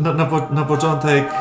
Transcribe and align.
Na, 0.00 0.14
na, 0.14 0.26
po, 0.26 0.48
na 0.54 0.64
początek, 0.64 1.32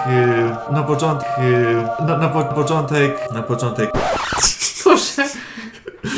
yy, 0.70 0.74
na 0.76 0.84
początek, 0.84 1.28
yy, 1.38 2.06
na, 2.08 2.18
na 2.18 2.30
po, 2.30 2.44
początek, 2.44 3.32
na 3.34 3.42
początek. 3.44 3.92
Boże, 4.86 5.30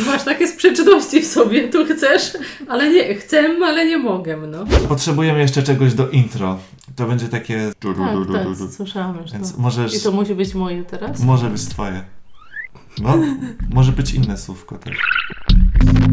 masz 0.06 0.24
takie 0.24 0.48
sprzeczności 0.48 1.22
w 1.22 1.26
sobie, 1.26 1.68
tu 1.68 1.86
chcesz, 1.86 2.38
ale 2.68 2.90
nie, 2.90 3.16
chcę, 3.16 3.44
ale 3.64 3.86
nie 3.86 3.98
mogę, 3.98 4.38
no. 4.38 4.66
Potrzebujemy 4.90 5.40
jeszcze 5.40 5.64
czegoś 5.64 5.94
do 5.94 6.10
intro. 6.10 6.58
To 6.96 7.06
będzie 7.06 7.28
takie... 7.28 7.72
Tak, 7.80 7.96
tak, 8.34 8.72
słyszałam 8.72 9.18
już 9.22 9.32
Więc 9.32 9.54
to. 9.54 9.62
możesz... 9.62 9.96
I 9.96 10.02
to 10.02 10.12
musi 10.12 10.36
być 10.36 10.54
moje 10.54 10.84
teraz? 10.84 11.20
Może 11.20 11.50
być 11.50 11.66
twoje. 11.66 12.04
No, 13.02 13.18
może 13.70 13.92
być 13.92 14.14
inne 14.14 14.38
słówko 14.38 14.78
też. 14.78 14.98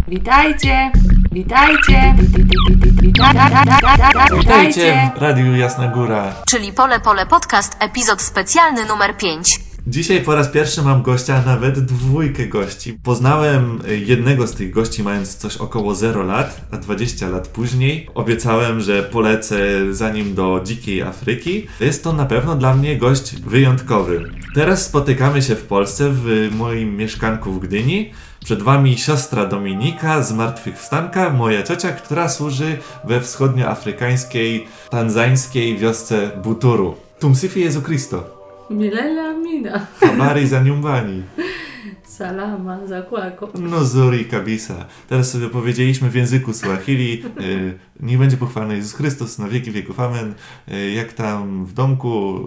Witajcie, 0.09 0.91
witajcie, 1.33 2.15
wi- 2.19 2.27
wi- 2.29 2.45
wi- 2.45 2.77
wi- 2.77 3.03
witajcie, 3.03 4.37
Witajcie 4.39 5.11
w 5.17 5.23
Radiu 5.23 5.57
Jasna 5.57 5.89
Góra. 5.89 6.35
czyli 6.49 6.73
Pole 6.73 7.01
Pole 7.01 7.27
Podcast, 7.27 7.77
epizod 7.81 8.23
specjalny 8.23 8.85
numer 8.87 9.17
5. 9.17 9.61
Dzisiaj 9.87 10.21
po 10.21 10.35
raz 10.35 10.49
pierwszy 10.49 10.83
mam 10.83 11.03
gościa, 11.03 11.35
a 11.37 11.43
nawet 11.51 11.81
dwójkę 11.81 12.47
gości. 12.47 12.93
Poznałem 13.03 13.79
jednego 14.07 14.47
z 14.47 14.55
tych 14.55 14.71
gości 14.71 15.03
mając 15.03 15.35
coś 15.37 15.57
około 15.57 15.95
0 15.95 16.23
lat, 16.23 16.61
a 16.73 16.77
20 16.77 17.29
lat 17.29 17.49
później 17.49 18.09
obiecałem, 18.15 18.81
że 18.81 19.03
polecę 19.03 19.57
za 19.95 20.11
nim 20.11 20.35
do 20.35 20.61
dzikiej 20.65 21.03
Afryki. 21.03 21.67
Jest 21.81 22.05
to 22.05 22.13
na 22.13 22.25
pewno 22.27 22.55
dla 22.55 22.75
mnie 22.75 22.97
gość 22.97 23.37
wyjątkowy. 23.43 24.31
Teraz 24.55 24.85
spotykamy 24.85 25.43
się 25.43 25.57
w 25.57 25.63
Polsce 25.63 26.11
w 26.13 26.49
moim 26.57 26.97
mieszkanku 26.97 27.53
w 27.53 27.61
Gdyni. 27.61 28.13
Przed 28.47 28.63
wami 28.63 28.99
siostra 28.99 29.47
Dominika 29.47 30.23
z 30.23 30.33
Martwychwstanka, 30.33 31.31
moja 31.31 31.63
ciocia, 31.63 31.93
która 31.93 32.29
służy 32.29 32.79
we 33.05 33.21
wschodnioafrykańskiej, 33.21 34.67
tanzańskiej 34.91 35.79
wiosce 35.79 36.31
Buturu. 36.45 36.95
Tumsifi 37.19 37.61
Jezu 37.61 37.83
Christo. 37.83 38.25
Milela 38.71 39.33
Mina. 39.33 39.87
Habari 40.01 40.49
za 40.49 40.63
nyumbani. 40.63 41.23
Salama 42.17 42.87
za 42.87 43.03
kłako. 43.03 43.49
No 43.59 43.85
zuri 43.85 44.25
kabisa. 44.25 44.85
Teraz 45.09 45.31
sobie 45.31 45.49
powiedzieliśmy 45.49 46.11
w 46.11 46.15
języku 46.15 46.53
Swahili. 46.53 47.23
Y, 47.41 47.79
niech 48.01 48.19
będzie 48.19 48.37
pochwalony 48.37 48.77
Jezus 48.77 48.93
Chrystus 48.93 49.39
na 49.39 49.49
wieki 49.49 49.71
wieków. 49.71 50.01
Amen. 50.01 50.35
Y, 50.73 50.91
jak 50.91 51.13
tam 51.13 51.67
w 51.67 51.73
domku? 51.73 52.41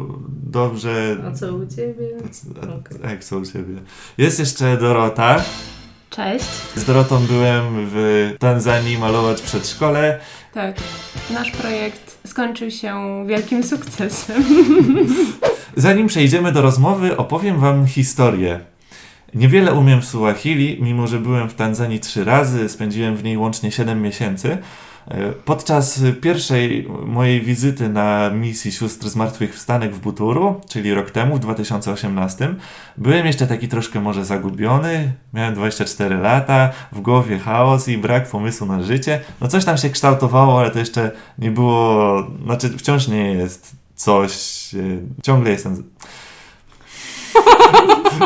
Dobrze. 0.44 1.17
A 1.28 1.31
co 1.31 1.56
u 1.56 1.67
ciebie? 1.67 2.09
A, 2.63 2.66
a, 2.66 2.75
Okej. 2.75 2.97
a 3.03 3.09
jak 3.09 3.23
są 3.23 3.39
u 3.39 3.45
ciebie? 3.45 3.75
Jest 4.17 4.39
jeszcze 4.39 4.78
Dorota. 4.78 5.44
Cześć. 6.09 6.45
Z 6.75 6.83
Dorotą 6.83 7.25
byłem 7.27 7.63
w 7.89 8.35
Tanzanii 8.39 8.97
malować 8.97 9.41
przedszkole. 9.41 10.19
Tak, 10.53 10.75
nasz 11.29 11.51
projekt 11.51 12.17
skończył 12.27 12.71
się 12.71 13.23
wielkim 13.27 13.63
sukcesem. 13.63 14.43
Zanim 15.75 16.07
przejdziemy 16.07 16.51
do 16.51 16.61
rozmowy, 16.61 17.17
opowiem 17.17 17.59
Wam 17.59 17.88
historię. 17.88 18.59
Niewiele 19.33 19.73
umiem 19.73 20.01
w 20.01 20.05
Suahili, 20.05 20.77
mimo 20.81 21.07
że 21.07 21.19
byłem 21.19 21.49
w 21.49 21.53
Tanzanii 21.53 21.99
trzy 21.99 22.23
razy, 22.23 22.69
spędziłem 22.69 23.16
w 23.16 23.23
niej 23.23 23.38
łącznie 23.38 23.71
7 23.71 24.01
miesięcy. 24.01 24.57
E, 25.08 25.31
Podczas 25.31 26.02
pierwszej 26.22 26.88
mojej 27.05 27.42
wizyty 27.42 27.89
na 27.89 28.30
misji 28.30 28.72
sióstr 28.72 29.09
zmartwychwstanek 29.09 29.95
w 29.95 30.00
Buturu, 30.00 30.61
czyli 30.69 30.94
rok 30.94 31.11
temu, 31.11 31.36
w 31.36 31.39
2018, 31.39 32.56
byłem 32.97 33.25
jeszcze 33.25 33.47
taki 33.47 33.67
troszkę 33.67 34.02
może 34.02 34.25
zagubiony. 34.25 35.14
Miałem 35.33 35.56
24 35.56 36.17
lata, 36.17 36.69
w 36.91 37.02
głowie 37.02 37.39
chaos 37.39 37.88
i 37.88 37.97
brak 37.97 38.30
pomysłu 38.30 38.67
na 38.67 38.83
życie. 38.83 39.19
No 39.41 39.47
coś 39.47 39.66
tam 39.66 39.78
się 39.78 39.89
kształtowało, 39.89 40.59
ale 40.59 40.72
to 40.72 40.80
jeszcze 40.80 41.11
nie 41.38 41.52
było, 41.52 42.28
znaczy 42.44 42.69
wciąż 42.69 43.08
nie 43.08 43.31
jest 43.31 43.75
coś, 43.95 44.31
e, 44.75 44.80
ciągle 45.23 45.52
jestem... 45.52 45.84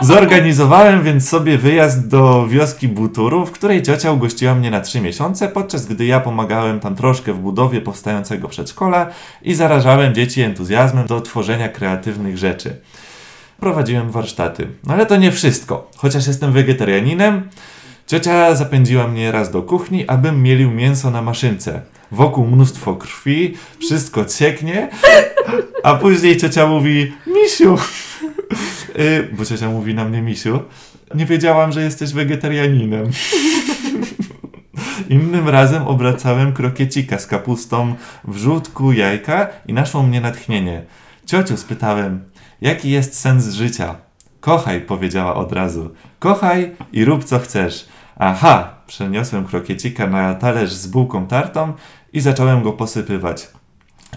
Zorganizowałem 0.01 1.03
więc 1.03 1.29
sobie 1.29 1.57
wyjazd 1.57 2.07
do 2.07 2.47
wioski 2.47 2.87
Buturu, 2.87 3.45
w 3.45 3.51
której 3.51 3.81
ciocia 3.81 4.11
ugościła 4.11 4.55
mnie 4.55 4.71
na 4.71 4.81
trzy 4.81 5.01
miesiące, 5.01 5.47
podczas 5.47 5.85
gdy 5.85 6.05
ja 6.05 6.19
pomagałem 6.19 6.79
tam 6.79 6.95
troszkę 6.95 7.33
w 7.33 7.39
budowie 7.39 7.81
powstającego 7.81 8.47
przedszkola 8.47 9.07
i 9.41 9.55
zarażałem 9.55 10.15
dzieci 10.15 10.41
entuzjazmem 10.41 11.07
do 11.07 11.21
tworzenia 11.21 11.69
kreatywnych 11.69 12.37
rzeczy. 12.37 12.75
Prowadziłem 13.59 14.11
warsztaty. 14.11 14.67
No 14.83 14.93
ale 14.93 15.05
to 15.05 15.17
nie 15.17 15.31
wszystko. 15.31 15.91
Chociaż 15.97 16.27
jestem 16.27 16.51
wegetarianinem, 16.51 17.49
ciocia 18.07 18.55
zapędziła 18.55 19.07
mnie 19.07 19.31
raz 19.31 19.51
do 19.51 19.61
kuchni, 19.61 20.07
abym 20.07 20.43
mielił 20.43 20.71
mięso 20.71 21.11
na 21.11 21.21
maszynce. 21.21 21.81
Wokół 22.11 22.47
mnóstwo 22.47 22.95
krwi, 22.95 23.57
wszystko 23.79 24.25
cieknie, 24.25 24.89
a 25.83 25.95
później 25.95 26.37
ciocia 26.37 26.67
mówi, 26.67 27.13
misiu, 27.27 27.77
Y, 28.99 29.29
bo 29.37 29.45
ciocia 29.45 29.69
mówi 29.69 29.93
na 29.93 30.05
mnie 30.05 30.21
misiu. 30.21 30.59
Nie 31.15 31.25
wiedziałam, 31.25 31.71
że 31.71 31.83
jesteś 31.83 32.13
wegetarianinem. 32.13 33.05
Innym 35.09 35.49
razem 35.49 35.83
obracałem 35.83 36.53
krokiecika 36.53 37.19
z 37.19 37.27
kapustą, 37.27 37.95
wrzutku, 38.23 38.91
jajka 38.91 39.47
i 39.67 39.73
naszło 39.73 40.03
mnie 40.03 40.21
natchnienie. 40.21 40.83
Ciociu 41.25 41.57
spytałem, 41.57 42.23
jaki 42.61 42.89
jest 42.89 43.19
sens 43.19 43.49
życia? 43.49 43.95
Kochaj, 44.39 44.81
powiedziała 44.81 45.35
od 45.35 45.51
razu. 45.51 45.89
Kochaj 46.19 46.75
i 46.93 47.05
rób 47.05 47.23
co 47.23 47.39
chcesz. 47.39 47.87
Aha, 48.17 48.75
przeniosłem 48.87 49.45
krokiecika 49.45 50.07
na 50.07 50.35
talerz 50.35 50.73
z 50.73 50.87
bułką 50.87 51.27
tartą 51.27 51.73
i 52.13 52.21
zacząłem 52.21 52.63
go 52.63 52.73
posypywać. 52.73 53.49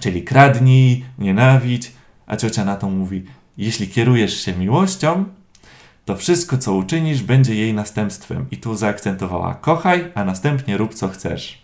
Czyli 0.00 0.24
kradnij, 0.24 1.04
nienawidź, 1.18 1.92
a 2.26 2.36
ciocia 2.36 2.64
na 2.64 2.76
to 2.76 2.90
mówi, 2.90 3.24
jeśli 3.58 3.88
kierujesz 3.88 4.44
się 4.44 4.52
miłością, 4.52 5.24
to 6.04 6.16
wszystko, 6.16 6.58
co 6.58 6.74
uczynisz, 6.74 7.22
będzie 7.22 7.54
jej 7.54 7.74
następstwem. 7.74 8.46
I 8.50 8.56
tu 8.56 8.76
zaakcentowała: 8.76 9.54
kochaj, 9.54 10.12
a 10.14 10.24
następnie 10.24 10.76
rób, 10.76 10.94
co 10.94 11.08
chcesz. 11.08 11.58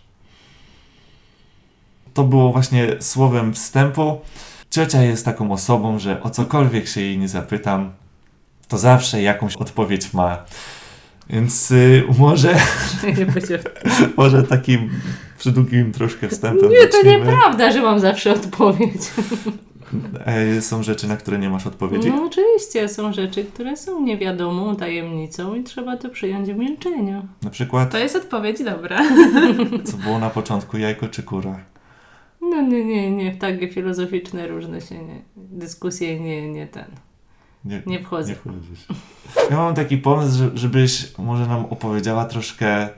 To 2.13 2.23
było 2.23 2.51
właśnie 2.51 2.87
słowem 2.99 3.53
wstępu. 3.53 4.21
Ciocia 4.69 5.03
jest 5.03 5.25
taką 5.25 5.51
osobą, 5.51 5.99
że 5.99 6.23
o 6.23 6.29
cokolwiek 6.29 6.87
się 6.87 7.01
jej 7.01 7.17
nie 7.17 7.27
zapytam, 7.27 7.91
to 8.67 8.77
zawsze 8.77 9.21
jakąś 9.21 9.55
odpowiedź 9.55 10.13
ma. 10.13 10.45
Więc 11.29 11.71
y, 11.71 12.03
może, 12.19 12.55
może 14.17 14.43
takim 14.43 14.89
przydługim 15.37 15.91
troszkę 15.91 16.29
wstępem. 16.29 16.69
nie, 16.69 16.87
to 16.87 17.03
nieprawda, 17.03 17.71
że 17.71 17.81
mam 17.81 17.99
zawsze 17.99 18.33
odpowiedź. 18.33 19.01
E, 20.25 20.61
Są 20.61 20.83
rzeczy, 20.83 21.07
na 21.07 21.17
które 21.17 21.37
nie 21.39 21.49
masz 21.49 21.67
odpowiedzi. 21.67 22.09
No 22.09 22.23
oczywiście, 22.25 22.89
są 22.89 23.13
rzeczy, 23.13 23.43
które 23.45 23.77
są 23.77 24.01
niewiadomą 24.01 24.75
tajemnicą 24.75 25.55
i 25.55 25.63
trzeba 25.63 25.97
to 25.97 26.09
przyjąć 26.09 26.49
w 26.51 26.57
milczeniu. 26.57 27.27
Na 27.43 27.49
przykład, 27.49 27.91
To 27.91 27.97
jest 27.97 28.15
odpowiedź 28.15 28.63
dobra. 28.63 28.99
co 29.91 29.97
było 29.97 30.19
na 30.19 30.29
początku, 30.29 30.77
jajko 30.77 31.07
czy 31.07 31.23
kura? 31.23 31.59
No 32.41 32.61
nie, 32.61 32.85
nie, 32.85 33.11
nie, 33.11 33.31
w 33.31 33.37
takie 33.37 33.67
filozoficzne 33.67 34.47
różne 34.47 34.81
się 34.81 34.95
nie, 35.03 35.21
dyskusje 35.37 36.19
nie, 36.19 36.49
nie 36.51 36.67
ten, 36.67 36.85
nie 37.85 37.99
wchodzę. 38.03 38.29
Nie 38.29 38.35
wchodzisz. 38.35 38.85
Ja 39.49 39.57
mam 39.57 39.73
taki 39.75 39.97
pomysł, 39.97 40.37
że- 40.37 40.51
żebyś 40.53 41.17
może 41.17 41.47
nam 41.47 41.65
opowiedziała 41.65 42.25
troszkę, 42.25 42.89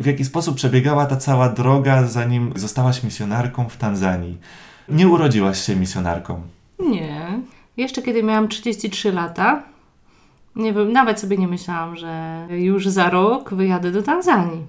w 0.00 0.06
jaki 0.06 0.24
sposób 0.24 0.56
przebiegała 0.56 1.06
ta 1.06 1.16
cała 1.16 1.48
droga, 1.48 2.06
zanim 2.06 2.52
zostałaś 2.56 3.02
misjonarką 3.02 3.68
w 3.68 3.76
Tanzanii. 3.76 4.38
Nie 4.88 5.08
urodziłaś 5.08 5.66
się 5.66 5.76
misjonarką. 5.76 6.42
Nie. 6.78 7.40
Jeszcze 7.76 8.02
kiedy 8.02 8.22
miałam 8.22 8.48
33 8.48 9.12
lata, 9.12 9.62
nie 10.56 10.72
wiem, 10.72 10.92
nawet 10.92 11.20
sobie 11.20 11.36
nie 11.36 11.48
myślałam, 11.48 11.96
że 11.96 12.46
już 12.50 12.88
za 12.88 13.10
rok 13.10 13.54
wyjadę 13.54 13.92
do 13.92 14.02
Tanzanii. 14.02 14.62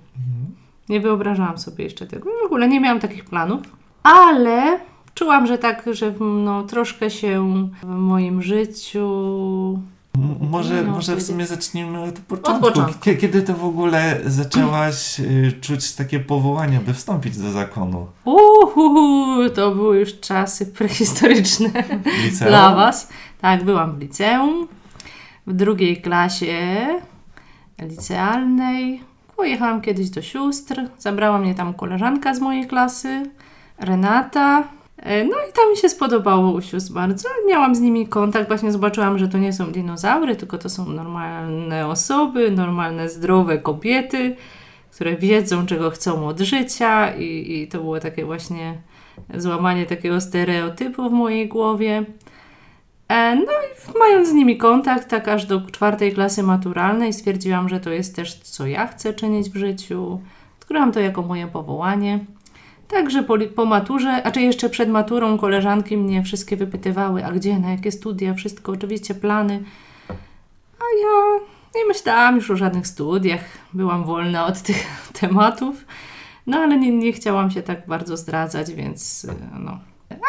Nie 0.89 0.99
wyobrażałam 0.99 1.57
sobie 1.57 1.83
jeszcze 1.83 2.07
tego. 2.07 2.29
W 2.43 2.45
ogóle 2.45 2.67
nie 2.67 2.79
miałam 2.79 2.99
takich 2.99 3.25
planów. 3.25 3.61
Ale 4.03 4.79
czułam, 5.15 5.47
że 5.47 5.57
tak, 5.57 5.89
że 5.91 6.13
no, 6.19 6.63
troszkę 6.63 7.09
się 7.09 7.67
w 7.83 7.87
moim 7.87 8.41
życiu... 8.41 9.79
Może, 10.51 10.83
No, 10.83 10.91
może 10.91 11.15
w 11.15 11.23
sumie 11.23 11.47
zacznijmy 11.47 12.01
od 12.03 12.19
początku. 12.19 12.61
początku. 12.61 12.99
Kie- 12.99 13.15
Kiedy 13.17 13.41
ty 13.41 13.53
w 13.53 13.65
ogóle 13.65 14.19
zaczęłaś 14.25 15.19
y, 15.19 15.53
czuć 15.61 15.91
takie 15.91 16.19
powołanie, 16.19 16.79
by 16.85 16.93
wstąpić 16.93 17.37
do 17.37 17.51
zakonu? 17.51 18.07
Uhu, 18.25 19.49
to 19.55 19.75
były 19.75 19.99
już 19.99 20.19
czasy 20.19 20.65
prehistoryczne. 20.65 21.69
Liceum? 22.25 22.49
dla 22.49 22.75
Was. 22.75 23.09
Tak, 23.41 23.63
byłam 23.63 23.95
w 23.95 23.99
liceum, 24.01 24.67
w 25.47 25.53
drugiej 25.53 26.01
klasie 26.01 26.87
licealnej. 27.81 29.01
Pojechałam 29.37 29.81
kiedyś 29.81 30.09
do 30.09 30.21
sióstr, 30.21 30.81
zabrała 30.99 31.37
mnie 31.39 31.55
tam 31.55 31.73
koleżanka 31.73 32.33
z 32.35 32.39
mojej 32.39 32.67
klasy, 32.67 33.29
Renata. 33.79 34.63
E, 34.97 35.23
No 35.23 35.35
i 35.49 35.53
tam 35.53 35.69
mi 35.71 35.77
się 35.77 35.89
spodobało 35.89 36.51
u 36.51 36.61
sióstr 36.61 36.93
bardzo. 36.93 37.29
Miałam 37.47 37.75
z 37.75 37.79
nimi 37.79 38.07
kontakt, 38.07 38.47
właśnie 38.47 38.71
zobaczyłam, 38.71 39.19
że 39.19 39.27
to 39.27 39.37
nie 39.37 39.53
są 39.53 39.71
dinozaury, 39.71 40.35
tylko 40.35 40.57
to 40.57 40.69
są 40.69 40.89
normalne 40.89 41.87
osoby, 41.87 42.51
normalne, 42.51 43.09
zdrowe 43.09 43.57
kobiety, 43.57 44.35
które 44.91 45.15
wiedzą, 45.15 45.65
czego 45.65 45.89
chcą 45.89 46.27
od 46.27 46.39
życia 46.39 47.15
i, 47.15 47.61
i 47.61 47.67
to 47.67 47.77
było 47.77 47.99
takie 47.99 48.25
właśnie 48.25 48.77
złamanie 49.35 49.85
takiego 49.85 50.21
stereotypu 50.21 51.09
w 51.09 51.13
mojej 51.13 51.47
głowie. 51.47 52.05
E, 53.07 53.35
no 53.35 53.51
i 53.51 53.97
mając 53.99 54.29
z 54.29 54.33
nimi 54.33 54.57
kontakt, 54.57 55.09
tak 55.09 55.27
aż 55.27 55.45
do 55.45 55.61
czwartej 55.61 56.13
klasy 56.13 56.43
maturalnej, 56.43 57.13
stwierdziłam, 57.13 57.69
że 57.69 57.79
to 57.79 57.89
jest 57.89 58.15
też 58.15 58.33
co 58.39 58.67
ja 58.67 58.87
chcę 58.87 59.13
czynić 59.13 59.49
w 59.49 59.55
życiu. 59.55 60.19
Odkryłam 60.59 60.91
to 60.91 60.99
jako 60.99 61.21
moje 61.21 61.47
powołanie. 61.47 62.19
Także 62.87 63.23
po, 63.23 63.37
po 63.55 63.65
maturze, 63.65 64.23
a 64.23 64.31
czy 64.31 64.41
jeszcze 64.41 64.69
przed 64.69 64.89
maturą 64.89 65.37
koleżanki 65.37 65.97
mnie 65.97 66.23
wszystkie 66.23 66.57
wypytywały, 66.57 67.25
a 67.25 67.31
gdzie, 67.31 67.59
na 67.59 67.71
jakie 67.71 67.91
studia, 67.91 68.33
wszystko, 68.33 68.71
oczywiście 68.71 69.15
plany. 69.15 69.63
A 70.79 70.85
ja 71.01 71.39
nie 71.75 71.85
myślałam 71.87 72.35
już 72.35 72.51
o 72.51 72.55
żadnych 72.55 72.87
studiach, 72.87 73.41
byłam 73.73 74.03
wolna 74.03 74.45
od 74.45 74.61
tych 74.61 74.85
tematów, 75.19 75.85
no 76.47 76.57
ale 76.57 76.77
nie, 76.77 76.91
nie 76.91 77.13
chciałam 77.13 77.51
się 77.51 77.61
tak 77.61 77.87
bardzo 77.87 78.17
zdradzać, 78.17 78.73
więc 78.73 79.27
no. 79.59 79.79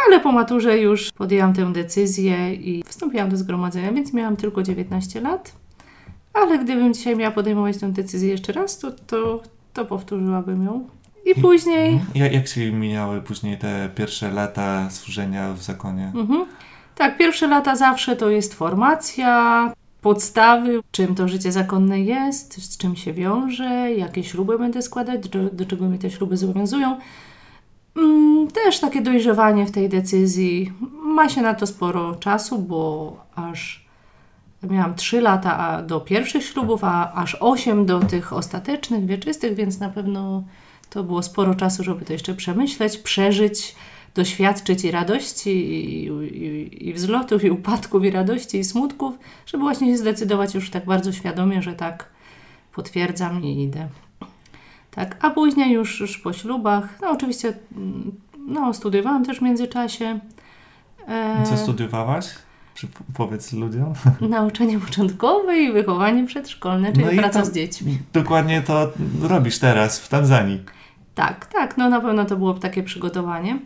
Ale 0.07 0.21
po 0.21 0.33
maturze 0.33 0.79
już 0.79 1.13
podjęłam 1.13 1.55
tę 1.55 1.73
decyzję 1.73 2.55
i 2.55 2.83
wstąpiłam 2.87 3.29
do 3.29 3.37
zgromadzenia, 3.37 3.93
więc 3.93 4.13
miałam 4.13 4.37
tylko 4.37 4.63
19 4.63 5.21
lat. 5.21 5.53
Ale 6.33 6.59
gdybym 6.59 6.95
dzisiaj 6.95 7.17
miała 7.17 7.31
podejmować 7.31 7.79
tę 7.79 7.93
decyzję 7.93 8.31
jeszcze 8.31 8.53
raz, 8.53 8.79
to, 8.79 8.91
to, 8.91 9.43
to 9.73 9.85
powtórzyłabym 9.85 10.65
ją. 10.65 10.89
I 11.27 11.41
później. 11.41 12.01
Jak, 12.15 12.33
jak 12.33 12.49
się 12.49 12.73
mijały 12.73 13.23
później 13.23 13.59
te 13.59 13.91
pierwsze 13.95 14.31
lata 14.31 14.91
służenia 14.91 15.53
w 15.53 15.63
zakonie? 15.63 16.13
Mhm. 16.15 16.47
Tak, 16.95 17.17
pierwsze 17.19 17.47
lata 17.49 17.77
zawsze 17.77 18.17
to 18.17 18.31
jest 18.31 18.55
formacja, 18.55 19.73
podstawy, 20.01 20.81
czym 20.91 21.15
to 21.15 21.29
życie 21.29 21.53
zakonne 21.53 22.01
jest, 22.01 22.73
z 22.73 22.77
czym 22.77 22.97
się 22.97 23.13
wiąże, 23.13 23.93
jakie 23.93 24.25
śluby 24.25 24.59
będę 24.59 24.83
składać, 24.83 25.29
do, 25.29 25.51
do 25.51 25.67
czego 25.67 25.89
mi 25.89 25.99
te 25.99 26.11
śluby 26.11 26.37
zobowiązują. 26.37 26.97
Mm, 27.97 28.49
Też 28.49 28.81
takie 28.81 29.03
dojrzewanie 29.03 29.67
w 29.67 29.71
tej 29.71 29.89
decyzji. 29.89 30.73
Ma 31.05 31.29
się 31.29 31.43
na 31.43 31.55
to 31.55 31.67
sporo 31.67 32.15
czasu, 32.15 32.59
bo 32.59 33.17
aż 33.35 33.85
miałam 34.63 34.95
3 34.95 35.21
lata 35.21 35.83
do 35.83 36.01
pierwszych 36.01 36.45
ślubów, 36.45 36.85
a 36.85 37.13
aż 37.13 37.37
8 37.41 37.87
do 37.87 38.01
tych 38.01 38.33
ostatecznych, 38.33 39.07
wieczystych, 39.07 39.55
więc 39.55 39.81
na 39.81 39.89
pewno 39.89 40.43
to 40.95 41.05
było 41.05 41.23
sporo 41.23 41.55
czasu, 41.55 41.85
żeby 41.85 42.05
to 42.05 42.13
jeszcze 42.13 42.35
przemyśleć, 42.35 42.99
przeżyć, 42.99 43.75
doświadczyć 44.15 44.85
i 44.85 44.91
radości, 44.91 45.51
i, 45.51 46.07
i, 46.07 46.89
i 46.89 46.93
wzlotów, 46.93 47.45
i 47.45 47.51
upadków, 47.51 48.05
i 48.05 48.11
radości, 48.11 48.59
i 48.59 48.65
smutków, 48.65 49.15
żeby 49.47 49.63
właśnie 49.65 49.93
się 49.93 49.99
zdecydować 49.99 50.55
już 50.55 50.71
tak 50.71 50.85
bardzo 50.85 51.13
świadomie, 51.13 51.63
że 51.63 51.73
tak 51.73 52.09
potwierdzam 52.75 53.45
i 53.45 53.63
idę. 53.63 53.89
Tak, 54.91 55.17
a 55.21 55.31
później 55.31 55.73
już, 55.73 56.01
już 56.01 56.19
po 56.19 56.33
ślubach, 56.33 56.99
no 57.03 57.11
oczywiście, 57.11 57.53
no 58.47 58.75
studiowałam 58.75 59.25
też 59.25 59.39
w 59.39 59.43
międzyczasie. 59.43 60.19
E, 61.09 61.45
Co 61.47 61.57
studiowałaś? 61.57 62.27
Czy 62.75 62.89
powiedz 63.15 63.53
ludziom? 63.53 63.93
Nauczanie 64.21 64.79
początkowe 64.79 65.59
i 65.59 65.73
wychowanie 65.73 66.27
przedszkolne, 66.27 66.93
czyli 66.93 67.05
No 67.05 67.13
praca 67.13 67.45
z 67.45 67.53
dziećmi. 67.53 67.99
Dokładnie 68.13 68.63
to 68.63 68.93
robisz 69.23 69.59
teraz 69.59 70.01
w 70.01 70.09
Tanzanii. 70.09 70.61
Tak, 71.15 71.47
tak, 71.47 71.77
no 71.77 71.89
na 71.91 72.01
pewno 72.01 72.25
to 72.25 72.37
było 72.37 72.55
takie 72.55 72.83
przygotowanie. 72.83 73.59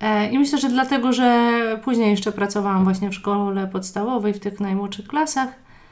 E, 0.00 0.30
I 0.30 0.38
myślę, 0.38 0.58
że 0.58 0.68
dlatego, 0.68 1.12
że 1.12 1.60
później 1.84 2.10
jeszcze 2.10 2.32
pracowałam 2.32 2.84
właśnie 2.84 3.10
w 3.10 3.14
szkole 3.14 3.66
podstawowej, 3.66 4.34
w 4.34 4.40
tych 4.40 4.60
najmłodszych 4.60 5.06
klasach, 5.06 5.48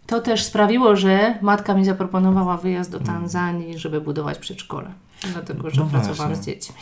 to 0.06 0.20
też 0.20 0.44
sprawiło, 0.44 0.96
że 0.96 1.38
matka 1.42 1.74
mi 1.74 1.84
zaproponowała 1.84 2.56
wyjazd 2.56 2.90
do 2.90 3.00
Tanzanii, 3.00 3.78
żeby 3.78 4.00
budować 4.00 4.38
przedszkole. 4.38 4.90
Dlatego, 5.32 5.70
że 5.70 5.80
No 5.80 5.86
pracowałam 5.86 6.34
z 6.36 6.40
dziećmi. 6.40 6.76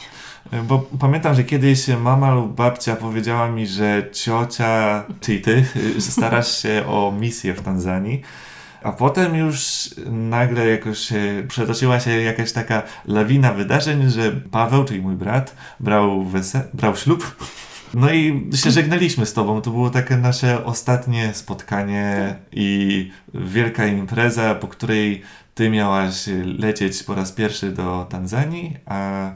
Bo 0.68 0.86
pamiętam, 1.00 1.34
że 1.34 1.44
kiedyś 1.44 1.88
mama 1.88 2.34
lub 2.34 2.54
babcia 2.54 2.96
powiedziała 2.96 3.48
mi, 3.48 3.66
że 3.66 4.10
ciocia, 4.12 5.04
czyli 5.20 5.40
ty, 5.40 5.64
starasz 5.98 6.62
się 6.62 6.84
o 6.86 7.12
misję 7.20 7.54
w 7.54 7.62
Tanzanii. 7.62 8.22
A 8.82 8.92
potem 8.92 9.36
już 9.36 9.90
nagle 10.10 10.66
jakoś 10.66 11.08
przetoczyła 11.48 12.00
się 12.00 12.10
jakaś 12.10 12.52
taka 12.52 12.82
lawina 13.06 13.52
wydarzeń, 13.52 14.10
że 14.10 14.32
Paweł, 14.32 14.84
czyli 14.84 15.00
mój 15.02 15.14
brat, 15.14 15.56
brał, 15.80 16.24
wese- 16.24 16.64
brał 16.74 16.96
ślub. 16.96 17.36
No 17.94 18.10
i 18.12 18.50
się 18.54 18.70
żegnaliśmy 18.70 19.26
z 19.26 19.32
tobą. 19.32 19.60
To 19.62 19.70
było 19.70 19.90
takie 19.90 20.16
nasze 20.16 20.64
ostatnie 20.64 21.34
spotkanie 21.34 22.34
i 22.52 23.10
wielka 23.34 23.86
impreza, 23.86 24.54
po 24.54 24.68
której 24.68 25.22
ty 25.54 25.70
miałaś 25.70 26.24
lecieć 26.58 27.02
po 27.02 27.14
raz 27.14 27.32
pierwszy 27.32 27.70
do 27.70 28.06
Tanzanii, 28.10 28.76
a 28.86 29.30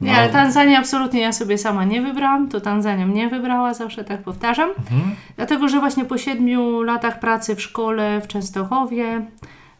Nie, 0.00 0.12
no. 0.12 0.18
ale 0.18 0.28
Tanzanię 0.28 0.78
absolutnie 0.78 1.20
ja 1.20 1.32
sobie 1.32 1.58
sama 1.58 1.84
nie 1.84 2.02
wybrałam, 2.02 2.48
to 2.48 2.60
Tanzania 2.60 3.06
mnie 3.06 3.28
wybrała, 3.28 3.74
zawsze 3.74 4.04
tak 4.04 4.22
powtarzam. 4.22 4.70
Mhm. 4.70 5.16
Dlatego, 5.36 5.68
że 5.68 5.80
właśnie 5.80 6.04
po 6.04 6.18
siedmiu 6.18 6.82
latach 6.82 7.20
pracy 7.20 7.54
w 7.54 7.62
szkole 7.62 8.20
w 8.20 8.26
Częstochowie, 8.26 9.26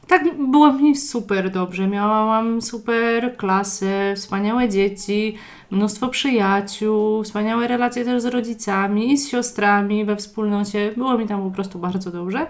tak 0.06 0.24
było 0.50 0.72
mi 0.72 0.96
super 0.96 1.50
dobrze. 1.50 1.86
Miałam 1.86 2.62
super 2.62 3.36
klasę, 3.36 4.14
wspaniałe 4.16 4.68
dzieci, 4.68 5.34
mnóstwo 5.70 6.08
przyjaciół, 6.08 7.22
wspaniałe 7.22 7.68
relacje 7.68 8.04
też 8.04 8.22
z 8.22 8.26
rodzicami 8.26 9.12
i 9.12 9.18
z 9.18 9.28
siostrami 9.28 10.04
we 10.04 10.16
wspólnocie. 10.16 10.92
Było 10.96 11.18
mi 11.18 11.26
tam 11.26 11.42
po 11.42 11.50
prostu 11.50 11.78
bardzo 11.78 12.10
dobrze, 12.10 12.46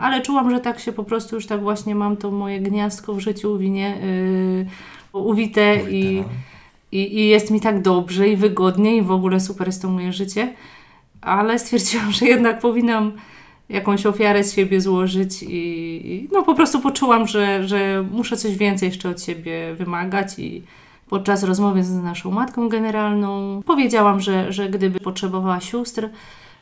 ale 0.00 0.22
czułam, 0.22 0.50
że 0.50 0.60
tak 0.60 0.80
się 0.80 0.92
po 0.92 1.04
prostu 1.04 1.36
już 1.36 1.46
tak 1.46 1.60
właśnie 1.60 1.94
mam 1.94 2.16
to 2.16 2.30
moje 2.30 2.60
gniazdko 2.60 3.14
w 3.14 3.20
życiu 3.20 3.52
uwinie, 3.52 3.98
yy, 5.12 5.20
uwite 5.20 5.90
i, 5.90 6.24
i, 6.92 7.18
i 7.18 7.26
jest 7.26 7.50
mi 7.50 7.60
tak 7.60 7.82
dobrze 7.82 8.28
i 8.28 8.36
wygodnie 8.36 8.96
i 8.96 9.02
w 9.02 9.10
ogóle 9.10 9.40
super 9.40 9.66
jest 9.66 9.82
to 9.82 9.88
moje 9.88 10.12
życie. 10.12 10.54
Ale 11.20 11.58
stwierdziłam, 11.58 12.12
że 12.12 12.26
jednak 12.26 12.58
powinnam 12.58 13.12
jakąś 13.68 14.06
ofiarę 14.06 14.44
z 14.44 14.54
siebie 14.54 14.80
złożyć 14.80 15.42
i, 15.42 15.56
i 16.12 16.28
no 16.32 16.42
po 16.42 16.54
prostu 16.54 16.80
poczułam, 16.80 17.26
że, 17.26 17.68
że 17.68 18.04
muszę 18.12 18.36
coś 18.36 18.56
więcej 18.56 18.86
jeszcze 18.88 19.08
od 19.08 19.22
siebie 19.22 19.74
wymagać 19.74 20.38
i 20.38 20.62
podczas 21.08 21.42
rozmowy 21.42 21.84
z 21.84 21.94
naszą 21.94 22.30
matką 22.30 22.68
generalną 22.68 23.62
powiedziałam, 23.66 24.20
że, 24.20 24.52
że 24.52 24.68
gdyby 24.68 25.00
potrzebowała 25.00 25.60
sióstr, 25.60 26.08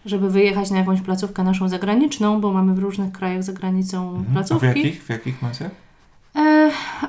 żeby 0.06 0.30
wyjechać 0.30 0.70
na 0.70 0.78
jakąś 0.78 1.00
placówkę 1.00 1.44
naszą 1.44 1.68
zagraniczną, 1.68 2.40
bo 2.40 2.52
mamy 2.52 2.74
w 2.74 2.78
różnych 2.78 3.12
krajach 3.12 3.42
za 3.42 3.52
granicą 3.52 4.08
Mhm. 4.08 4.24
A 4.26 4.30
w 4.30 4.32
placówki. 4.32 4.66
jakich? 4.66 5.04
W 5.04 5.08
jakich 5.08 5.42
macie? 5.42 5.70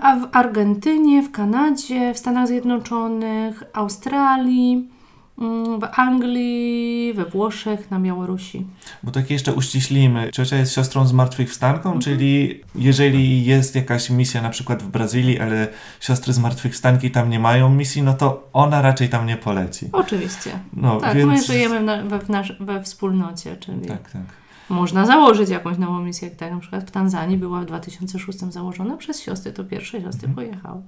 A 0.01 0.15
w 0.19 0.27
Argentynie, 0.31 1.23
w 1.23 1.31
Kanadzie, 1.31 2.13
w 2.13 2.17
Stanach 2.17 2.47
Zjednoczonych, 2.47 3.63
Australii, 3.73 4.89
mm, 5.41 5.79
w 5.79 5.83
Anglii, 5.95 7.13
we 7.13 7.25
Włoszech, 7.25 7.91
na 7.91 7.99
Białorusi. 7.99 8.65
Bo 9.03 9.11
tak 9.11 9.31
jeszcze 9.31 9.53
uściślimy. 9.53 10.29
Ciocia 10.33 10.55
jest 10.57 10.73
siostrą 10.73 11.07
zmartwychwstanką, 11.07 11.89
Mhm. 11.89 12.01
czyli 12.01 12.61
jeżeli 12.75 13.45
jest 13.45 13.75
jakaś 13.75 14.09
misja 14.09 14.41
na 14.41 14.49
przykład 14.49 14.83
w 14.83 14.87
Brazylii, 14.87 15.39
ale 15.39 15.67
siostry 15.99 16.33
zmartwychwstanki 16.33 17.11
tam 17.11 17.29
nie 17.29 17.39
mają 17.39 17.69
misji, 17.69 18.01
no 18.03 18.13
to 18.13 18.49
ona 18.53 18.81
raczej 18.81 19.09
tam 19.09 19.25
nie 19.25 19.37
poleci. 19.37 19.89
Oczywiście. 19.91 20.49
No, 20.73 21.01
tak, 21.01 21.17
więc... 21.17 21.27
my 21.27 21.43
żyjemy 21.43 21.81
na, 21.81 22.03
we, 22.03 22.19
w 22.19 22.29
nasz, 22.29 22.53
we 22.59 22.83
wspólnocie, 22.83 23.57
czyli 23.57 23.87
Tak, 23.87 24.11
tak. 24.11 24.21
Można 24.69 25.05
założyć 25.05 25.49
jakąś 25.49 25.77
nową 25.77 25.99
misję, 26.01 26.27
jak 26.27 26.37
tak 26.37 26.51
na 26.51 26.59
przykład 26.59 26.87
w 26.87 26.91
Tanzanii 26.91 27.37
była 27.37 27.61
w 27.61 27.65
2006 27.65 28.39
założona 28.39 28.97
przez 28.97 29.21
siostry, 29.21 29.53
to 29.53 29.63
pierwsze 29.63 30.01
siostry 30.01 30.27
Mhm. 30.27 30.33
pojechały. 30.35 30.81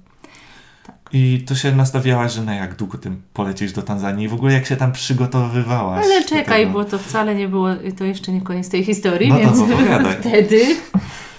I 1.13 1.43
to 1.47 1.55
się 1.55 1.75
nastawiałaś, 1.75 2.33
że 2.33 2.43
na 2.43 2.55
jak 2.55 2.75
długo 2.75 2.97
tym 2.97 3.21
polecisz 3.33 3.71
do 3.73 3.81
Tanzanii 3.81 4.25
i 4.25 4.29
w 4.29 4.33
ogóle 4.33 4.53
jak 4.53 4.65
się 4.65 4.75
tam 4.75 4.91
przygotowywałaś 4.91 6.05
Ale 6.05 6.23
czekaj, 6.23 6.67
bo 6.67 6.85
to 6.85 6.97
wcale 6.97 7.35
nie 7.35 7.47
było, 7.47 7.67
to 7.97 8.03
jeszcze 8.03 8.31
nie 8.31 8.41
koniec 8.41 8.69
tej 8.69 8.83
historii, 8.83 9.29
No 9.29 9.37
więc 9.39 9.57
wtedy 10.19 10.61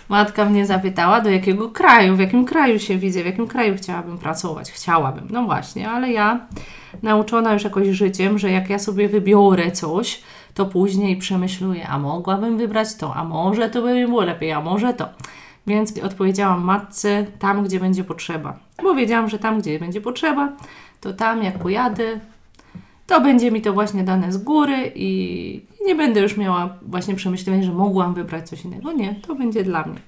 matka 0.09 0.45
mnie 0.45 0.67
zapytała, 0.67 1.21
do 1.21 1.31
jakiego 1.31 1.69
kraju, 1.71 2.17
w 2.17 2.19
jakim 2.19 2.45
kraju 2.45 2.79
się 2.79 2.99
widzę, 2.99 3.23
w 3.23 3.27
jakim 3.27 3.47
kraju 3.47 3.75
chciałabym 3.77 4.19
pracować. 4.19 4.73
Chciałabym, 4.73 5.29
no 5.31 5.45
właśnie, 5.45 5.91
ale 5.91 6.13
ja 6.13 6.47
nauczona 7.03 7.53
już 7.53 7.65
jakoś 7.65 7.89
życiem, 7.89 8.39
że 8.39 8.51
jak 8.51 8.71
ja 8.71 8.79
sobie 8.79 9.09
wybiorę 9.09 9.71
coś, 9.71 10.21
to 10.59 10.67
później 10.67 11.17
przemyśluję, 11.17 11.89
a 11.89 11.99
mogłabym 11.99 12.59
wybrać 12.59 12.95
to, 12.95 13.15
a 13.15 13.25
może 13.25 13.71
to 13.71 13.83
by 13.83 13.95
mi 13.95 14.07
było 14.07 14.23
lepiej, 14.25 14.53
a 14.53 14.61
może 14.61 14.95
to. 14.95 15.09
Więc 15.67 15.99
odpowiedziałam 15.99 16.65
matce 16.65 17.27
tam, 17.39 17.65
gdzie 17.65 17.81
będzie 17.81 18.05
potrzeba. 18.05 18.59
Bo 18.83 18.95
wiedziałam, 18.95 19.29
że 19.29 19.39
tam, 19.39 19.61
gdzie 19.61 19.79
będzie 19.79 20.01
potrzeba, 20.01 20.53
to 21.01 21.13
tam 21.13 21.43
jak 21.43 21.59
pojadę, 21.59 22.21
to 23.07 23.21
będzie 23.21 23.51
mi 23.51 23.63
to 23.63 23.73
właśnie 23.73 24.05
dane 24.05 24.33
z 24.33 24.39
góry 24.39 24.93
i 24.95 25.61
nie 25.87 25.95
będę 25.95 26.21
już 26.21 26.37
miała 26.37 26.77
właśnie 26.83 27.15
przemyślenia, 27.15 27.63
że 27.63 27.73
mogłam 27.73 28.15
wybrać 28.15 28.49
coś 28.49 28.65
innego. 28.65 28.93
Nie, 28.93 29.15
to 29.15 29.35
będzie 29.35 29.65
dla 29.65 29.83
mnie. 29.83 30.01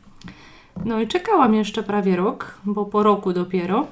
No 0.85 1.00
i 1.00 1.07
czekałam 1.07 1.54
jeszcze 1.54 1.83
prawie 1.83 2.16
rok, 2.16 2.61
bo 2.64 2.85
po 2.85 3.02
roku 3.02 3.33
dopiero 3.33 3.87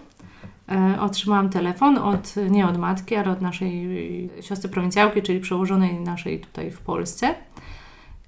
otrzymałam 1.01 1.51
telefon 1.51 1.99
od, 1.99 2.35
nie 2.51 2.67
od 2.67 2.79
matki, 2.79 3.17
ale 3.17 3.31
od 3.31 3.41
naszej 3.41 4.31
siostry 4.41 4.69
prowincjałki, 4.69 5.23
czyli 5.23 5.41
przełożonej 5.41 6.01
naszej 6.01 6.41
tutaj 6.41 6.71
w 6.71 6.81
Polsce. 6.81 7.35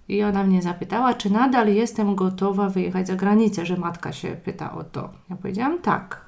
I 0.09 0.23
ona 0.23 0.44
mnie 0.44 0.62
zapytała, 0.62 1.14
czy 1.14 1.30
nadal 1.32 1.68
jestem 1.68 2.14
gotowa 2.14 2.68
wyjechać 2.68 3.06
za 3.06 3.16
granicę, 3.16 3.66
że 3.66 3.76
matka 3.76 4.12
się 4.12 4.37
pyta 4.44 4.73
o 4.73 4.85
to. 4.85 5.11
Ja 5.30 5.37
powiedziałam 5.37 5.78
tak. 5.78 6.25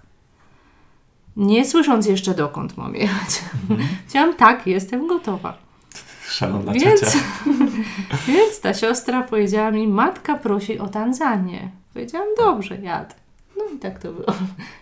nie 1.37 1.65
słysząc 1.65 2.07
jeszcze 2.07 2.35
dokąd 2.35 2.77
mam 2.77 2.95
jechać. 2.95 3.43
Chciałam, 4.09 4.35
tak, 4.35 4.67
jestem 4.67 5.07
gotowa. 5.07 5.57
Szalona 6.29 6.73
Więc, 6.73 7.01
ciocia. 7.01 7.19
więc 8.29 8.61
ta 8.61 8.75
siostra 8.75 9.23
powiedziała 9.23 9.71
mi, 9.71 9.89
matka 9.89 10.35
prosi 10.35 10.79
o 10.79 10.89
Tanzanię. 10.89 11.71
Powiedziałam, 11.95 12.29
dobrze, 12.39 12.77
jadę. 12.77 13.15
No 13.57 13.65
i 13.77 13.79
tak 13.79 13.99
to 13.99 14.13
było. 14.13 14.27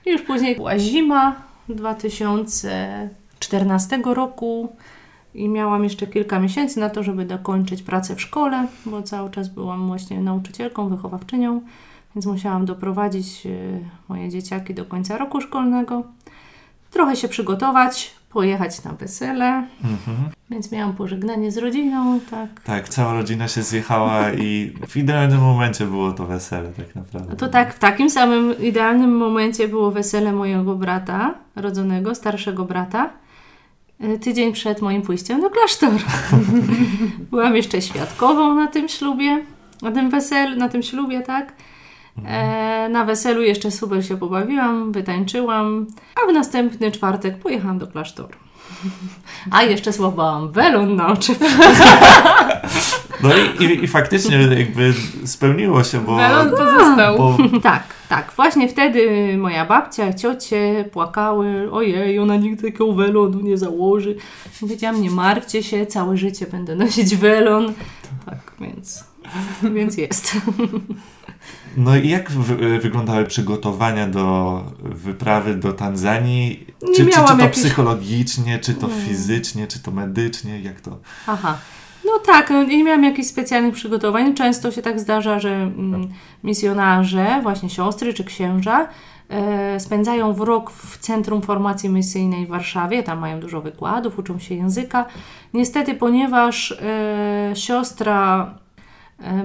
I 0.07 0.11
już 0.11 0.23
później 0.23 0.57
była 0.57 0.79
zima 0.79 1.43
2014 1.69 4.01
roku 4.05 4.77
i 5.35 5.49
miałam 5.49 5.85
jeszcze 5.85 6.07
kilka 6.07 6.41
miesięcy 6.41 6.81
na 6.81 6.91
to, 6.91 7.03
żeby 7.03 7.25
dokończyć 7.25 7.83
pracę 7.83 8.17
w 8.17 8.21
szkole, 8.21 8.67
bo 8.87 9.03
cały 9.03 9.31
czas 9.31 9.49
byłam 9.49 9.87
właśnie 9.87 10.21
nauczycielką, 10.21 10.89
wychowawczynią, 10.89 11.61
więc 12.15 12.27
musiałam 12.27 12.65
doprowadzić 12.65 13.47
e, 13.47 13.51
moje 14.09 14.29
dzieciaki 14.29 14.75
do 14.75 14.85
końca 14.85 15.19
roku 15.19 15.41
szkolnego. 15.41 16.03
Trochę 16.91 17.17
się 17.17 17.29
przygotować, 17.29 18.15
pojechać 18.31 18.85
na 18.85 18.93
wesele, 18.93 19.47
Mhm. 19.85 20.17
więc 20.51 20.73
miałam 20.73 20.93
pożegnanie 20.93 21.53
z 21.53 21.59
rodziną, 21.59 22.21
tak. 22.31 22.49
Tak, 22.65 22.89
cała 22.89 23.13
rodzina 23.15 23.49
się 23.49 23.63
zjechała 23.63 24.33
i 24.33 24.73
w 24.89 24.97
idealnym 24.97 25.41
momencie 25.41 25.87
było 25.87 26.13
to 26.13 26.27
wesele 26.27 26.69
tak 26.69 26.95
naprawdę. 26.95 27.29
No 27.31 27.37
to 27.37 27.49
tak, 27.49 27.75
w 27.75 27.79
takim 27.79 28.11
samym 28.11 28.59
idealnym 28.63 29.17
momencie 29.17 29.69
było 29.69 29.91
wesele 29.91 30.33
mojego 30.33 30.75
brata, 30.75 31.35
rodzonego, 31.57 32.15
starszego 32.15 32.65
brata, 32.65 33.11
y, 34.05 34.19
tydzień 34.19 34.53
przed 34.53 34.81
moim 34.83 35.03
pójściem 35.03 35.41
do 35.41 35.51
klasztoru. 35.51 35.99
Byłam 37.31 37.57
jeszcze 37.57 37.83
świadkową 37.83 38.55
na 38.55 38.67
tym 38.67 38.89
ślubie, 38.89 39.45
na 39.83 39.91
tym 39.93 40.11
weselu, 40.11 40.57
na 40.57 40.69
tym 40.69 40.83
ślubie, 40.83 41.21
tak. 41.21 41.53
E, 42.27 42.89
na 42.89 43.05
weselu 43.05 43.43
jeszcze 43.43 43.71
super 43.71 44.07
się 44.07 44.17
pobawiłam, 44.17 44.93
wytańczyłam, 44.93 45.87
a 46.17 46.31
w 46.31 46.35
następny 46.35 46.93
czwartek 46.93 47.39
pojechałam 47.39 47.79
do 47.79 47.87
klasztoru. 47.87 48.35
A 49.51 49.63
jeszcze 49.63 49.93
złapałam 49.93 50.53
welon 50.53 50.97
na 50.97 51.07
oczy. 51.09 51.33
No 53.23 53.31
i, 53.37 53.65
i, 53.65 53.85
i 53.85 53.89
faktycznie 53.89 54.37
jakby 54.37 54.95
spełniło 55.25 55.85
się, 55.85 56.01
bo, 56.01 56.17
Welon 56.17 56.51
pozostał. 56.51 57.19
bo 57.19 57.37
Tak, 57.63 57.83
tak. 58.09 58.33
Właśnie 58.37 58.69
wtedy 58.69 59.37
moja 59.39 59.67
babcia, 59.67 60.13
ciocie 60.13 60.85
płakały, 60.93 61.73
ojej, 61.73 62.19
ona 62.19 62.37
nigdy 62.37 62.63
takiego 62.63 62.93
welonu 62.93 63.41
nie 63.41 63.59
założy. 63.59 64.17
Powiedziałam, 64.61 65.03
nie 65.03 65.11
martwcie 65.11 65.63
się, 65.63 65.87
całe 65.87 66.17
życie 66.17 66.47
będę 66.47 66.77
nosić 66.77 67.17
welon. 67.17 67.73
Tak, 68.27 68.53
więc, 68.61 69.05
więc 69.75 69.97
jest. 69.97 70.37
No 71.77 71.97
i 71.97 72.09
jak 72.09 72.31
wy, 72.31 72.79
wyglądały 72.79 73.25
przygotowania 73.25 74.07
do 74.07 74.65
wyprawy 74.83 75.55
do 75.55 75.73
Tanzanii? 75.73 76.67
Nie 76.83 76.95
Czy, 76.95 77.05
czy, 77.05 77.11
czy 77.11 77.21
to 77.21 77.39
jakichś- 77.39 77.59
psychologicznie, 77.61 78.59
czy 78.59 78.75
to 78.75 78.89
fizycznie, 78.89 79.67
czy 79.67 79.79
to 79.83 79.91
medycznie? 79.91 80.61
Jak 80.61 80.81
to? 80.81 80.99
Aha. 81.27 81.59
No 82.05 82.19
tak, 82.27 82.51
no 82.51 82.63
nie 82.63 82.85
miałam 82.85 83.05
jakichś 83.05 83.29
specjalnych 83.29 83.75
przygotowań. 83.75 84.35
Często 84.35 84.71
się 84.71 84.83
tak 84.83 85.01
zdarza, 85.01 85.39
że 85.41 85.51
mm, 85.51 86.09
misjonarze, 86.45 87.41
właśnie 87.43 87.71
siostry 87.71 88.15
czy 88.15 88.25
księża, 88.25 88.89
e, 89.29 89.81
spędzają 89.81 90.33
w 90.33 90.41
rok 90.41 90.71
w 90.71 90.99
Centrum 90.99 91.43
Formacji 91.43 91.89
Misyjnej 91.89 92.47
w 92.47 92.49
Warszawie. 92.49 93.03
Tam 93.03 93.19
mają 93.19 93.41
dużo 93.41 93.61
wykładów, 93.61 94.19
uczą 94.19 94.39
się 94.39 94.55
języka. 94.55 95.05
Niestety, 95.55 95.95
ponieważ 95.95 96.73
e, 96.73 97.53
siostra 97.57 98.51
e, 98.57 98.60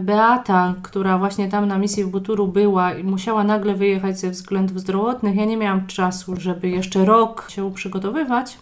Beata, 0.01 0.75
która 0.83 1.17
właśnie 1.17 1.47
tam 1.49 1.67
na 1.67 1.77
misji 1.77 2.03
w 2.03 2.07
Buturu 2.09 2.47
była 2.47 2.93
i 2.93 3.03
musiała 3.03 3.43
nagle 3.43 3.75
wyjechać 3.75 4.19
ze 4.19 4.29
względów 4.29 4.79
zdrowotnych, 4.79 5.35
ja 5.35 5.45
nie 5.45 5.57
miałam 5.57 5.87
czasu, 5.87 6.35
żeby 6.39 6.69
jeszcze 6.69 7.05
rok 7.05 7.47
się 7.49 7.73
przygotowywać. 7.73 8.57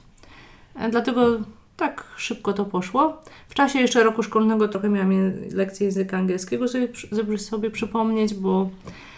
E, 0.75 0.89
Dlatego 0.89 1.25
tak 1.77 2.03
szybko 2.17 2.53
to 2.53 2.65
poszło. 2.65 3.21
W 3.49 3.53
czasie 3.53 3.79
jeszcze 3.79 4.03
roku 4.03 4.23
szkolnego 4.23 4.67
trochę 4.67 4.89
miałam 4.89 5.11
je- 5.11 5.33
lekcję 5.53 5.85
języka 5.85 6.17
angielskiego, 6.17 6.65
żeby 7.11 7.37
sobie 7.37 7.71
przypomnieć, 7.71 8.33
bo 8.33 8.69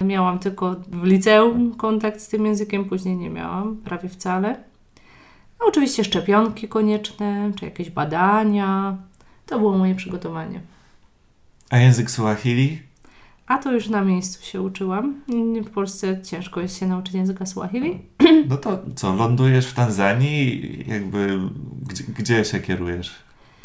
miałam 0.01 0.39
tylko 0.39 0.75
w 0.87 1.03
liceum 1.03 1.75
kontakt 1.75 2.21
z 2.21 2.27
tym 2.27 2.45
językiem, 2.45 2.85
później 2.85 3.15
nie 3.15 3.29
miałam 3.29 3.75
prawie 3.77 4.09
wcale. 4.09 4.55
No, 5.59 5.65
oczywiście 5.67 6.03
szczepionki 6.03 6.67
konieczne, 6.67 7.51
czy 7.59 7.65
jakieś 7.65 7.89
badania. 7.89 8.95
To 9.45 9.59
było 9.59 9.77
moje 9.77 9.95
przygotowanie. 9.95 10.59
A 11.69 11.77
język 11.77 12.11
Suahili? 12.11 12.79
A 13.47 13.57
to 13.57 13.71
już 13.71 13.89
na 13.89 14.01
miejscu 14.01 14.45
się 14.45 14.61
uczyłam. 14.61 15.21
W 15.65 15.69
Polsce 15.69 16.21
ciężko 16.23 16.61
jest 16.61 16.79
się 16.79 16.87
nauczyć 16.87 17.13
języka 17.13 17.45
Swahili. 17.45 17.99
No 18.49 18.57
to 18.57 18.79
co, 18.95 19.15
lądujesz 19.15 19.67
w 19.67 19.73
Tanzanii? 19.73 20.61
Jakby 20.87 21.39
gdzie, 21.87 22.03
gdzie 22.03 22.45
się 22.45 22.59
kierujesz? 22.59 23.15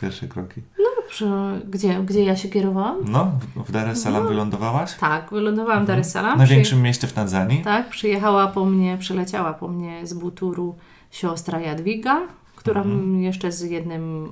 Pierwsze 0.01 0.29
kroki. 0.29 0.61
Przy, 1.09 1.27
gdzie, 1.71 2.03
gdzie 2.07 2.25
ja 2.25 2.37
się 2.37 2.49
kierowałam? 2.49 2.97
No, 3.09 3.33
w- 3.57 3.73
Dar 3.73 3.89
es 3.89 4.03
Salaam 4.03 4.29
wylądowałaś? 4.29 4.95
Tak, 5.01 5.31
wylądowałam 5.31 5.85
w 5.85 5.87
Dar 5.87 5.99
es 5.99 6.11
Salaam. 6.11 6.35
W 6.35 6.39
największym 6.39 6.83
mieście 6.83 7.07
w 7.07 7.13
Tanzanii? 7.13 7.63
Tak, 7.63 7.89
przyjechała 7.91 8.47
po 8.47 8.65
mnie, 8.65 8.97
przyleciała 8.99 9.53
po 9.53 9.69
mnie 9.69 10.07
z 10.07 10.15
Buturu 10.15 10.75
siostra 11.11 11.61
Jadwiga, 11.61 12.21
która 12.57 12.81
Mhm. 12.83 13.23
jeszcze 13.23 13.53
z 13.53 13.61
jednym 13.63 14.29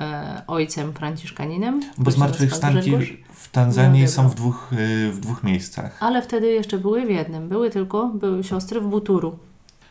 e, 0.00 0.42
ojcem 0.46 0.92
franciszkaninem. 0.92 1.80
Bo 1.98 2.10
zmartwychwstanki 2.10 2.96
w 3.32 3.50
Tanzanii 3.50 4.00
Nie 4.00 4.08
są 4.08 4.28
w 4.28 4.34
dwóch, 4.34 4.72
y, 4.72 5.12
w 5.12 5.20
dwóch 5.20 5.42
miejscach. 5.42 5.96
Ale 6.00 6.22
wtedy 6.22 6.46
jeszcze 6.46 6.78
były 6.78 7.06
w 7.06 7.10
jednym. 7.10 7.48
Były 7.48 7.70
tylko, 7.70 8.06
były 8.08 8.44
siostry 8.44 8.80
w 8.80 8.86
Buturu. 8.86 9.38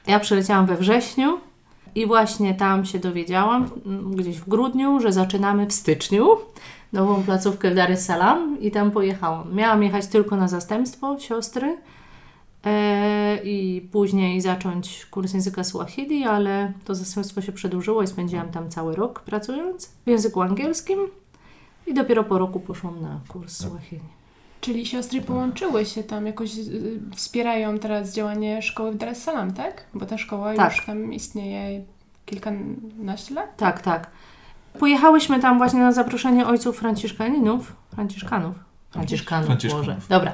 Ja 0.08 0.20
przyleciałam 0.20 0.66
we 0.66 0.78
wrześniu 0.78 1.38
i 1.96 2.08
właśnie 2.08 2.54
tam 2.54 2.86
się 2.86 3.00
dowiedziałam, 3.00 3.70
m, 3.86 4.12
gdzieś 4.16 4.38
w 4.38 4.50
grudniu, 4.50 5.00
że 5.00 5.12
zaczynamy 5.12 5.68
w 5.68 5.74
styczniu 5.74 6.28
nową 6.94 7.24
placówkę 7.24 7.72
w 7.72 7.76
Dar 7.76 7.92
es 7.92 8.06
Salaam 8.06 8.58
i 8.62 8.72
tam 8.72 8.92
pojechałam. 8.92 9.56
Miałam 9.56 9.84
jechać 9.84 10.08
tylko 10.08 10.36
na 10.36 10.48
zastępstwo 10.48 11.20
siostry 11.20 11.78
i 13.44 13.88
później 13.92 14.42
zacząć 14.42 15.06
kurs 15.06 15.34
języka 15.34 15.64
Swahili, 15.64 16.24
ale 16.24 16.74
to 16.86 16.96
zastępstwo 16.96 17.42
się 17.42 17.52
przedłużyło 17.52 18.04
i 18.04 18.08
spędziłam 18.08 18.50
tam 18.50 18.70
cały 18.70 18.96
rok 18.96 19.20
pracując 19.20 19.86
w 20.06 20.10
języku 20.10 20.42
angielskim 20.42 21.00
i 21.88 21.94
dopiero 21.94 22.24
po 22.24 22.38
roku 22.38 22.60
poszłam 22.60 23.02
na 23.02 23.20
kurs 23.28 23.58
Swahili. 23.58 24.02
Czyli 24.62 24.86
siostry 24.86 25.22
połączyły 25.22 25.86
się 25.86 26.04
tam, 26.04 26.26
jakoś 26.26 26.58
y, 26.58 27.00
wspierają 27.16 27.80
teraz 27.80 28.14
działanie 28.14 28.62
szkoły 28.62 28.92
w 28.92 28.98
Dar 28.98 29.10
es 29.10 29.24
Salaam, 29.24 29.54
tak? 29.54 29.86
Bo 29.94 30.06
ta 30.06 30.18
szkoła 30.18 30.54
Tak. 30.56 30.76
już 30.76 30.86
tam 30.86 31.14
istnieje 31.14 31.84
kilkanaście 32.26 33.34
lat? 33.34 33.58
Tak, 33.58 33.82
tak. 33.82 34.12
Pojechałyśmy 34.80 35.40
tam 35.40 35.58
właśnie 35.58 35.80
na 35.80 35.92
zaproszenie 35.92 36.48
ojców 36.48 36.78
franciszkaninów. 36.80 37.74
Franciszkanów. 37.96 38.56
Franciszkanów, 38.92 39.46
Franciszkanów. 39.46 39.86
Boże. 39.86 39.98
Dobra. 40.10 40.34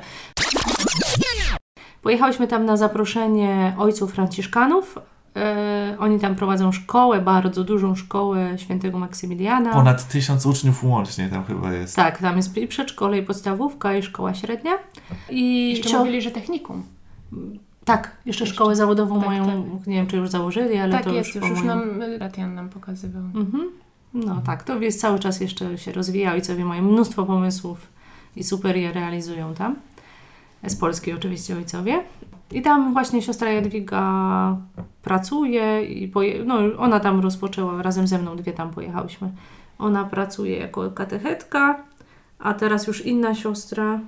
Pojechałyśmy 2.05 2.47
tam 2.47 2.65
na 2.65 2.77
zaproszenie 2.77 3.75
ojców 3.77 4.13
franciszkanów. 4.13 4.99
E, 5.35 5.95
oni 5.99 6.19
tam 6.19 6.35
prowadzą 6.35 6.71
szkołę, 6.71 7.21
bardzo 7.21 7.63
dużą 7.63 7.95
szkołę 7.95 8.57
świętego 8.57 8.99
Maksymiliana. 8.99 9.73
Ponad 9.73 10.07
tysiąc 10.07 10.45
uczniów 10.45 10.83
łącznie 10.83 11.29
tam 11.29 11.45
chyba 11.45 11.73
jest. 11.73 11.95
Tak, 11.95 12.17
tam 12.17 12.37
jest 12.37 12.57
i 12.57 12.67
przedszkole, 12.67 13.17
i 13.17 13.23
podstawówka, 13.23 13.95
i 13.97 14.03
szkoła 14.03 14.33
średnia. 14.33 14.71
I 15.29 15.69
Jeszcze 15.69 15.89
sio- 15.89 15.99
mówili, 15.99 16.21
że 16.21 16.31
technikum. 16.31 16.83
Tak, 17.85 18.11
jeszcze 18.25 18.43
Jeszcze. 18.43 18.55
szkołę 18.55 18.75
zawodową 18.75 19.19
Tak, 19.19 19.27
mają, 19.27 19.45
tak. 19.45 19.87
nie 19.87 19.95
wiem 19.95 20.07
czy 20.07 20.17
już 20.17 20.29
założyli, 20.29 20.77
ale 20.77 20.91
tak 20.91 21.03
to 21.03 21.13
jest, 21.13 21.35
już, 21.35 21.49
już, 21.49 21.63
nam 21.63 22.01
Ratian 22.19 22.55
nam 22.55 22.69
pokazywał. 22.69 23.23
Mhm. 23.23 23.69
No 24.13 24.41
tak, 24.45 24.63
to 24.63 24.79
jest 24.79 25.01
cały 25.01 25.19
czas 25.19 25.41
jeszcze 25.41 25.77
się 25.77 25.91
rozwija. 25.91 26.33
Ojcowie 26.33 26.65
mają 26.65 26.83
mnóstwo 26.83 27.25
pomysłów 27.25 27.87
i 28.35 28.43
super 28.43 28.77
je 28.77 28.91
realizują 28.93 29.53
tam. 29.53 29.75
Z 30.67 30.75
Polski 30.75 31.13
oczywiście 31.13 31.55
ojcowie. 31.57 32.03
I 32.51 32.61
tam 32.61 32.93
właśnie 32.93 33.21
siostra 33.21 33.49
Jadwiga 33.51 34.57
pracuje 35.03 35.85
i 35.85 36.07
poje... 36.07 36.43
no, 36.45 36.55
ona 36.77 36.99
tam 36.99 37.19
rozpoczęła, 37.19 37.81
razem 37.81 38.07
ze 38.07 38.17
mną 38.19 38.35
dwie 38.35 38.53
tam 38.53 38.69
pojechałyśmy. 38.71 39.31
Ona 39.79 40.03
pracuje 40.05 40.57
jako 40.57 40.91
katechetka, 40.91 41.83
a 42.39 42.53
teraz 42.53 42.87
już 42.87 43.05
inna 43.05 43.35
siostra 43.35 43.99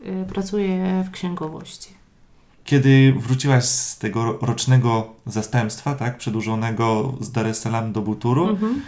y, 0.00 0.24
pracuje 0.28 1.04
w 1.08 1.10
księgowości. 1.10 1.88
Kiedy 2.64 3.14
wróciłaś 3.18 3.64
z 3.64 3.98
tego 3.98 4.24
ro- 4.24 4.38
rocznego 4.42 5.06
zastępstwa, 5.26 5.94
tak, 5.94 6.16
przedłużonego 6.16 7.12
z 7.20 7.30
Dar 7.32 7.46
es 7.46 7.60
Salaam 7.60 7.92
do 7.92 8.02
Buturu, 8.02 8.48
Mhm. 8.48 8.80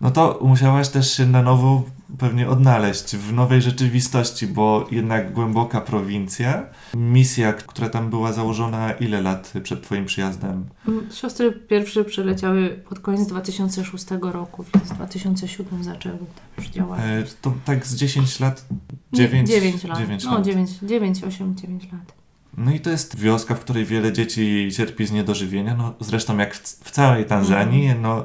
No 0.00 0.10
to 0.10 0.38
musiałaś 0.42 0.88
też 0.88 1.16
się 1.16 1.26
na 1.26 1.42
nowo 1.42 1.82
pewnie 2.18 2.48
odnaleźć 2.48 3.16
w 3.16 3.32
nowej 3.32 3.62
rzeczywistości, 3.62 4.46
bo 4.46 4.86
jednak 4.90 5.32
głęboka 5.32 5.80
prowincja, 5.80 6.66
misja, 6.94 7.52
która 7.52 7.88
tam 7.88 8.10
była 8.10 8.32
założona 8.32 8.92
ile 8.92 9.22
lat 9.22 9.52
przed 9.62 9.82
twoim 9.82 10.04
przyjazdem? 10.04 10.64
Mm, 10.88 11.10
Siostry 11.12 11.52
pierwsze 11.52 12.04
przyleciały 12.04 12.68
pod 12.88 13.00
koniec 13.00 13.26
2006 13.26 14.06
roku, 14.20 14.64
więc 14.74 14.88
w 14.88 14.94
2007 14.94 15.84
zaczęły 15.84 16.18
tam 16.18 16.26
już 16.58 16.68
działać. 16.68 17.00
E, 17.04 17.24
to 17.42 17.52
tak 17.64 17.86
z 17.86 17.96
10 17.96 18.40
lat? 18.40 18.66
Nie, 19.12 19.18
9, 19.18 19.48
9 19.48 19.84
lat. 19.84 19.98
9 19.98 20.24
no, 20.24 20.34
lat. 20.34 20.44
9, 20.44 20.70
9, 20.82 21.24
8, 21.24 21.56
9 21.56 21.92
lat. 21.92 22.23
No 22.56 22.72
i 22.72 22.80
to 22.80 22.90
jest 22.90 23.18
wioska, 23.18 23.54
w 23.54 23.60
której 23.60 23.84
wiele 23.84 24.12
dzieci 24.12 24.68
cierpi 24.76 25.06
z 25.06 25.12
niedożywienia. 25.12 25.74
No, 25.74 25.94
zresztą 26.00 26.38
jak 26.38 26.54
w, 26.54 26.60
w 26.84 26.90
całej 26.90 27.24
Tanzanii, 27.24 27.94
no, 28.02 28.24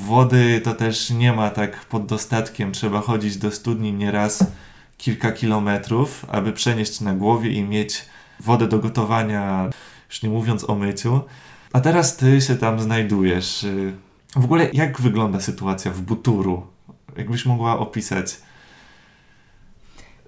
wody 0.00 0.60
to 0.64 0.74
też 0.74 1.10
nie 1.10 1.32
ma 1.32 1.50
tak 1.50 1.84
pod 1.84 2.06
dostatkiem. 2.06 2.72
Trzeba 2.72 3.00
chodzić 3.00 3.36
do 3.36 3.50
studni 3.50 3.92
nieraz 3.92 4.44
kilka 4.98 5.32
kilometrów, 5.32 6.26
aby 6.28 6.52
przenieść 6.52 7.00
na 7.00 7.14
głowie 7.14 7.50
i 7.50 7.62
mieć 7.62 8.04
wodę 8.40 8.68
do 8.68 8.78
gotowania, 8.78 9.70
już 10.10 10.22
nie 10.22 10.28
mówiąc 10.28 10.70
o 10.70 10.74
myciu. 10.74 11.20
A 11.72 11.80
teraz 11.80 12.16
ty 12.16 12.40
się 12.40 12.56
tam 12.56 12.80
znajdujesz. 12.80 13.64
Y, 13.64 13.92
W 14.36 14.44
ogóle 14.44 14.68
jak 14.72 15.00
wygląda 15.00 15.40
sytuacja 15.40 15.90
w 15.90 16.00
Buturu? 16.00 16.66
Jakbyś 17.16 17.46
mogła 17.46 17.78
opisać? 17.78 18.36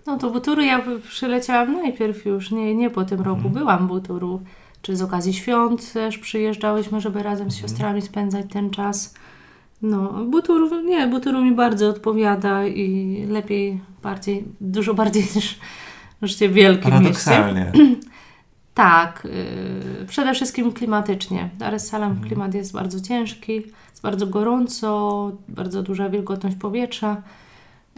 No 0.08 0.18
to 0.18 0.30
Buturu 0.30 0.62
ja 0.62 0.82
przyleciałam 1.08 1.72
najpierw 1.72 2.26
już, 2.26 2.50
nie, 2.50 2.74
nie 2.74 2.90
po 2.90 3.04
tym 3.04 3.20
roku. 3.20 3.50
Byłam 3.50 3.84
w 3.84 3.88
Buturu. 3.88 4.40
Czy 4.82 4.96
z 4.96 5.02
okazji 5.02 5.34
świąt 5.34 5.92
też 5.92 6.18
przyjeżdżałyśmy, 6.18 7.00
żeby 7.00 7.22
razem 7.22 7.50
z 7.50 7.56
siostrami 7.56 8.02
spędzać 8.02 8.46
ten 8.52 8.70
czas. 8.70 9.14
No, 9.82 10.24
Buturu, 10.24 10.80
nie, 10.80 11.06
Buturu 11.06 11.44
mi 11.44 11.52
bardzo 11.52 11.88
odpowiada 11.88 12.66
i 12.66 13.26
lepiej, 13.30 13.80
bardziej, 14.02 14.44
dużo 14.60 14.94
bardziej 14.94 15.22
niż 15.34 15.58
życie 16.22 16.48
w 16.48 16.52
wielkim 16.52 17.02
mieście. 17.02 17.72
Tak, 18.74 19.28
yy, 20.00 20.06
przede 20.06 20.34
wszystkim 20.34 20.72
klimatycznie. 20.72 21.50
Dar 21.58 21.74
es 21.74 21.88
Salaam 21.88 22.10
Mhm. 22.10 22.28
klimat 22.28 22.54
jest 22.54 22.72
bardzo 22.72 23.00
ciężki, 23.00 23.54
jest 23.90 24.02
bardzo 24.02 24.26
gorąco, 24.26 25.32
bardzo 25.48 25.82
duża 25.82 26.08
wilgotność 26.08 26.56
powietrza. 26.56 27.22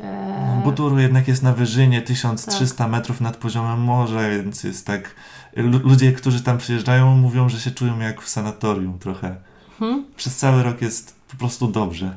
E, 0.01 0.61
Buturu 0.65 0.99
jednak 0.99 1.29
jest 1.29 1.43
na 1.43 1.53
wyżynie 1.53 2.03
1300 2.03 2.77
Tak. 2.85 2.91
metrów 2.93 3.21
nad 3.21 3.37
poziomem 3.37 3.81
morza, 3.81 4.29
więc 4.31 4.65
jest 4.65 4.87
tak. 4.87 5.15
lu- 5.57 5.79
Ludzie, 5.89 6.13
którzy 6.13 6.43
tam 6.43 6.59
przyjeżdżają, 6.59 7.17
mówią, 7.17 7.49
że 7.49 7.61
się 7.61 7.71
czują 7.71 7.99
jak 7.99 8.23
w 8.23 8.29
sanatorium 8.29 8.99
trochę. 8.99 9.37
hmm? 9.79 10.05
Przez 10.17 10.37
cały 10.37 10.63
rok 10.63 10.83
jest 10.83 11.15
po 11.31 11.37
prostu 11.37 11.69
dobrze. 11.69 12.17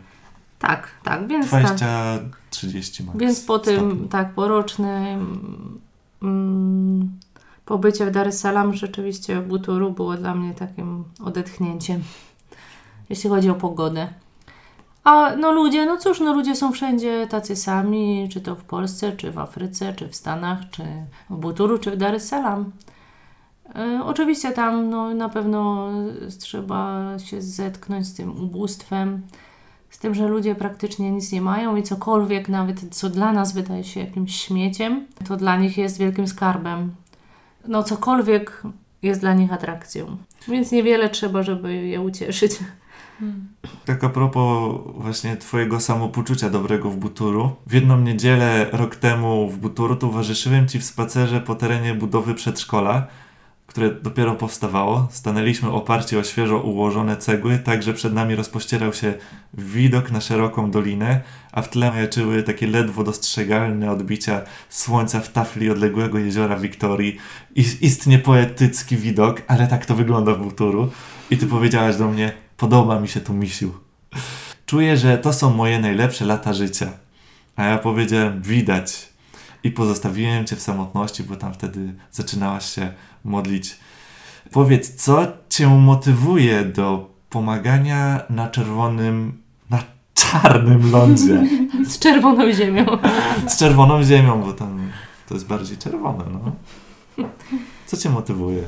Tak, 0.60 0.88
tak, 1.04 1.28
więc 1.28 1.50
tak. 1.50 1.64
20-30 2.52 3.06
max. 3.06 3.18
Więc 3.20 3.42
po 3.42 3.60
tym, 3.60 3.76
stopni. 3.92 4.08
tak, 4.08 4.34
po 4.34 4.48
rocznym 4.48 5.40
mm, 6.22 7.12
pobycie 7.66 8.06
w 8.06 8.12
Dar 8.12 8.28
es 8.28 8.40
Salaam 8.40 8.74
rzeczywiście 8.74 9.42
Buturu 9.42 9.92
było 9.92 10.18
dla 10.18 10.36
mnie 10.36 10.54
takim 10.54 11.04
odetchnięciem, 11.24 12.04
jeśli 13.10 13.30
chodzi 13.30 13.50
o 13.50 13.56
pogodę. 13.56 14.08
A 15.04 15.36
no 15.36 15.52
ludzie, 15.52 15.86
no 15.86 15.98
cóż, 15.98 16.20
no 16.20 16.34
ludzie 16.34 16.56
są 16.56 16.72
wszędzie 16.72 17.28
tacy 17.28 17.56
sami, 17.56 18.30
czy 18.32 18.42
to 18.42 18.56
w 18.56 18.64
Polsce, 18.64 19.12
czy 19.12 19.32
w 19.32 19.40
Afryce, 19.40 19.94
czy 19.94 20.08
w 20.08 20.16
Stanach, 20.16 20.60
czy 20.72 20.84
w 21.30 21.36
Buturu, 21.36 21.78
czy 21.78 21.92
w 21.92 21.98
Dar 21.98 22.16
es 22.16 22.28
Salaam. 22.28 22.72
E, 23.76 24.00
oczywiście 24.04 24.52
tam 24.52 24.90
no, 24.90 25.14
na 25.14 25.30
pewno 25.30 25.90
trzeba 26.40 27.04
się 27.20 27.42
zetknąć 27.42 28.08
z 28.08 28.14
tym 28.14 28.44
ubóstwem, 28.44 29.22
z 29.90 30.00
tym, 30.00 30.16
że 30.16 30.28
ludzie 30.28 30.56
praktycznie 30.56 31.12
nic 31.12 31.32
nie 31.32 31.42
mają 31.42 31.76
i 31.76 31.84
cokolwiek, 31.84 32.50
nawet 32.50 32.96
co 32.96 33.10
dla 33.10 33.34
nas 33.34 33.54
wydaje 33.54 33.84
się 33.84 34.00
jakimś 34.00 34.36
śmieciem, 34.36 35.08
to 35.28 35.38
dla 35.38 35.58
nich 35.58 35.78
jest 35.78 35.98
wielkim 35.98 36.28
skarbem. 36.28 36.96
No, 37.68 37.84
cokolwiek 37.84 38.64
jest 39.02 39.22
dla 39.22 39.34
nich 39.34 39.54
atrakcją. 39.54 40.18
Więc 40.48 40.72
niewiele 40.72 41.10
trzeba, 41.10 41.44
żeby 41.44 41.74
je 41.74 42.02
ucieszyć. 42.02 42.52
Tak 43.86 44.04
a 44.04 44.10
propos 44.10 44.76
właśnie 44.96 45.38
twojego 45.38 45.80
samopoczucia 45.80 46.50
dobrego 46.50 46.90
w 46.90 46.96
Buturu. 46.98 47.56
W 47.68 47.74
jedną 47.74 48.00
niedzielę 48.00 48.68
rok 48.72 48.96
temu 48.96 49.50
w 49.50 49.58
Buturu 49.58 49.96
towarzyszyłem 49.96 50.68
ci 50.68 50.80
w 50.80 50.84
spacerze 50.84 51.42
po 51.42 51.56
terenie 51.56 51.94
budowy 51.94 52.34
przedszkola, 52.34 53.08
które 53.68 53.92
dopiero 53.92 54.36
powstawało. 54.36 55.08
Stanęliśmy 55.12 55.72
oparci 55.72 56.18
o 56.18 56.24
świeżo 56.24 56.60
ułożone 56.60 57.18
cegły, 57.18 57.60
tak 57.60 57.84
że 57.84 57.94
przed 57.94 58.14
nami 58.14 58.36
rozpościerał 58.36 58.94
się 58.94 59.14
widok 59.54 60.12
na 60.12 60.22
szeroką 60.22 60.72
dolinę, 60.72 61.22
a 61.52 61.62
w 61.62 61.70
tle 61.70 61.92
majaczyły 61.92 62.44
takie 62.44 62.68
ledwo 62.68 63.04
dostrzegalne 63.04 63.92
odbicia 63.92 64.42
słońca 64.70 65.20
w 65.20 65.32
tafli 65.32 65.70
odległego 65.70 66.18
jeziora 66.20 66.58
Wiktorii. 66.58 67.18
Is- 67.56 67.82
istnie 67.82 68.20
poetycki 68.20 68.98
widok, 68.98 69.42
ale 69.48 69.68
tak 69.68 69.86
to 69.86 69.96
wygląda 69.96 70.34
w 70.34 70.44
Buturu. 70.44 70.90
I 71.32 71.38
ty 71.38 71.48
powiedziałaś 71.48 71.96
do 71.96 72.08
mnie, 72.08 72.32
podoba 72.58 73.00
mi 73.00 73.08
się 73.08 73.20
tu 73.22 73.34
misiu. 73.34 73.72
Czuję, 74.66 74.98
że 74.98 75.18
to 75.18 75.34
są 75.34 75.50
moje 75.54 75.80
najlepsze 75.80 76.26
lata 76.26 76.54
życia. 76.54 76.92
A 77.56 77.64
ja 77.66 77.78
powiedziałem, 77.78 78.42
widać. 78.42 79.10
I 79.64 79.72
pozostawiłem 79.72 80.46
cię 80.46 80.56
w 80.56 80.62
samotności, 80.62 81.24
bo 81.24 81.36
tam 81.36 81.54
wtedy 81.54 81.94
zaczynałaś 82.12 82.66
się 82.76 82.94
modlić. 83.24 83.78
Powiedz, 84.52 84.96
co 84.96 85.28
cię 85.50 85.68
motywuje 85.68 86.64
do 86.66 87.10
pomagania 87.30 88.20
na 88.30 88.48
czerwonym, 88.50 89.42
na 89.70 89.84
czarnym 90.14 90.92
lądzie? 90.92 91.48
Z 91.90 92.00
czerwoną 92.00 92.52
ziemią. 92.52 92.86
Z 93.48 93.58
czerwoną 93.58 94.04
ziemią, 94.04 94.42
bo 94.42 94.54
tam 94.54 94.92
to 95.28 95.34
jest 95.34 95.48
bardziej 95.48 95.78
czerwone, 95.78 96.24
no. 96.32 96.52
Co 97.86 97.98
cię 97.98 98.10
motywuje 98.10 98.64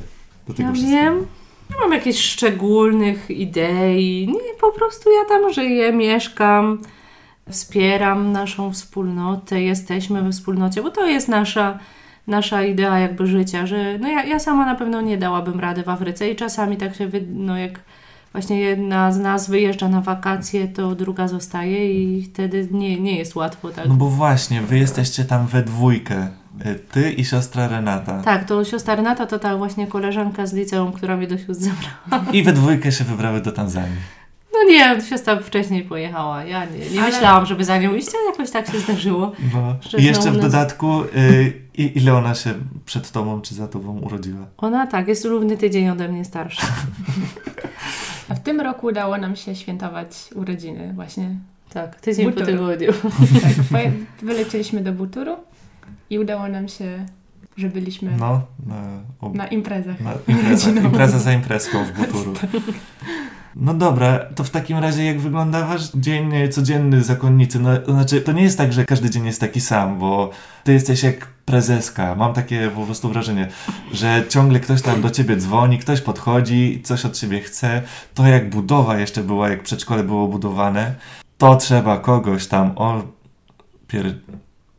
do 0.48 0.54
tego 0.54 0.68
Ja 0.68 0.74
wszystkiego? 0.74 1.02
wiem. 1.02 1.26
Nie 1.70 1.76
mam 1.80 1.92
jakichś 1.92 2.18
szczególnych 2.20 3.30
idei. 3.30 4.28
Nie, 4.28 4.54
po 4.60 4.72
prostu 4.72 5.10
ja 5.10 5.24
tam 5.28 5.52
żyję, 5.52 5.92
mieszkam, 5.92 6.78
wspieram 7.50 8.32
naszą 8.32 8.72
wspólnotę, 8.72 9.62
jesteśmy 9.62 10.22
we 10.22 10.32
wspólnocie, 10.32 10.82
bo 10.82 10.90
to 10.90 11.06
jest 11.06 11.28
nasza, 11.28 11.78
nasza 12.26 12.62
idea 12.62 12.98
jakby 12.98 13.26
życia, 13.26 13.66
że 13.66 13.98
no 13.98 14.08
ja, 14.08 14.24
ja 14.24 14.38
sama 14.38 14.66
na 14.66 14.74
pewno 14.74 15.00
nie 15.00 15.18
dałabym 15.18 15.60
rady 15.60 15.82
w 15.82 15.88
Afryce 15.88 16.30
i 16.30 16.36
czasami 16.36 16.76
tak 16.76 16.94
się, 16.94 17.10
no 17.30 17.58
jak 17.58 17.80
właśnie 18.32 18.60
jedna 18.60 19.12
z 19.12 19.18
nas 19.18 19.50
wyjeżdża 19.50 19.88
na 19.88 20.00
wakacje, 20.00 20.68
to 20.68 20.94
druga 20.94 21.28
zostaje 21.28 21.92
i 21.92 22.22
wtedy 22.22 22.68
nie, 22.70 23.00
nie 23.00 23.18
jest 23.18 23.36
łatwo 23.36 23.70
tak. 23.70 23.88
No 23.88 23.94
bo 23.94 24.08
właśnie, 24.08 24.62
wy 24.62 24.78
jesteście 24.78 25.24
tam 25.24 25.46
we 25.46 25.62
dwójkę. 25.62 26.28
Y, 26.66 26.74
Ty 26.92 27.12
i 27.12 27.24
siostra 27.24 27.68
Renata. 27.68 28.22
Tak, 28.22 28.44
to 28.44 28.64
siostra 28.64 28.94
Renata 28.94 29.26
to 29.26 29.38
ta 29.38 29.56
właśnie 29.56 29.86
koleżanka 29.86 30.46
z 30.46 30.52
liceum, 30.52 30.92
która 30.92 31.16
mnie 31.16 31.26
do 31.26 31.38
sióstr 31.38 31.64
zabrała. 31.64 32.32
I 32.32 32.42
we 32.42 32.52
dwójkę 32.52 32.92
się 32.92 33.04
wybrały 33.04 33.40
do 33.40 33.52
Tanzanii. 33.52 33.96
No 34.52 34.72
nie, 34.72 35.02
siostra 35.02 35.36
wcześniej 35.36 35.82
pojechała. 35.82 36.44
Ja 36.44 36.64
nie, 36.64 36.90
nie 36.90 37.02
Ale- 37.02 37.10
myślałam, 37.12 37.46
żeby 37.46 37.64
za 37.64 37.78
nią 37.78 37.94
iść, 37.94 38.08
ale 38.14 38.24
jakoś 38.30 38.50
tak 38.50 38.66
się 38.72 38.80
zdarzyło. 38.80 39.32
No. 39.54 39.76
Że 39.90 39.98
I 39.98 40.04
jeszcze 40.04 40.30
w 40.32 40.36
dodatku, 40.40 41.02
y, 41.02 41.52
ile 41.78 42.14
ona 42.14 42.34
się 42.34 42.54
przed 42.86 43.10
tobą 43.10 43.40
czy 43.40 43.54
za 43.54 43.68
tobą 43.68 43.98
urodziła? 43.98 44.46
Ona 44.58 44.86
tak, 44.86 45.08
jest 45.08 45.24
równy 45.24 45.56
tydzień 45.56 45.88
ode 45.88 46.08
mnie 46.08 46.24
starsza. 46.24 46.66
A 48.28 48.34
w 48.34 48.40
tym 48.40 48.60
roku 48.60 48.86
udało 48.86 49.18
nam 49.18 49.36
się 49.36 49.54
świętować 49.54 50.08
urodziny 50.34 50.92
właśnie. 50.94 51.30
Tak, 51.72 52.00
tydzień 52.00 52.26
po 52.26 52.30
Buturu. 52.40 52.46
tygodniu. 52.52 52.92
Tak, 53.72 53.82
wylecieliśmy 54.22 54.80
do 54.80 54.92
Buturu 54.92 55.36
i 56.10 56.18
udało 56.18 56.48
nam 56.48 56.68
się, 56.68 57.06
że 57.56 57.68
byliśmy 57.68 58.10
No, 58.18 58.40
na, 58.66 58.82
ob, 59.20 59.34
na 59.34 59.46
imprezach. 59.46 60.00
na 60.00 60.12
impreza, 60.82 61.18
za 61.18 61.32
imprezką 61.32 61.84
w 61.84 61.92
Buturu. 61.92 62.34
No 63.58 63.74
dobra, 63.74 64.18
to 64.34 64.44
w 64.44 64.50
takim 64.50 64.78
razie 64.78 65.04
jak 65.04 65.20
wygląda 65.20 65.66
wasz 65.66 65.90
dzień 65.94 66.34
e, 66.34 66.48
codzienny 66.48 67.02
zakonnicy? 67.02 67.60
No, 67.60 67.76
to 67.78 67.92
znaczy, 67.92 68.20
to 68.20 68.32
nie 68.32 68.42
jest 68.42 68.58
tak, 68.58 68.72
że 68.72 68.84
każdy 68.84 69.10
dzień 69.10 69.26
jest 69.26 69.40
taki 69.40 69.60
sam, 69.60 69.98
bo 69.98 70.30
ty 70.64 70.72
jesteś 70.72 71.02
jak 71.02 71.26
prezeska. 71.26 72.14
Mam 72.14 72.34
takie 72.34 72.70
po 72.74 72.84
prostu 72.84 73.08
wrażenie, 73.08 73.48
że 73.92 74.24
ciągle 74.28 74.60
ktoś 74.60 74.82
tam 74.82 75.00
do 75.00 75.10
ciebie 75.10 75.36
dzwoni, 75.36 75.78
ktoś 75.78 76.00
podchodzi, 76.00 76.80
coś 76.84 77.04
od 77.04 77.16
ciebie 77.16 77.40
chce. 77.40 77.82
To 78.14 78.26
jak 78.26 78.50
budowa 78.50 78.98
jeszcze 78.98 79.22
była, 79.22 79.48
jak 79.48 79.62
przedszkole 79.62 80.04
było 80.04 80.28
budowane, 80.28 80.94
to 81.38 81.56
trzeba 81.56 81.98
kogoś 81.98 82.46
tam 82.46 82.72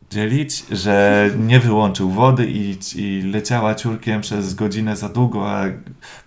opierdzielić, 0.08 0.64
że 0.70 1.30
nie 1.38 1.60
wyłączył 1.60 2.10
wody 2.10 2.46
i, 2.50 2.76
i 2.96 3.22
leciała 3.22 3.74
ciurkiem 3.74 4.20
przez 4.20 4.54
godzinę 4.54 4.96
za 4.96 5.08
długo, 5.08 5.50
a 5.50 5.64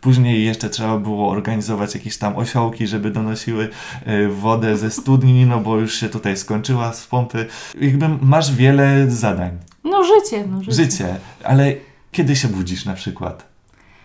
później 0.01 0.45
jeszcze 0.45 0.69
trzeba 0.69 0.97
było 0.97 1.29
organizować 1.29 1.95
jakieś 1.95 2.17
tam 2.17 2.37
osiołki, 2.37 2.87
żeby 2.87 3.11
donosiły 3.11 3.69
y, 4.07 4.27
wodę 4.29 4.77
ze 4.77 4.91
studni, 4.91 5.45
no 5.45 5.59
bo 5.59 5.77
już 5.77 5.95
się 5.95 6.09
tutaj 6.09 6.37
skończyła 6.37 6.93
z 6.93 7.07
pompy. 7.07 7.45
Jakby 7.81 8.09
masz 8.21 8.55
wiele 8.55 9.11
zadań. 9.11 9.57
No 9.83 10.03
życie, 10.03 10.45
no 10.51 10.63
życie. 10.63 10.83
Życie, 10.83 11.15
ale 11.43 11.73
kiedy 12.11 12.35
się 12.35 12.47
budzisz 12.47 12.85
na 12.85 12.93
przykład? 12.93 13.45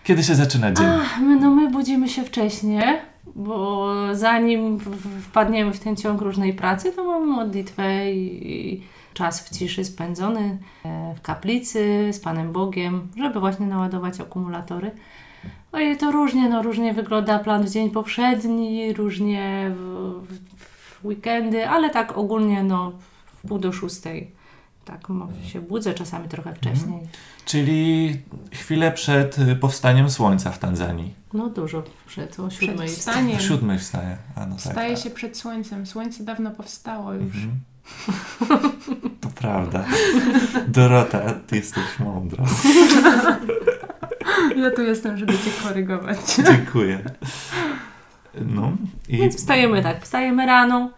Kiedy 0.03 0.23
się 0.23 0.35
zaczyna 0.35 0.71
dzień? 0.71 0.85
Ach, 0.89 1.19
my, 1.21 1.35
no 1.35 1.49
my 1.51 1.71
budzimy 1.71 2.09
się 2.09 2.23
wcześniej, 2.23 2.83
bo 3.35 3.93
zanim 4.13 4.79
wpadniemy 5.21 5.73
w 5.73 5.79
ten 5.79 5.95
ciąg 5.95 6.21
różnej 6.21 6.53
pracy, 6.53 6.91
to 6.91 7.03
mamy 7.03 7.25
modlitwę 7.25 8.11
i 8.11 8.81
czas 9.17 9.41
w 9.41 9.57
ciszy 9.57 9.85
spędzony 9.85 10.57
e, 10.85 11.15
w 11.17 11.21
kaplicy 11.21 12.09
z 12.13 12.19
Panem 12.19 12.51
Bogiem, 12.51 13.07
żeby 13.17 13.39
właśnie 13.39 13.65
naładować 13.65 14.19
akumulatory. 14.19 14.91
Ojej, 15.71 15.97
to 15.97 16.11
różnie, 16.11 16.49
no 16.49 16.63
różnie 16.63 16.93
wygląda 16.93 17.39
plan 17.39 17.63
w 17.63 17.69
dzień 17.69 17.91
powszedni, 17.91 18.93
różnie 18.93 19.71
w, 19.75 20.21
w, 20.27 21.01
w 21.01 21.05
weekendy, 21.05 21.69
ale 21.69 21.89
tak 21.89 22.17
ogólnie 22.17 22.63
no 22.63 22.91
w 23.43 23.47
pół 23.47 23.59
do 23.59 23.71
szóstej 23.71 24.37
tak 24.87 25.07
się 25.43 25.61
budzę 25.61 25.93
czasami 25.93 26.29
trochę 26.29 26.55
wcześniej. 26.55 26.99
Czyli 27.45 28.15
chwilę 28.51 28.91
przed 28.91 29.39
y, 29.39 29.55
powstaniem 29.55 30.09
słońca 30.09 30.51
w 30.51 30.59
Tanzanii. 30.59 31.13
No 31.33 31.49
dużo 31.49 31.83
przed 32.05 32.39
o 32.39 32.47
Przed 32.47 32.69
siódmej 32.69 32.87
wstaniem. 32.87 33.37
O 33.37 33.39
siódmej 33.39 33.79
wstaje. 33.79 34.17
A 34.35 34.45
no 34.45 34.55
tak. 34.55 34.63
Wstaje 34.63 34.97
się 34.97 35.09
przed 35.09 35.37
słońcem. 35.37 35.85
Słońce 35.85 36.23
dawno 36.23 36.51
powstało 36.51 37.13
już. 37.13 37.35
Mhm. 37.35 37.59
To 39.21 39.29
prawda. 39.35 39.85
Dorota, 40.67 41.19
ty 41.47 41.55
jesteś 41.55 41.99
mądra. 41.99 42.43
Ja 44.57 44.71
tu 44.71 44.81
jestem, 44.81 45.17
żeby 45.17 45.33
cię 45.33 45.51
korygować. 45.63 46.17
Dziękuję. 46.47 46.99
No 48.41 48.71
i 49.09 49.17
Więc 49.17 49.35
wstajemy 49.37 49.83
tak, 49.83 50.03
wstajemy 50.03 50.45
rano, 50.45 50.89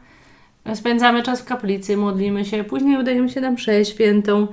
spędzamy 0.74 1.24
czas 1.24 1.42
w 1.42 1.46
kaplicy, 1.46 1.98
modlimy 1.98 2.46
się, 2.46 2.64
później 2.64 2.98
udajemy 2.98 3.30
się 3.30 3.42
na 3.42 3.52
mszę 3.52 3.86
świętą. 3.86 4.48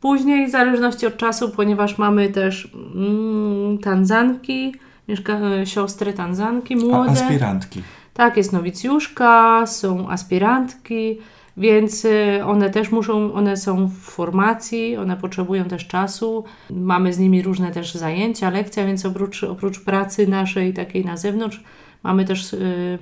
Później, 0.00 0.46
w 0.46 0.50
zależności 0.50 1.06
od 1.06 1.16
czasu, 1.16 1.50
ponieważ 1.50 1.98
mamy 1.98 2.28
też 2.28 2.68
mm, 2.94 3.78
tanzanki, 3.78 4.74
mieszka, 5.08 5.32
e, 5.38 5.66
siostry 5.66 6.12
tanzanki 6.12 6.74
a, 6.74 6.76
młode. 6.76 7.10
aspirantki. 7.10 7.82
Tak, 8.14 8.36
jest 8.36 8.52
nowicjuszka, 8.52 9.66
są 9.66 10.10
aspirantki, 10.10 11.18
więc 11.56 12.04
y, 12.04 12.40
one 12.44 12.70
też 12.70 12.90
muszą, 12.90 13.32
one 13.32 13.56
są 13.56 13.86
w 13.86 13.92
formacji, 13.92 14.96
one 14.96 15.16
potrzebują 15.16 15.64
też 15.64 15.86
czasu. 15.86 16.44
Mamy 16.70 17.12
z 17.12 17.18
nimi 17.18 17.42
różne 17.42 17.70
też 17.70 17.94
zajęcia, 17.94 18.50
lekcje, 18.50 18.86
więc 18.86 19.06
oprócz, 19.06 19.44
oprócz 19.44 19.80
pracy 19.80 20.26
naszej 20.26 20.74
takiej 20.74 21.04
na 21.04 21.16
zewnątrz, 21.16 21.64
mamy 22.02 22.24
też 22.24 22.52
y, 22.52 22.98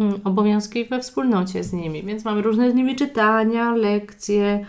mm, 0.00 0.20
obowiązki 0.24 0.84
we 0.84 1.00
wspólnocie 1.00 1.64
z 1.64 1.72
nimi, 1.72 2.02
więc 2.02 2.24
mamy 2.24 2.42
różne 2.42 2.70
z 2.70 2.74
nimi 2.74 2.96
czytania, 2.96 3.74
lekcje, 3.74 4.66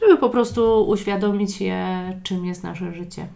żeby 0.00 0.16
po 0.16 0.30
prostu 0.30 0.88
uświadomić 0.88 1.60
je, 1.60 2.20
czym 2.22 2.44
jest 2.44 2.62
nasze 2.62 2.94
życie, 2.94 3.26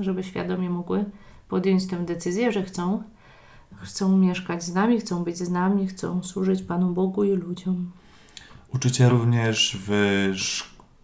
żeby 0.00 0.22
świadomie 0.22 0.70
mogły 0.70 1.04
podjąć 1.48 1.86
tę 1.86 1.96
decyzję, 1.96 2.52
że 2.52 2.62
chcą 2.62 3.02
chcą 3.82 4.16
mieszkać 4.16 4.64
z 4.64 4.74
nami, 4.74 5.00
chcą 5.00 5.24
być 5.24 5.38
z 5.38 5.50
nami, 5.50 5.86
chcą 5.86 6.22
służyć 6.22 6.62
Panu 6.62 6.92
Bogu 6.92 7.24
i 7.24 7.30
ludziom. 7.30 7.90
Uczycie 8.74 9.08
również 9.08 9.78
w 9.86 10.30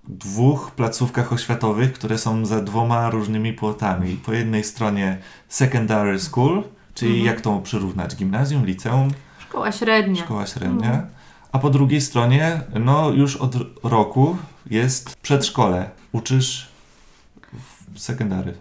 dwóch 0.08 0.70
placówkach 0.70 1.32
oświatowych, 1.32 1.92
które 1.92 2.18
są 2.18 2.46
za 2.46 2.60
dwoma 2.60 3.10
różnymi 3.10 3.52
płotami. 3.52 4.16
Po 4.26 4.32
jednej 4.32 4.64
stronie 4.64 5.18
secondary 5.48 6.18
school, 6.20 6.62
czyli 6.94 7.12
Mhm. 7.18 7.26
jak 7.34 7.40
to 7.40 7.58
przyrównać? 7.60 8.16
Gimnazjum, 8.16 8.66
liceum, 8.66 9.08
Szkoła 9.38 9.72
średnia. 9.72 10.24
szkoła 10.24 10.46
średnia. 10.46 11.06
A 11.52 11.58
po 11.58 11.70
drugiej 11.70 12.00
stronie, 12.00 12.60
no 12.80 13.10
już 13.10 13.36
od 13.36 13.54
roku 13.82 14.36
jest 14.70 15.16
przedszkole. 15.16 15.90
Uczysz 16.12 16.68
w 17.94 18.00
secondary. 18.00 18.54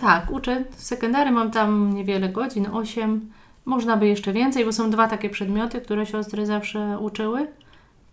Tak, 0.00 0.30
uczę 0.30 0.64
w 0.76 0.82
sekundary, 0.84 1.30
mam 1.30 1.50
tam 1.50 1.92
niewiele 1.94 2.28
godzin, 2.28 2.66
8. 2.72 3.30
Można 3.64 3.96
by 3.96 4.06
jeszcze 4.08 4.32
więcej, 4.32 4.64
bo 4.64 4.72
są 4.72 4.90
dwa 4.90 5.08
takie 5.08 5.30
przedmioty, 5.30 5.80
które 5.80 6.06
siostry 6.06 6.46
zawsze 6.46 6.98
uczyły. 6.98 7.46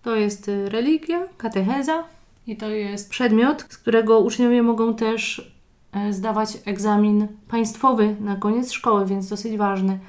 To 0.08 0.16
jest 0.16 0.48
y, 0.48 0.70
religia, 0.70 1.20
katecheza 1.38 2.04
i 2.48 2.58
to 2.58 2.70
jest 2.70 3.10
przedmiot, 3.10 3.66
z 3.70 3.78
którego 3.78 4.20
uczniowie 4.20 4.64
mogą 4.64 4.96
też 4.96 5.52
e, 5.92 6.14
zdawać 6.14 6.58
egzamin 6.66 7.28
państwowy 7.48 8.16
na 8.20 8.36
koniec 8.36 8.72
szkoły, 8.72 9.06
więc 9.06 9.30
dosyć 9.30 9.58
ważny. 9.58 10.00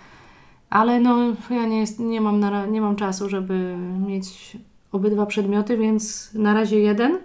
Ale 0.71 1.01
no, 1.01 1.17
ja 1.51 1.67
nie, 1.67 1.81
jest, 1.81 1.99
nie, 1.99 2.21
mam 2.21 2.41
na, 2.41 2.67
nie 2.67 2.81
mam 2.81 2.97
czasu, 2.97 3.29
żeby 3.29 3.77
mieć 4.07 4.57
obydwa 4.93 5.27
przedmioty, 5.27 5.77
więc 5.77 6.31
na 6.35 6.55
razie 6.55 6.81
jeden. 6.81 7.19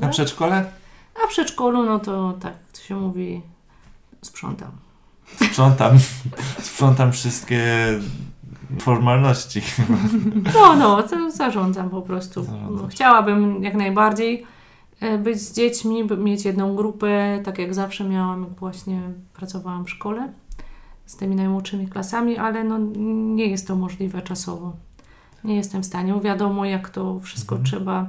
Na 0.00 0.08
przedszkole? 0.08 0.64
A 1.24 1.26
w 1.26 1.30
przedszkolu, 1.30 1.82
no 1.82 1.98
to 1.98 2.34
tak 2.40 2.54
to 2.72 2.80
się 2.80 2.96
mówi, 2.96 3.42
sprzątam. 4.22 4.70
Sprzątam, 5.36 5.98
sprzątam 6.70 7.12
wszystkie 7.12 7.64
formalności. 8.80 9.60
No, 10.54 10.76
no, 10.76 11.02
zarządzam 11.30 11.90
po 11.90 12.02
prostu. 12.02 12.42
Zarządzasz. 12.44 12.82
No, 12.82 12.88
chciałabym 12.88 13.62
jak 13.62 13.74
najbardziej 13.74 14.46
e, 15.00 15.18
być 15.18 15.40
z 15.40 15.52
dziećmi, 15.52 16.04
mieć 16.18 16.44
jedną 16.44 16.76
grupę, 16.76 17.40
tak 17.44 17.58
jak 17.58 17.74
zawsze 17.74 18.04
miałam, 18.04 18.42
jak 18.42 18.52
właśnie 18.52 19.00
pracowałam 19.34 19.84
w 19.84 19.90
szkole 19.90 20.32
z 21.06 21.16
tymi 21.16 21.36
najmłodszymi 21.36 21.88
klasami, 21.88 22.38
ale 22.38 22.64
no, 22.64 22.78
nie 23.34 23.46
jest 23.46 23.66
to 23.68 23.76
możliwe 23.76 24.22
czasowo. 24.22 24.72
Nie 25.44 25.56
jestem 25.56 25.82
w 25.82 25.86
stanie. 25.86 26.20
Wiadomo, 26.20 26.64
jak 26.64 26.90
to 26.90 27.20
wszystko 27.20 27.54
Mhm. 27.54 27.66
trzeba 27.66 28.06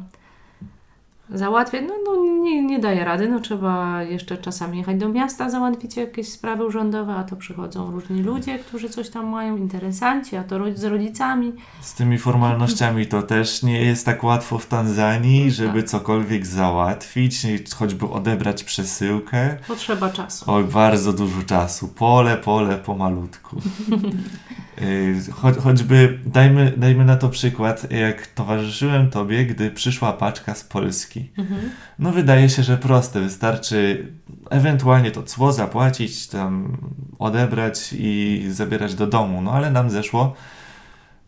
załatwiać. 1.31 1.83
No, 1.87 1.93
no 2.05 2.23
nie, 2.43 2.63
nie 2.65 2.79
daje 2.79 3.05
rady. 3.05 3.29
No, 3.29 3.39
trzeba 3.39 4.03
jeszcze 4.03 4.37
czasami 4.37 4.77
jechać 4.77 4.97
do 4.97 5.09
miasta, 5.09 5.49
załatwić 5.49 5.97
jakieś 5.97 6.29
sprawy 6.29 6.65
urzędowe, 6.65 7.13
a 7.15 7.23
to 7.23 7.35
przychodzą 7.35 7.91
różni 7.91 8.21
ludzie, 8.23 8.59
którzy 8.59 8.89
coś 8.89 9.09
tam 9.09 9.27
mają, 9.27 9.57
interesanci, 9.57 10.35
a 10.35 10.43
to 10.43 10.59
z 10.75 10.83
rodzicami. 10.83 11.53
Z 11.81 11.93
tymi 11.93 12.17
formalnościami 12.17 13.07
to 13.07 13.21
też 13.21 13.63
nie 13.63 13.81
jest 13.81 14.05
tak 14.05 14.23
łatwo 14.23 14.57
w 14.57 14.65
Tanzanii, 14.65 15.51
żeby 15.51 15.81
Tak. 15.81 15.91
cokolwiek 15.91 16.45
załatwić, 16.45 17.41
choćby 17.77 18.09
odebrać 18.09 18.63
przesyłkę. 18.63 19.57
Potrzeba 19.67 20.09
czasu. 20.09 20.45
Oj, 20.51 20.63
bardzo 20.63 21.13
dużo 21.13 21.43
czasu. 21.43 21.87
Pole, 21.87 22.37
pole, 22.37 22.77
pomalutku. 22.77 23.55
Y, 24.81 25.31
Cho, 25.31 25.61
choćby, 25.61 26.19
dajmy, 26.25 26.73
dajmy 26.77 27.05
na 27.05 27.15
to 27.15 27.29
przykład, 27.29 27.91
jak 27.91 28.27
towarzyszyłem 28.27 29.09
Tobie, 29.09 29.45
gdy 29.45 29.71
przyszła 29.71 30.13
paczka 30.13 30.55
z 30.55 30.63
Polski. 30.63 31.29
Mhm. 31.37 31.61
No 31.99 32.11
wydaje 32.11 32.49
się, 32.49 32.63
że 32.63 32.77
proste. 32.77 33.21
Wystarczy 33.21 34.07
ewentualnie 34.49 35.11
to 35.11 35.23
cło 35.23 35.53
zapłacić, 35.53 36.27
tam 36.27 36.77
odebrać 37.19 37.93
i 37.99 38.45
zabierać 38.49 38.95
do 38.95 39.07
domu. 39.07 39.41
No 39.41 39.51
ale 39.51 39.71
nam 39.71 39.89
zeszło 39.89 40.35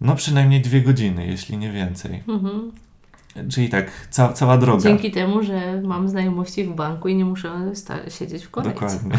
no 0.02 0.16
przynajmniej 0.16 0.62
dwie 0.62 0.82
godziny, 0.82 1.28
jeśli 1.28 1.58
nie 1.58 1.72
więcej. 1.72 2.24
Mhm. 2.28 2.72
Czyli 3.50 3.70
tak 3.70 4.08
ca 4.10 4.34
cała 4.34 4.58
droga. 4.58 4.84
Dzięki 4.84 5.12
temu, 5.12 5.44
że 5.44 5.82
mam 5.82 6.10
znajomości 6.10 6.64
w 6.64 6.76
banku 6.76 7.08
i 7.08 7.16
nie 7.16 7.26
muszę 7.26 7.72
siedzieć 8.20 8.44
w 8.46 8.50
kolejce. 8.50 8.74
Dokładnie. 8.74 9.18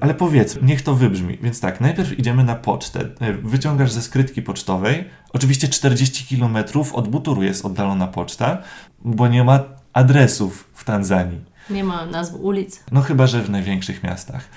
Ale 0.00 0.14
powiedz, 0.14 0.58
niech 0.62 0.82
to 0.82 0.94
wybrzmi. 0.94 1.38
Więc 1.42 1.60
tak, 1.60 1.80
najpierw 1.80 2.18
idziemy 2.18 2.44
na 2.44 2.54
pocztę. 2.54 3.00
E, 3.20 3.32
Wyciągasz 3.32 3.92
ze 3.92 4.02
skrytki 4.02 4.42
pocztowej. 4.42 5.04
Oczywiście 5.32 5.68
40 5.68 6.36
km 6.36 6.56
od 6.92 7.08
Buturu 7.08 7.42
jest 7.42 7.64
oddalona 7.64 8.06
poczta, 8.06 8.58
bo 9.04 9.28
nie 9.28 9.44
ma 9.44 9.60
adresów 9.92 10.70
w 10.74 10.84
Tanzanii. 10.84 11.44
Nie 11.70 11.84
ma 11.84 12.06
nazw 12.06 12.34
ulic. 12.34 12.84
No 12.92 13.00
chyba, 13.00 13.26
że 13.26 13.42
w 13.42 13.50
największych 13.50 14.02
miastach. 14.02 14.48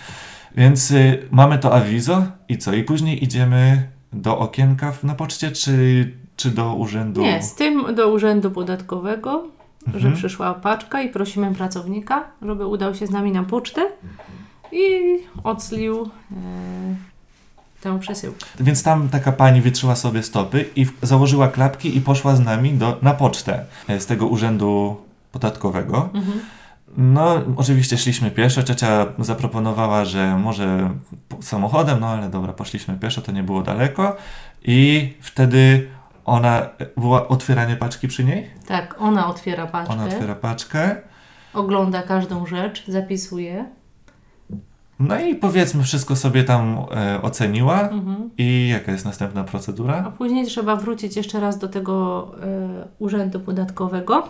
Więc 0.58 0.92
y, 0.92 1.28
mamy 1.32 1.60
to 1.60 1.76
awizo 1.76 2.26
i 2.50 2.58
co? 2.58 2.74
I 2.74 2.84
później 2.84 3.24
idziemy 3.24 3.88
do 4.14 4.40
okienka 4.40 4.94
na 5.04 5.16
poczcie, 5.16 5.52
czy, 5.52 6.12
czy 6.44 6.52
do 6.52 6.76
urzędu? 6.76 7.22
Nie, 7.22 7.44
z 7.44 7.56
tym 7.56 7.96
do 7.96 8.12
urzędu 8.12 8.52
podatkowego, 8.52 9.44
że 9.88 9.96
Mhm. 9.96 10.16
przyszła 10.16 10.54
paczka 10.54 11.02
i 11.02 11.10
prosimy 11.10 11.56
pracownika, 11.56 12.24
żeby 12.42 12.66
udał 12.66 12.96
się 12.96 13.08
z 13.08 13.10
nami 13.10 13.32
na 13.32 13.44
pocztę 13.44 13.82
i 14.72 15.00
odslił 15.44 16.02
e, 16.32 16.36
tę 17.82 18.00
przesyłkę. 18.00 18.46
Więc 18.60 18.84
tam 18.84 19.10
taka 19.10 19.32
pani 19.32 19.62
wytrzyła 19.62 19.96
sobie 19.96 20.24
stopy 20.24 20.66
i 20.76 20.86
założyła 21.02 21.48
klapki 21.48 21.98
i 21.98 22.02
poszła 22.02 22.36
z 22.36 22.40
nami 22.40 22.74
do, 22.74 22.98
na 23.02 23.14
pocztę 23.14 23.66
e, 23.88 24.00
z 24.00 24.06
tego 24.06 24.28
urzędu 24.28 24.96
podatkowego. 25.32 26.10
Mhm. 26.14 26.40
No, 26.98 27.42
oczywiście 27.58 27.98
szliśmy 27.98 28.32
pieszo. 28.32 28.64
Ciocia 28.64 29.06
zaproponowała, 29.20 30.06
że 30.06 30.38
może 30.38 30.90
samochodem, 31.42 32.00
no 32.00 32.08
ale 32.08 32.30
dobra, 32.30 32.54
poszliśmy 32.54 32.98
pieszo, 32.98 33.22
to 33.22 33.32
nie 33.32 33.44
było 33.44 33.62
daleko. 33.62 34.16
I 34.64 35.14
wtedy 35.22 35.88
ona, 36.26 36.70
otwieranie 37.30 37.76
paczki 37.76 38.08
przy 38.08 38.24
niej? 38.24 38.50
Tak, 38.68 38.96
ona 39.00 39.28
otwiera 39.28 39.68
paczkę, 39.68 39.94
Ona 39.94 40.06
otwiera 40.06 40.36
paczkę. 40.36 40.96
ogląda 41.54 42.02
każdą 42.04 42.46
rzecz, 42.46 42.88
zapisuje. 42.88 43.66
No 45.00 45.20
i 45.20 45.36
powiedzmy, 45.36 45.84
wszystko 45.84 46.16
sobie 46.16 46.44
tam 46.44 46.78
e, 46.96 47.22
oceniła. 47.22 47.82
Mhm. 47.90 48.30
I 48.38 48.68
jaka 48.72 48.92
jest 48.92 49.06
następna 49.06 49.42
A 49.42 49.44
procedura? 49.44 50.12
później 50.18 50.46
trzeba 50.46 50.76
wrócić 50.76 51.16
jeszcze 51.16 51.40
raz 51.40 51.58
do 51.58 51.68
tego 51.68 52.28
e, 52.44 52.88
urzędu 53.00 53.40
podatkowego, 53.40 54.24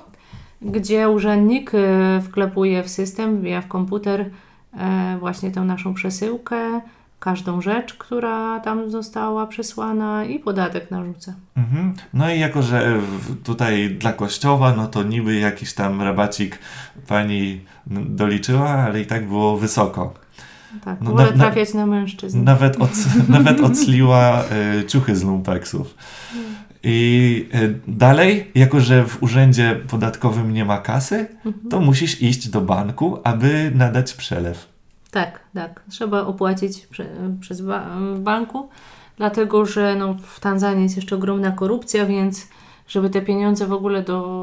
gdzie 0.61 1.09
urzędnik 1.09 1.71
e, 1.75 2.21
wklepuje 2.21 2.83
w 2.83 2.89
system, 2.89 3.37
wbija 3.37 3.61
w 3.61 3.67
komputer 3.67 4.29
e, 4.77 5.17
właśnie 5.19 5.51
tę 5.51 5.61
naszą 5.61 5.93
przesyłkę, 5.93 6.81
każdą 7.23 7.61
rzecz, 7.61 7.93
która 7.93 8.59
tam 8.59 8.89
została 8.89 9.47
przesłana 9.47 10.25
i 10.25 10.39
podatek 10.39 10.91
narzuca. 10.91 11.33
Mhm. 11.57 11.93
No 12.13 12.31
i 12.33 12.39
jako, 12.39 12.61
że 12.61 12.99
w- 12.99 13.43
tutaj 13.43 13.89
dla 13.89 14.13
kościoła, 14.13 14.73
no 14.77 14.87
to 14.87 15.03
niby 15.03 15.35
jakiś 15.35 15.73
tam 15.73 16.01
rabacik 16.01 16.59
pani 17.07 17.61
doliczyła, 18.09 18.69
ale 18.69 19.01
i 19.01 19.05
tak 19.05 19.27
było 19.27 19.57
wysoko. 19.57 20.13
Tak, 20.85 21.01
No, 21.01 21.11
wolę 21.11 21.31
na- 21.35 21.43
trafiać 21.43 21.73
na 21.73 21.85
mężczyzn. 21.85 22.43
Nawet, 22.43 22.81
od, 22.81 22.91
nawet 23.29 23.59
odsliła 23.61 24.43
y, 24.81 24.85
ciuchy 24.85 25.15
z 25.15 25.23
lumpeksów. 25.23 25.95
I 26.83 27.49
e, 27.53 27.59
dalej, 27.87 28.51
jako 28.55 28.79
że 28.79 29.05
w 29.07 29.23
urzędzie 29.23 29.79
podatkowym 29.89 30.53
nie 30.53 30.65
ma 30.65 30.77
kasy, 30.77 31.27
to 31.69 31.79
musisz 31.79 32.21
iść 32.21 32.47
do 32.49 32.61
banku, 32.61 33.19
aby 33.23 33.71
nadać 33.75 34.13
przelew. 34.13 34.72
Tak, 35.13 35.39
tak. 35.53 35.81
Trzeba 35.89 36.21
opłacić 36.21 36.87
prze, 36.87 37.05
przez 37.39 37.61
ba 37.61 37.89
w 38.13 38.19
banku, 38.19 38.69
dlatego 39.17 39.65
że 39.65 39.95
no, 39.95 40.15
w 40.23 40.39
Tanzanii 40.39 40.83
jest 40.83 40.95
jeszcze 40.95 41.15
ogromna 41.15 41.51
korupcja, 41.51 42.05
więc 42.05 42.47
żeby 42.87 43.09
te 43.09 43.21
pieniądze 43.21 43.67
w 43.67 43.73
ogóle 43.73 44.01
do 44.01 44.41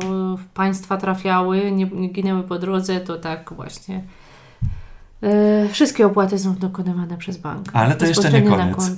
państwa 0.54 0.96
trafiały, 0.96 1.72
nie, 1.72 1.86
nie 1.86 2.08
ginęły 2.08 2.42
po 2.42 2.58
drodze, 2.58 3.00
to 3.00 3.18
tak 3.18 3.52
właśnie. 3.52 4.02
E, 5.22 5.68
wszystkie 5.68 6.06
opłaty 6.06 6.38
są 6.38 6.54
dokonywane 6.54 7.16
przez 7.16 7.36
bank. 7.36 7.66
Ale 7.72 7.96
to 7.96 8.06
jeszcze 8.06 8.32
nie 8.32 8.42
koniec. 8.42 8.90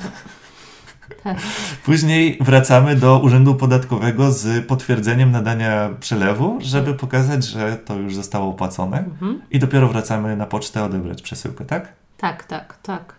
Później 1.85 2.39
wracamy 2.41 2.97
do 2.97 3.19
urzędu 3.19 3.55
podatkowego 3.55 4.33
z 4.33 4.67
potwierdzeniem 4.67 5.31
nadania 5.31 5.91
przelewu, 6.01 6.59
żeby 6.61 6.95
pokazać, 6.95 7.45
że 7.45 7.77
to 7.77 7.95
już 7.95 8.15
zostało 8.15 8.51
opłacone. 8.51 8.99
Mhm. 8.99 9.43
I 9.51 9.59
dopiero 9.59 9.89
wracamy 9.89 10.37
na 10.37 10.47
pocztę 10.47 10.85
odebrać 10.85 11.23
przesyłkę, 11.23 11.65
tak? 11.65 11.93
tak, 12.23 12.45
tak, 12.45 12.79
tak. 12.83 13.15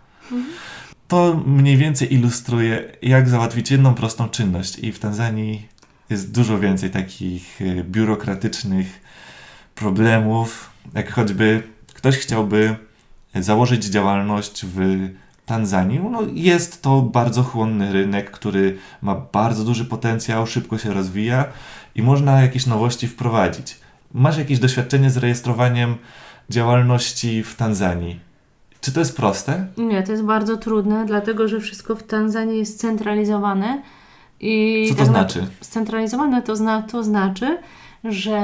To 1.07 1.41
mniej 1.45 1.77
więcej 1.77 2.13
ilustruje, 2.13 2.91
jak 3.01 3.29
załatwić 3.29 3.71
jedną 3.71 3.93
prostą 3.93 4.29
czynność. 4.29 4.79
I 4.79 4.91
w 4.91 4.99
Tanzanii 4.99 5.67
jest 6.09 6.31
dużo 6.31 6.59
więcej 6.59 6.89
takich 6.89 7.61
y, 7.61 7.83
biurokratycznych 7.83 9.01
problemów, 9.75 10.69
jak 10.93 11.11
choćby 11.11 11.63
ktoś 11.93 12.17
chciałby 12.17 12.75
założyć 13.35 13.85
działalność 13.85 14.65
w 14.65 15.09
Tanzanii. 15.45 15.99
No, 16.11 16.21
jest 16.33 16.81
to 16.81 17.01
bardzo 17.01 17.43
chłonny 17.43 17.93
rynek, 17.93 18.31
który 18.31 18.77
ma 19.01 19.15
bardzo 19.15 19.63
duży 19.63 19.85
potencjał, 19.85 20.47
szybko 20.47 20.77
się 20.77 20.93
rozwija 20.93 21.45
i 21.95 22.01
można 22.01 22.41
jakieś 22.41 22.65
nowości 22.65 23.07
wprowadzić. 23.07 23.77
Masz 24.13 24.37
jakieś 24.37 24.59
doświadczenie 24.59 25.09
z 25.09 25.17
rejestrowaniem 25.17 25.95
działalności 26.49 27.43
w 27.43 27.55
Tanzanii? 27.55 28.19
Czy 28.81 28.91
to 28.91 28.99
jest 28.99 29.17
proste? 29.17 29.67
Nie, 29.77 30.03
to 30.03 30.11
jest 30.11 30.23
bardzo 30.23 30.57
trudne, 30.57 31.05
dlatego 31.05 31.47
że 31.47 31.59
wszystko 31.59 31.95
w 31.95 32.03
Tanzanii 32.03 32.59
jest 32.59 32.79
centralizowane. 32.79 33.81
I 34.39 34.85
Co 34.89 34.93
to 34.95 34.99
tak 34.99 35.07
na- 35.07 35.13
znaczy? 35.13 35.47
Scentralizowane 35.61 36.41
to, 36.41 36.55
zna, 36.55 36.81
to 36.81 37.03
znaczy, 37.03 37.57
że 38.03 38.39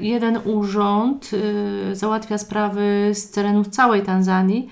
jeden 0.00 0.38
urząd 0.44 1.30
y, 1.92 1.96
załatwia 1.96 2.38
sprawy 2.38 3.10
z 3.14 3.30
terenów 3.30 3.68
całej 3.68 4.02
Tanzanii, 4.02 4.68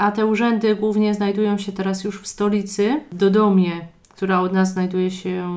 a 0.00 0.10
te 0.12 0.26
urzędy 0.26 0.76
głównie 0.76 1.14
znajdują 1.14 1.58
się 1.58 1.72
teraz 1.72 2.04
już 2.04 2.22
w 2.22 2.26
stolicy, 2.26 3.00
Dodomie, 3.12 3.72
która 4.08 4.40
od 4.40 4.52
nas 4.52 4.72
znajduje 4.72 5.10
się 5.10 5.48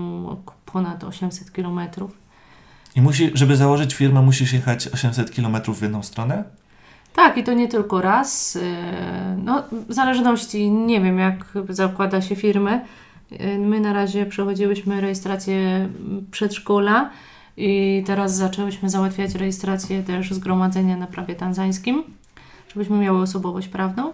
ponad 0.66 1.04
800 1.04 1.54
kilometrów. 1.54 2.18
I 2.96 3.02
musi, 3.02 3.32
żeby 3.34 3.56
założyć 3.56 3.96
firmę, 3.96 4.22
musisz 4.22 4.54
jechać 4.54 4.88
800 4.88 5.32
km 5.36 5.58
w 5.76 5.82
jedną 5.82 6.04
stronę? 6.04 6.44
Tak, 7.16 7.38
i 7.38 7.44
to 7.44 7.54
nie 7.54 7.68
tylko 7.68 8.02
raz. 8.02 8.56
Yy, 8.56 8.62
No, 9.44 9.64
w 9.90 9.94
zależności, 9.94 10.72
nie 10.72 11.02
wiem, 11.02 11.20
jak 11.20 11.46
zakłada 11.70 12.22
się 12.22 12.36
firmę. 12.36 12.82
Yy, 13.32 13.58
My 13.58 13.80
na 13.80 13.94
razie 13.94 14.26
przechodziłyśmy 14.26 15.02
rejestrację 15.02 15.90
przedszkola 16.32 17.10
i 17.58 18.04
teraz 18.06 18.36
zaczęłyśmy 18.36 18.90
załatwiać 18.90 19.36
rejestrację 19.36 20.04
też 20.04 20.34
zgromadzenia 20.34 20.98
na 20.98 21.08
prawie 21.08 21.36
tanzańskim, 21.36 22.04
żebyśmy 22.74 22.98
miały 22.98 23.22
osobowość 23.22 23.68
prawną. 23.68 24.14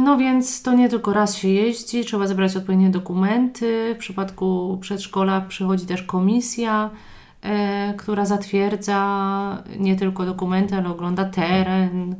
No 0.00 0.16
więc 0.16 0.62
to 0.62 0.72
nie 0.72 0.88
tylko 0.88 1.12
raz 1.12 1.36
się 1.36 1.48
jeździ, 1.48 2.04
trzeba 2.04 2.26
zebrać 2.26 2.56
odpowiednie 2.56 2.90
dokumenty. 2.90 3.94
W 3.94 3.98
przypadku 3.98 4.78
przedszkola 4.80 5.40
przychodzi 5.40 5.86
też 5.86 6.02
komisja, 6.02 6.90
e, 7.42 7.94
która 7.94 8.24
zatwierdza 8.24 9.62
nie 9.78 9.96
tylko 9.96 10.26
dokumenty, 10.26 10.76
ale 10.76 10.88
ogląda 10.88 11.24
teren. 11.24 12.16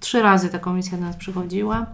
Trzy 0.00 0.22
razy 0.22 0.48
ta 0.48 0.58
komisja 0.58 0.98
do 0.98 1.04
nas 1.04 1.16
przychodziła. 1.16 1.86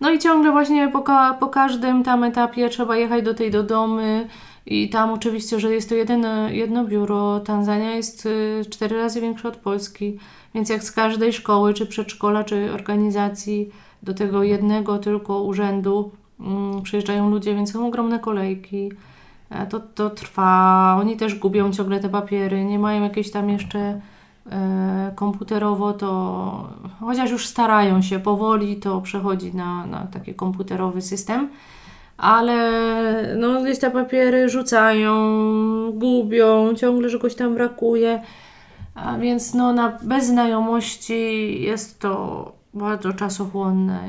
No 0.00 0.10
i 0.10 0.18
ciągle 0.18 0.52
właśnie 0.52 0.88
po, 0.88 1.04
po 1.40 1.48
każdym 1.48 2.02
tam 2.02 2.24
etapie 2.24 2.68
trzeba 2.68 2.96
jechać 2.96 3.24
do 3.24 3.34
tej 3.34 3.50
do 3.50 3.62
domy 3.62 4.28
i 4.66 4.88
tam 4.88 5.12
oczywiście, 5.12 5.60
że 5.60 5.74
jest 5.74 5.88
to 5.88 5.94
jedyne, 5.94 6.48
jedno 6.52 6.84
biuro. 6.84 7.40
Tanzania 7.40 7.94
jest 7.94 8.26
y, 8.26 8.62
cztery 8.70 8.96
razy 8.96 9.20
większa 9.20 9.48
od 9.48 9.56
Polski, 9.56 10.18
więc 10.54 10.68
jak 10.68 10.82
z 10.82 10.92
każdej 10.92 11.32
szkoły, 11.32 11.74
czy 11.74 11.86
przedszkola, 11.86 12.44
czy 12.44 12.72
organizacji 12.72 13.70
do 14.02 14.14
tego 14.14 14.42
jednego 14.42 14.98
tylko 14.98 15.42
urzędu 15.42 16.10
mm, 16.40 16.82
przyjeżdżają 16.82 17.30
ludzie, 17.30 17.54
więc 17.54 17.72
są 17.72 17.86
ogromne 17.86 18.18
kolejki. 18.18 18.92
E, 19.50 19.66
To, 19.66 19.80
to 19.80 20.10
trwa. 20.10 20.96
Oni 21.00 21.16
też 21.16 21.34
gubią 21.34 21.72
ciągle 21.72 22.00
te 22.00 22.08
papiery, 22.08 22.64
nie 22.64 22.78
mają 22.78 23.02
jakieś 23.02 23.30
tam 23.30 23.50
jeszcze 23.50 24.00
e, 24.50 25.12
komputerowo, 25.14 25.92
to 25.92 26.68
chociaż 27.00 27.30
już 27.30 27.46
starają 27.46 28.02
się 28.02 28.18
powoli, 28.18 28.76
to 28.76 29.00
przechodzi 29.00 29.54
na, 29.56 29.86
na 29.86 30.06
taki 30.06 30.34
komputerowy 30.34 31.02
system. 31.02 31.48
Ale 32.16 33.36
no, 33.36 33.62
gdzieś 33.62 33.78
te 33.78 33.90
papiery 33.90 34.48
rzucają, 34.48 35.12
gubią, 35.92 36.74
ciągle 36.74 37.10
czegoś 37.10 37.34
tam 37.34 37.54
brakuje. 37.54 38.22
A 38.94 39.18
więc 39.18 39.54
no, 39.54 39.72
na, 39.72 39.98
bez 40.02 40.26
znajomości 40.26 41.62
jest 41.62 42.00
to 42.00 42.52
bardzo 42.74 43.12
czasochłonne. 43.12 44.00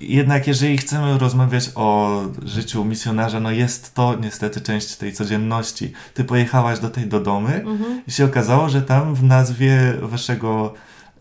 Jednak 0.00 0.46
jeżeli 0.46 0.78
chcemy 0.78 1.18
rozmawiać 1.18 1.70
o 1.74 2.20
życiu 2.44 2.84
misjonarza, 2.84 3.40
no 3.40 3.50
jest 3.50 3.94
to 3.94 4.14
niestety 4.20 4.60
część 4.60 4.96
tej 4.96 5.12
codzienności. 5.12 5.92
Ty 6.14 6.24
pojechałaś 6.24 6.78
do 6.80 6.90
tej 6.90 7.06
Dodomy 7.06 7.54
Mhm. 7.54 8.02
i 8.06 8.10
się 8.10 8.24
okazało, 8.24 8.68
że 8.68 8.82
tam 8.82 9.14
w 9.14 9.22
nazwie 9.22 9.94
waszego 10.02 10.74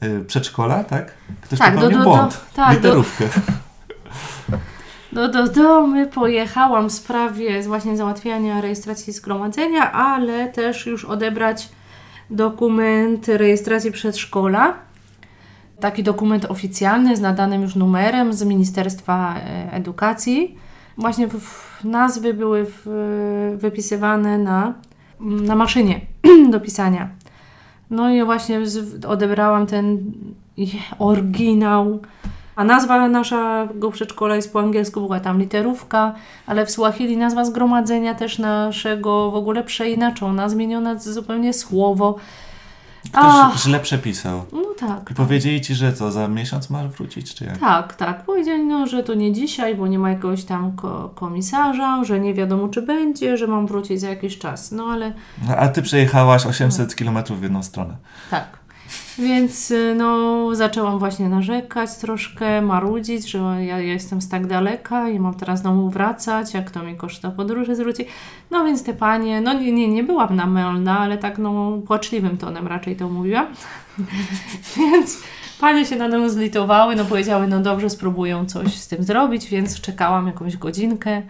y, 0.04 0.26
przedszkola, 0.26 0.84
tak? 0.84 1.12
Ktoś 1.42 1.60
Tak, 1.60 1.74
popełnił 1.74 1.98
do- 2.00 2.04
do- 2.04 2.10
błąd. 2.10 2.32
do- 2.34 2.56
tak, 2.56 2.70
do- 2.70 2.76
Literówkę. 2.76 3.26
No 5.12 5.28
do 5.28 5.48
domu 5.48 6.08
pojechałam 6.08 6.90
w 6.90 6.94
sprawie 6.94 7.62
właśnie 7.64 7.98
załatwiania 7.98 8.62
rejestracji 8.62 9.14
zgromadzenia, 9.14 9.92
ale 9.92 10.48
też 10.48 10.86
już 10.86 11.06
odebrać 11.06 11.70
dokument 12.30 13.28
rejestracji 13.28 13.92
przedszkola. 13.92 14.74
Taki 15.80 16.04
dokument 16.04 16.46
oficjalny 16.46 17.16
z 17.16 17.22
nadanym 17.22 17.62
już 17.62 17.76
numerem 17.76 18.34
z 18.34 18.44
Ministerstwa 18.44 19.36
e, 19.36 19.74
Edukacji. 19.74 20.56
Właśnie 20.98 21.28
w, 21.28 21.84
nazwy 21.84 22.34
były 22.34 22.66
w, 22.70 22.88
wypisywane 23.58 24.38
na, 24.38 24.74
na 25.20 25.56
maszynie 25.56 26.02
do 26.52 26.60
pisania. 26.60 27.10
No 27.90 28.10
i 28.10 28.24
właśnie 28.24 28.66
z, 28.66 29.06
odebrałam 29.06 29.68
ten 29.68 30.12
oryginał. 31.00 32.00
A 32.56 32.64
nazwa 32.64 33.08
naszego 33.08 33.92
przedszkola 33.92 34.36
jest 34.36 34.54
po 34.54 34.60
angielsku, 34.60 35.02
była 35.02 35.20
tam 35.20 35.40
literówka, 35.40 36.16
ale 36.48 36.66
w 36.66 36.72
Swahili 36.72 37.18
nazwa 37.18 37.46
zgromadzenia 37.46 38.16
też 38.16 38.40
naszego 38.40 39.32
w 39.32 39.36
ogóle 39.36 39.64
przeinaczona, 39.64 40.50
zmieniona 40.50 41.00
zupełnie 41.00 41.54
słowo. 41.54 42.16
Ach, 43.14 43.50
Ktoś 43.52 43.62
źle 43.64 43.80
przepisał. 43.80 44.46
no 44.54 44.62
tak. 44.80 45.12
I 45.12 45.14
powiedzieli 45.14 45.62
ci, 45.62 45.76
że 45.76 45.94
co, 45.94 46.12
za 46.12 46.28
miesiąc 46.28 46.70
masz 46.70 46.88
wrócić, 46.88 47.36
czy 47.36 47.46
jak? 47.46 47.58
Tak, 47.58 47.96
tak. 47.96 48.24
Powiedzieli, 48.26 48.66
no, 48.66 48.88
że 48.88 49.04
to 49.04 49.14
nie 49.14 49.34
dzisiaj, 49.34 49.76
bo 49.76 49.88
nie 49.88 50.00
ma 50.00 50.10
jakiegoś 50.10 50.44
tam 50.44 50.72
ko- 50.76 51.12
komisarza, 51.16 52.04
że 52.04 52.20
nie 52.20 52.34
wiadomo, 52.34 52.68
czy 52.68 52.82
będzie, 52.82 53.38
że 53.38 53.48
mam 53.48 53.68
wrócić 53.68 54.00
za 54.02 54.10
jakiś 54.10 54.38
czas. 54.38 54.72
No 54.72 54.84
ale 54.86 55.14
No, 55.48 55.56
a 55.58 55.68
ty 55.68 55.82
przejechałaś 55.82 56.46
800 56.46 56.96
km 56.96 57.18
w 57.30 57.44
jedną 57.44 57.64
stronę. 57.64 57.96
Tak. 58.32 58.48
Więc 59.20 59.72
y, 59.72 59.96
no, 59.98 60.50
zaczęłam 60.56 61.00
właśnie 61.00 61.30
narzekać 61.30 61.96
troszkę, 61.98 62.62
marudzić, 62.62 63.30
że 63.32 63.38
ja, 63.38 63.58
ja 63.60 63.78
jestem 63.78 64.22
z 64.22 64.30
tak 64.30 64.48
daleka 64.48 65.10
i 65.10 65.20
mam 65.20 65.34
teraz 65.34 65.60
znowu 65.60 65.90
wracać, 65.90 66.54
jak 66.54 66.72
to 66.72 66.84
mi 66.84 66.96
koszta 66.96 67.32
podróży 67.32 67.76
zwróci. 67.76 68.06
No 68.52 68.66
więc 68.66 68.84
te 68.84 68.94
panie, 68.94 69.42
no 69.42 69.54
nie, 69.54 69.72
nie, 69.72 69.88
nie 69.88 70.04
byłam 70.04 70.36
namylna, 70.36 71.00
ale 71.00 71.18
tak 71.18 71.38
no 71.38 71.78
płaczliwym 71.88 72.38
tonem 72.38 72.68
raczej 72.68 72.96
to 72.96 73.10
mówiłam. 73.10 73.48
więc 74.78 75.24
panie 75.60 75.86
się 75.86 75.96
nade 75.96 76.18
mną 76.18 76.30
zlitowały, 76.30 76.96
no 76.96 77.06
powiedziały, 77.06 77.48
no 77.48 77.60
dobrze, 77.60 77.90
spróbują 77.90 78.46
coś 78.46 78.76
z 78.76 78.88
tym 78.88 79.04
zrobić, 79.04 79.50
więc 79.50 79.82
czekałam 79.82 80.28
jakąś 80.28 80.58
godzinkę. 80.58 81.22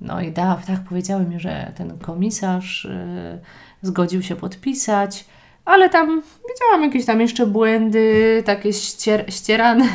No 0.00 0.20
i 0.20 0.32
da, 0.32 0.60
tak 0.66 0.80
powiedziały 0.80 1.24
mi, 1.24 1.40
że 1.40 1.72
ten 1.76 1.98
komisarz 1.98 2.84
y, 2.84 3.38
zgodził 3.82 4.22
się 4.22 4.36
podpisać. 4.36 5.24
Ale 5.64 5.88
tam 5.88 6.22
widziałam 6.48 6.82
jakieś 6.82 7.06
tam 7.06 7.20
jeszcze 7.20 7.46
błędy, 7.46 8.42
takie 8.46 8.70
ścier- 8.70 9.24
ścierane. 9.28 9.84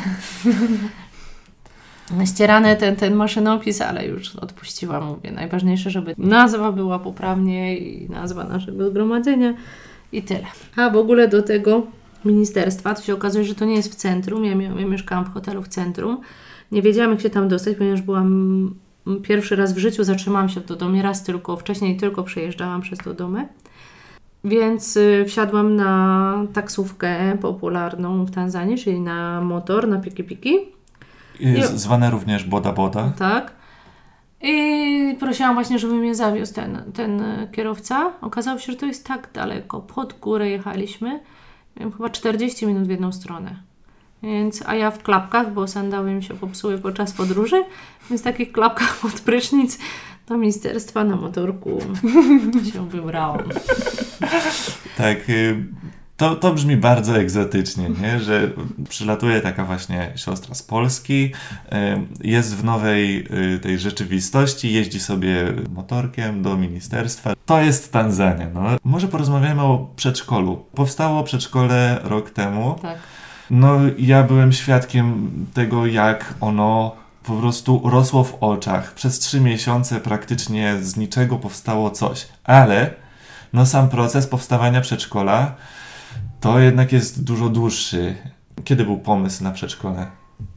ścierane 2.34 2.76
ten, 2.76 2.96
ten 2.96 3.14
maszynopis, 3.14 3.80
ale 3.80 4.06
już 4.06 4.36
odpuściłam, 4.36 5.04
mówię. 5.04 5.32
Najważniejsze, 5.32 5.90
żeby 5.90 6.14
nazwa 6.18 6.72
była 6.72 6.98
poprawnie 6.98 7.78
i 7.78 8.10
nazwa 8.10 8.44
naszego 8.44 8.90
zgromadzenia 8.90 9.54
i 10.12 10.22
tyle. 10.22 10.46
A 10.76 10.90
w 10.90 10.96
ogóle 10.96 11.28
do 11.28 11.42
tego 11.42 11.82
ministerstwa, 12.24 12.94
to 12.94 13.02
się 13.02 13.14
okazuje, 13.14 13.44
że 13.44 13.54
to 13.54 13.64
nie 13.64 13.74
jest 13.74 13.92
w 13.92 13.94
centrum. 13.94 14.44
Ja, 14.44 14.52
ja 14.52 14.86
mieszkałam 14.86 15.24
w 15.24 15.32
hotelu 15.32 15.62
w 15.62 15.68
centrum. 15.68 16.20
Nie 16.72 16.82
wiedziałam, 16.82 17.10
jak 17.10 17.20
się 17.20 17.30
tam 17.30 17.48
dostać, 17.48 17.76
ponieważ 17.76 18.02
byłam 18.02 18.74
pierwszy 19.22 19.56
raz 19.56 19.72
w 19.72 19.78
życiu 19.78 20.04
zatrzymałam 20.04 20.48
się 20.48 20.60
w 20.60 20.66
Dodomie, 20.66 21.02
raz 21.02 21.22
tylko, 21.22 21.56
wcześniej 21.56 21.96
tylko 21.96 22.22
przejeżdżałam 22.22 22.80
przez 22.80 22.98
Dodomę. 22.98 23.48
Więc 24.44 24.96
y, 24.96 25.24
wsiadłam 25.28 25.76
na 25.76 26.34
taksówkę 26.52 27.38
popularną 27.40 28.24
w 28.24 28.30
Tanzanii, 28.30 28.78
czyli 28.78 29.00
na 29.00 29.40
motor, 29.40 29.88
na 29.88 29.96
piki-piki. 29.96 30.56
Zwane 31.74 32.10
również 32.10 32.44
Boda 32.44 32.72
Boda. 32.72 33.12
Tak. 33.18 33.52
I 34.42 35.16
prosiłam 35.20 35.54
właśnie, 35.54 35.78
żeby 35.78 35.94
mnie 35.94 36.14
zawiózł 36.14 36.54
ten, 36.54 36.82
ten 36.94 37.22
kierowca. 37.52 38.12
Okazało 38.20 38.58
się, 38.58 38.72
że 38.72 38.78
to 38.78 38.86
jest 38.86 39.06
tak 39.06 39.28
daleko. 39.32 39.80
Pod 39.80 40.18
górę 40.20 40.50
jechaliśmy. 40.50 41.20
Miałem 41.76 41.92
chyba 41.92 42.10
40 42.10 42.66
minut 42.66 42.86
w 42.86 42.90
jedną 42.90 43.12
stronę. 43.12 43.56
Więc, 44.22 44.62
a 44.66 44.74
ja 44.74 44.90
w 44.90 45.02
klapkach, 45.02 45.52
bo 45.52 45.68
sandały 45.68 46.12
mi 46.12 46.22
się 46.22 46.34
popsuły 46.34 46.78
podczas 46.78 47.12
podróży, 47.12 47.64
więc 48.10 48.20
w 48.20 48.24
takich 48.24 48.52
klapkach 48.52 48.96
pod 49.02 49.12
prysznic 49.12 49.78
do 50.26 50.36
ministerstwa 50.36 51.04
na 51.04 51.16
motorku 51.16 51.78
się 52.72 52.88
wybrałam. 52.88 53.48
Tak, 54.96 55.30
y, 55.30 55.64
to, 56.16 56.36
to 56.36 56.54
brzmi 56.54 56.76
bardzo 56.76 57.18
egzotycznie, 57.18 57.88
nie? 58.02 58.20
że 58.20 58.50
przylatuje 58.88 59.40
taka 59.40 59.64
właśnie 59.64 60.12
siostra 60.16 60.54
z 60.54 60.62
Polski, 60.62 61.24
y, 61.24 62.28
jest 62.28 62.56
w 62.56 62.64
nowej 62.64 63.26
y, 63.54 63.58
tej 63.58 63.78
rzeczywistości, 63.78 64.72
jeździ 64.72 65.00
sobie 65.00 65.52
motorkiem 65.70 66.42
do 66.42 66.56
ministerstwa. 66.56 67.34
To 67.46 67.60
jest 67.60 67.92
Tanzania. 67.92 68.46
No. 68.54 68.60
Może 68.84 69.08
porozmawiamy 69.08 69.62
o 69.62 69.90
przedszkolu. 69.96 70.64
Powstało 70.74 71.24
przedszkole 71.24 72.00
rok 72.04 72.30
temu. 72.30 72.78
Tak. 72.82 72.98
No, 73.50 73.78
ja 73.98 74.22
byłem 74.22 74.52
świadkiem 74.52 75.30
tego, 75.54 75.86
jak 75.86 76.34
ono 76.40 76.96
po 77.26 77.32
prostu 77.32 77.80
rosło 77.84 78.24
w 78.24 78.36
oczach. 78.40 78.94
Przez 78.94 79.18
trzy 79.18 79.40
miesiące 79.40 80.00
praktycznie 80.00 80.76
z 80.80 80.96
niczego 80.96 81.36
powstało 81.36 81.90
coś. 81.90 82.28
Ale 82.44 82.94
no 83.52 83.66
sam 83.66 83.88
proces 83.88 84.26
powstawania 84.26 84.80
przedszkola 84.80 85.54
to 86.40 86.58
jednak 86.58 86.92
jest 86.92 87.24
dużo 87.24 87.48
dłuższy. 87.48 88.14
Kiedy 88.64 88.84
był 88.84 88.98
pomysł 88.98 89.44
na 89.44 89.50
przedszkole? 89.50 90.06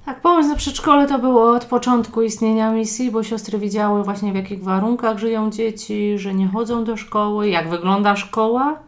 Tak, 0.05 0.21
pomysł 0.21 0.49
na 0.49 0.55
przedszkole 0.55 1.07
to 1.07 1.19
było 1.19 1.51
od 1.55 1.65
początku 1.65 2.21
istnienia 2.21 2.71
misji, 2.71 3.11
bo 3.11 3.23
siostry 3.23 3.59
widziały 3.59 4.03
właśnie 4.03 4.31
w 4.31 4.35
jakich 4.35 4.63
warunkach 4.63 5.17
żyją 5.17 5.51
dzieci, 5.51 6.19
że 6.19 6.33
nie 6.33 6.47
chodzą 6.47 6.83
do 6.83 6.97
szkoły, 6.97 7.49
jak 7.49 7.69
wygląda 7.69 8.15
szkoła, 8.15 8.79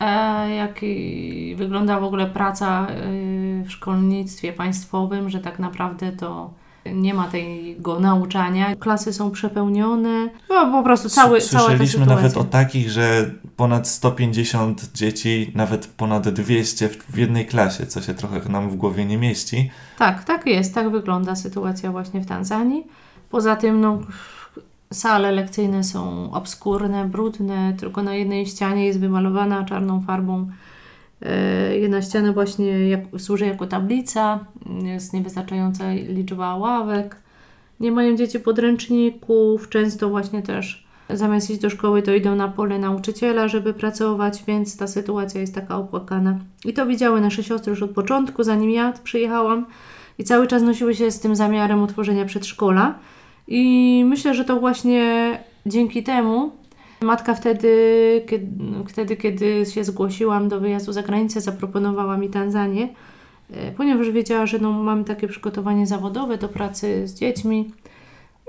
e, 0.00 0.50
jak 0.54 0.80
wygląda 1.56 2.00
w 2.00 2.04
ogóle 2.04 2.26
praca 2.26 2.86
y, 2.90 3.64
w 3.66 3.70
szkolnictwie 3.70 4.52
państwowym, 4.52 5.30
że 5.30 5.40
tak 5.40 5.58
naprawdę 5.58 6.12
to 6.12 6.50
nie 6.94 7.14
ma 7.14 7.28
tego 7.28 8.00
nauczania, 8.00 8.76
klasy 8.76 9.12
są 9.12 9.30
przepełnione, 9.30 10.28
no 10.48 10.72
po 10.72 10.82
prostu 10.82 11.08
cały, 11.08 11.40
cała 11.40 11.68
ta 11.68 11.86
sytuacja. 11.86 12.14
nawet 12.14 12.36
o 12.36 12.44
takich, 12.44 12.90
że 12.90 13.30
ponad 13.56 13.88
150 13.88 14.90
dzieci, 14.94 15.52
nawet 15.54 15.86
ponad 15.86 16.28
200 16.28 16.88
w, 16.88 16.96
w 16.96 17.18
jednej 17.18 17.46
klasie, 17.46 17.86
co 17.86 18.02
się 18.02 18.14
trochę 18.14 18.48
nam 18.48 18.70
w 18.70 18.76
głowie 18.76 19.04
nie 19.04 19.18
mieści. 19.18 19.70
Tak, 19.98 20.24
tak 20.24 20.46
jest, 20.46 20.74
tak 20.74 20.90
wygląda 20.90 21.36
sytuacja 21.36 21.92
właśnie 21.92 22.20
w 22.20 22.26
Tanzanii. 22.26 22.86
Poza 23.30 23.56
tym, 23.56 23.80
no, 23.80 23.98
sale 24.92 25.32
lekcyjne 25.32 25.84
są 25.84 26.32
obskurne, 26.32 27.04
brudne, 27.04 27.74
tylko 27.78 28.02
na 28.02 28.14
jednej 28.14 28.46
ścianie 28.46 28.86
jest 28.86 29.00
wymalowana 29.00 29.64
czarną 29.64 30.02
farbą. 30.02 30.50
E, 31.22 31.78
Jedna 31.78 32.02
ściana 32.02 32.32
właśnie 32.32 32.88
jak, 32.88 33.00
służy 33.18 33.46
jako 33.46 33.66
tablica, 33.66 34.44
jest 34.82 35.12
niewystarczająca 35.12 35.92
liczba 35.92 36.56
ławek. 36.56 37.16
Nie 37.80 37.92
mają 37.92 38.16
dzieci 38.16 38.40
podręczników, 38.40 39.68
często 39.68 40.08
właśnie 40.08 40.42
też 40.42 40.86
zamiast 41.10 41.50
iść 41.50 41.60
do 41.60 41.70
szkoły, 41.70 42.02
to 42.02 42.14
idą 42.14 42.34
na 42.34 42.48
pole 42.48 42.78
nauczyciela, 42.78 43.48
żeby 43.48 43.74
pracować, 43.74 44.44
więc 44.46 44.76
ta 44.76 44.86
sytuacja 44.86 45.40
jest 45.40 45.54
taka 45.54 45.76
opłakana. 45.76 46.38
I 46.64 46.72
to 46.72 46.86
widziały 46.86 47.20
nasze 47.20 47.42
siostry 47.42 47.70
już 47.70 47.82
od 47.82 47.90
początku, 47.90 48.42
zanim 48.42 48.70
ja 48.70 48.92
przyjechałam 49.04 49.66
i 50.18 50.24
cały 50.24 50.46
czas 50.46 50.62
nosiły 50.62 50.94
się 50.94 51.10
z 51.10 51.20
tym 51.20 51.36
zamiarem 51.36 51.82
utworzenia 51.82 52.24
przedszkola. 52.24 52.98
I 53.48 54.04
myślę, 54.06 54.34
że 54.34 54.44
to 54.44 54.60
właśnie 54.60 55.38
dzięki 55.66 56.02
temu 56.02 56.50
matka 57.00 57.34
wtedy 57.34 57.68
kiedy, 58.28 58.46
wtedy, 58.88 59.16
kiedy 59.16 59.66
się 59.66 59.84
zgłosiłam 59.84 60.48
do 60.48 60.60
wyjazdu 60.60 60.92
za 60.92 61.02
granicę, 61.02 61.40
zaproponowała 61.40 62.16
mi 62.16 62.28
Tanzanię, 62.28 62.88
e, 63.50 63.72
ponieważ 63.72 64.10
wiedziała, 64.10 64.46
że 64.46 64.58
no, 64.58 64.72
mam 64.72 65.04
takie 65.04 65.28
przygotowanie 65.28 65.86
zawodowe 65.86 66.38
do 66.38 66.48
pracy 66.48 67.08
z 67.08 67.14
dziećmi 67.14 67.70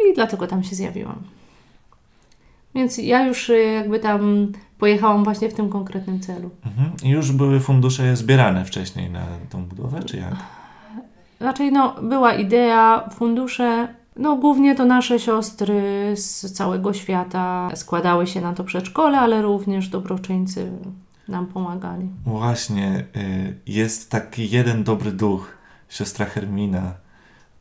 i 0.10 0.14
dlatego 0.16 0.48
tam 0.48 0.64
się 0.64 0.76
zjawiłam. 0.76 1.18
Więc 2.76 2.98
ja 2.98 3.28
już 3.28 3.50
e, 3.50 3.58
jakby 3.58 4.00
tam 4.00 4.52
pojechałam 4.80 5.24
właśnie 5.24 5.50
w 5.50 5.54
tym 5.54 5.70
konkretnym 5.70 6.20
celu. 6.20 6.50
Mhm. 6.66 6.92
I 7.04 7.10
już 7.10 7.32
były 7.32 7.60
fundusze 7.60 8.16
zbierane 8.16 8.66
wcześniej 8.66 9.10
na 9.10 9.26
tą 9.50 9.66
budowę, 9.66 10.04
czy 10.04 10.18
jak? 10.18 10.36
Raczej 11.40 11.72
no, 11.72 11.96
była 12.02 12.34
idea, 12.34 13.10
fundusze, 13.14 13.88
no 14.20 14.36
głównie 14.36 14.76
to 14.76 14.86
nasze 14.86 15.20
siostry 15.20 16.14
z 16.16 16.54
całego 16.54 16.94
świata 16.94 17.70
składały 17.76 18.28
się 18.28 18.42
na 18.42 18.54
to 18.54 18.64
przedszkole, 18.64 19.20
ale 19.20 19.42
również 19.42 19.90
dobroczyńcy 19.90 20.72
nam 21.28 21.46
pomagali. 21.46 22.10
Właśnie, 22.26 23.06
y, 23.16 23.60
jest 23.68 24.12
taki 24.12 24.50
jeden 24.50 24.84
dobry 24.84 25.12
duch, 25.12 25.58
siostra 25.90 26.26
Hermina, 26.26 26.94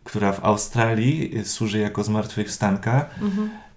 która 0.04 0.32
w 0.32 0.44
Australii 0.44 1.38
y, 1.38 1.44
służy 1.44 1.78
jako 1.78 2.04
zmartwychwstanka 2.04 3.06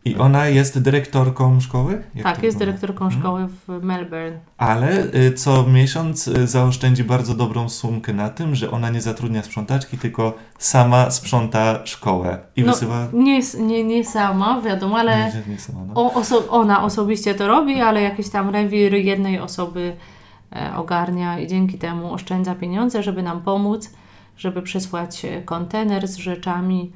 i 0.05 0.15
ona 0.17 0.47
jest 0.47 0.79
dyrektorką 0.81 1.59
szkoły? 1.59 2.03
Jak 2.15 2.23
tak, 2.23 2.43
jest 2.43 2.57
wygląda? 2.57 2.59
dyrektorką 2.65 3.05
Mhm. 3.05 3.21
szkoły 3.21 3.47
w 3.47 3.83
Melbourne. 3.85 4.39
Ale 4.57 5.03
y, 5.15 5.33
co 5.33 5.63
miesiąc 5.63 6.27
y, 6.27 6.47
zaoszczędzi 6.47 7.03
bardzo 7.03 7.33
dobrą 7.35 7.69
sumkę 7.69 8.13
na 8.13 8.29
tym, 8.29 8.55
że 8.55 8.71
ona 8.71 8.89
nie 8.89 9.01
zatrudnia 9.01 9.43
sprzątaczki, 9.43 9.97
tylko 9.97 10.33
sama 10.59 11.11
sprząta 11.11 11.79
szkołę 11.85 12.39
i 12.55 12.63
No, 12.63 12.71
wysyła... 12.73 13.07
Nie, 13.13 13.39
nie, 13.59 13.83
nie 13.83 14.05
sama, 14.05 14.61
wiadomo, 14.61 14.97
ale 14.97 15.17
Nie, 15.47 15.53
nie 15.53 15.59
sama, 15.59 15.79
no. 15.87 15.93
oso- 15.93 16.43
ona 16.49 16.83
osobiście 16.83 17.35
to 17.35 17.47
robi, 17.47 17.81
ale 17.81 18.01
jakiś 18.01 18.29
tam 18.29 18.49
rewir 18.49 18.93
jednej 18.93 19.39
osoby 19.39 19.95
e, 20.55 20.75
ogarnia 20.75 21.39
i 21.39 21.47
dzięki 21.47 21.77
temu 21.77 22.13
oszczędza 22.13 22.55
pieniądze, 22.55 23.03
żeby 23.03 23.23
nam 23.23 23.41
pomóc, 23.41 23.91
żeby 24.37 24.61
przysłać 24.61 25.25
e, 25.25 25.41
kontener 25.41 26.07
z 26.07 26.15
rzeczami, 26.17 26.91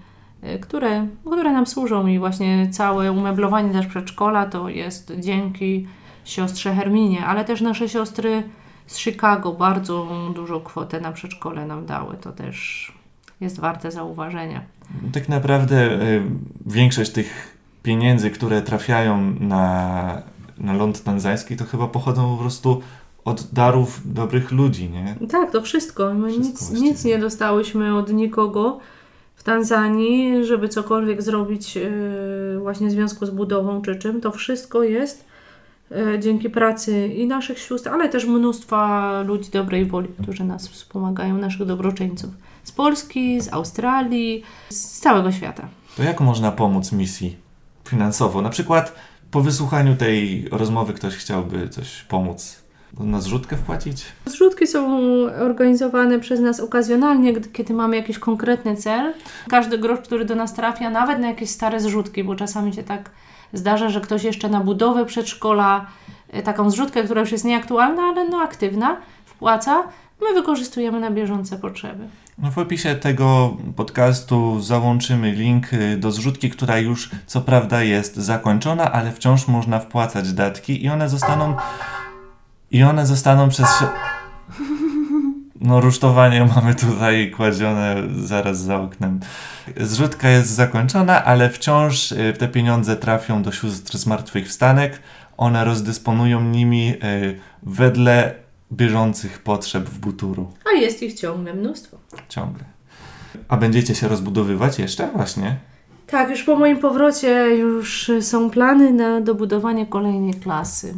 które, 0.62 1.08
które 1.26 1.52
nam 1.52 1.68
służą 1.68 2.08
i 2.08 2.20
właśnie 2.20 2.70
całe 2.72 3.12
umeblowanie 3.12 3.74
też 3.74 3.88
przedszkola 3.88 4.46
to 4.46 4.70
jest 4.70 5.14
dzięki 5.20 5.88
siostrze 6.26 6.74
Herminie, 6.76 7.26
ale 7.26 7.46
też 7.46 7.62
nasze 7.62 7.90
siostry 7.90 8.44
z 8.88 8.98
Chicago 8.98 9.54
bardzo 9.54 10.08
dużą 10.36 10.60
kwotę 10.60 11.02
na 11.02 11.12
przedszkole 11.12 11.66
nam 11.66 11.86
dały, 11.86 12.18
to 12.22 12.32
też 12.32 12.92
jest 13.42 13.60
warte 13.60 13.92
zauważenia. 13.92 14.62
Tak 15.14 15.30
naprawdę 15.30 16.02
y, 16.02 16.22
większość 16.66 17.12
tych 17.12 17.58
pieniędzy, 17.84 18.32
które 18.32 18.62
trafiają 18.62 19.36
na, 19.40 20.22
na 20.58 20.74
ląd 20.74 21.04
tanzański, 21.04 21.58
to 21.58 21.66
chyba 21.66 21.88
pochodzą 21.88 22.36
po 22.36 22.42
prostu 22.42 22.82
od 23.26 23.54
darów 23.54 24.14
dobrych 24.14 24.52
ludzi, 24.52 24.90
nie? 24.90 25.16
Tak, 25.30 25.52
to 25.52 25.62
wszystko. 25.62 26.14
My 26.14 26.28
Wszystko 26.28 26.50
nic, 26.50 26.60
właściwie. 26.60 26.90
nic 26.92 27.06
nie 27.06 27.18
dostałyśmy 27.18 27.98
od 27.98 28.14
nikogo 28.14 28.80
w 29.44 29.46
Tanzanii, 29.46 30.46
żeby 30.46 30.70
cokolwiek 30.70 31.22
zrobić 31.22 31.78
e, 31.78 31.90
właśnie 32.60 32.88
w 32.88 32.92
związku 32.92 33.26
z 33.26 33.30
budową 33.30 33.82
czy 33.82 33.96
czym. 33.96 34.22
To 34.22 34.32
wszystko 34.32 34.84
jest 34.84 35.26
e, 35.92 36.20
dzięki 36.20 36.50
pracy 36.50 37.08
i 37.08 37.28
naszych 37.28 37.60
sióstr, 37.60 37.90
ale 37.90 38.10
też 38.10 38.26
mnóstwa 38.26 39.22
ludzi 39.22 39.52
dobrej 39.52 39.86
woli, 39.86 40.08
którzy 40.22 40.44
nas 40.44 40.68
wspomagają, 40.68 41.38
naszych 41.38 41.66
dobroczyńców. 41.66 42.30
Z 42.64 42.72
Polski, 42.72 43.42
z 43.42 43.54
Australii, 43.54 44.44
z 44.70 45.00
całego 45.00 45.32
świata. 45.32 45.68
To 45.98 46.04
jak 46.04 46.22
można 46.22 46.52
pomóc 46.52 46.92
misji 46.92 47.38
finansowo? 47.88 48.42
Na 48.42 48.50
przykład 48.50 48.96
po 49.32 49.42
wysłuchaniu 49.42 49.96
tej 49.96 50.50
rozmowy 50.52 50.94
ktoś 50.94 51.16
chciałby 51.16 51.70
coś 51.70 52.02
pomóc. 52.04 52.63
Na 53.00 53.22
zrzutkę 53.22 53.58
wpłacić? 53.58 54.06
Zrzutki 54.26 54.68
są 54.68 55.00
organizowane 55.40 56.20
przez 56.20 56.40
nas 56.40 56.60
okazjonalnie, 56.60 57.42
kiedy 57.42 57.74
mamy 57.74 57.96
jakiś 57.96 58.20
konkretny 58.20 58.76
cel. 58.76 59.14
Każdy 59.50 59.78
grosz, 59.78 60.00
który 60.00 60.26
do 60.26 60.36
nas 60.36 60.54
trafia, 60.54 60.90
nawet 60.90 61.20
na 61.20 61.28
jakieś 61.28 61.50
stare 61.50 61.80
zrzutki, 61.80 62.24
bo 62.24 62.36
czasami 62.36 62.74
się 62.74 62.84
tak 62.84 63.10
zdarza, 63.54 63.90
że 63.90 64.02
ktoś 64.02 64.24
jeszcze 64.24 64.50
na 64.50 64.60
budowę 64.60 65.06
przedszkola, 65.06 65.86
e, 66.30 66.44
taką 66.44 66.70
zrzutkę, 66.70 67.04
która 67.04 67.22
już 67.22 67.32
jest 67.32 67.46
nieaktualna, 67.46 68.02
ale 68.02 68.30
no 68.30 68.42
aktywna, 68.42 68.98
wpłaca, 69.26 69.84
my 70.22 70.34
wykorzystujemy 70.34 71.00
na 71.00 71.12
bieżące 71.12 71.58
potrzeby. 71.58 72.08
No 72.38 72.52
w 72.52 72.58
opisie 72.58 72.96
tego 72.96 73.58
podcastu 73.76 74.62
załączymy 74.62 75.32
link 75.32 75.74
y, 75.74 75.98
do 75.98 76.12
zrzutki, 76.12 76.50
która 76.50 76.78
już 76.78 77.10
co 77.26 77.42
prawda 77.42 77.84
jest 77.84 78.16
zakończona, 78.16 78.92
ale 78.92 79.12
wciąż 79.12 79.48
można 79.48 79.80
wpłacać 79.80 80.34
datki 80.34 80.86
i 80.86 80.90
one 80.90 81.10
zostaną 81.10 81.56
i 82.74 82.84
one 82.84 83.06
zostaną 83.06 83.50
przez 83.50 83.68
No, 85.62 85.82
rusztowanie 85.82 86.46
mamy 86.56 86.76
tutaj 86.76 87.32
kładzione 87.32 87.96
zaraz 88.16 88.62
za 88.62 88.82
oknem. 88.82 89.20
Zrzutka 89.78 90.30
jest 90.30 90.50
zakończona, 90.50 91.26
ale 91.26 91.50
wciąż 91.50 92.12
y, 92.12 92.34
te 92.40 92.48
pieniądze 92.48 92.96
trafią 92.96 93.44
do 93.44 93.52
sióstr 93.52 93.98
zmartwychwstanek. 93.98 95.00
One 95.38 95.66
rozdysponują 95.66 96.42
nimi 96.42 96.90
y, 96.90 96.96
wedle 97.64 98.36
bieżących 98.72 99.40
potrzeb 99.40 99.90
w 99.90 100.00
Buturu. 100.00 100.52
A 100.74 100.80
jest 100.80 101.04
ich 101.04 101.14
ciągle 101.14 101.54
mnóstwo. 101.54 101.98
Ciągle. 102.30 102.64
A 103.48 103.58
będziecie 103.58 103.96
się 103.96 104.08
rozbudowywać 104.08 104.80
jeszcze? 104.80 105.08
Właśnie. 105.08 105.56
Tak, 106.08 106.30
już 106.30 106.44
po 106.44 106.56
moim 106.56 106.78
powrocie 106.78 107.56
już 107.56 108.12
są 108.22 108.50
plany 108.50 108.94
na 108.94 109.22
dobudowanie 109.22 109.86
kolejnej 109.86 110.34
klasy. 110.34 110.94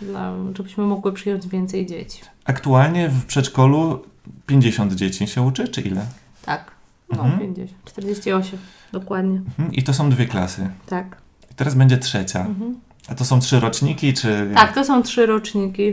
Dla, 0.00 0.32
żebyśmy 0.56 0.84
mogły 0.84 1.12
przyjąć 1.12 1.48
więcej 1.48 1.86
dzieci. 1.86 2.22
Aktualnie 2.44 3.08
w 3.08 3.24
przedszkolu 3.26 4.04
50 4.46 4.92
dzieci 4.92 5.26
się 5.26 5.42
uczy, 5.42 5.68
czy 5.68 5.80
ile? 5.80 6.06
Tak. 6.44 6.70
No, 7.16 7.22
Mhm. 7.22 7.40
50. 7.40 7.84
48. 7.84 8.58
Dokładnie. 8.92 9.36
Mhm. 9.36 9.72
I 9.72 9.82
to 9.82 9.94
są 9.94 10.10
dwie 10.10 10.26
klasy. 10.26 10.70
Tak. 10.86 11.16
I 11.50 11.54
teraz 11.54 11.74
będzie 11.74 11.98
trzecia. 11.98 12.40
Mhm. 12.40 12.80
A 13.08 13.14
to 13.14 13.24
są 13.24 13.40
trzy 13.40 13.60
roczniki, 13.60 14.14
czy... 14.14 14.50
Tak, 14.54 14.74
to 14.74 14.84
są 14.84 15.02
trzy 15.02 15.26
roczniki. 15.26 15.92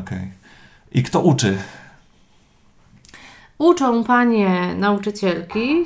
Okej. 0.00 0.32
I 0.92 1.02
kto 1.02 1.20
uczy? 1.20 1.58
Uczą 3.58 4.04
panie 4.04 4.74
nauczycielki 4.78 5.84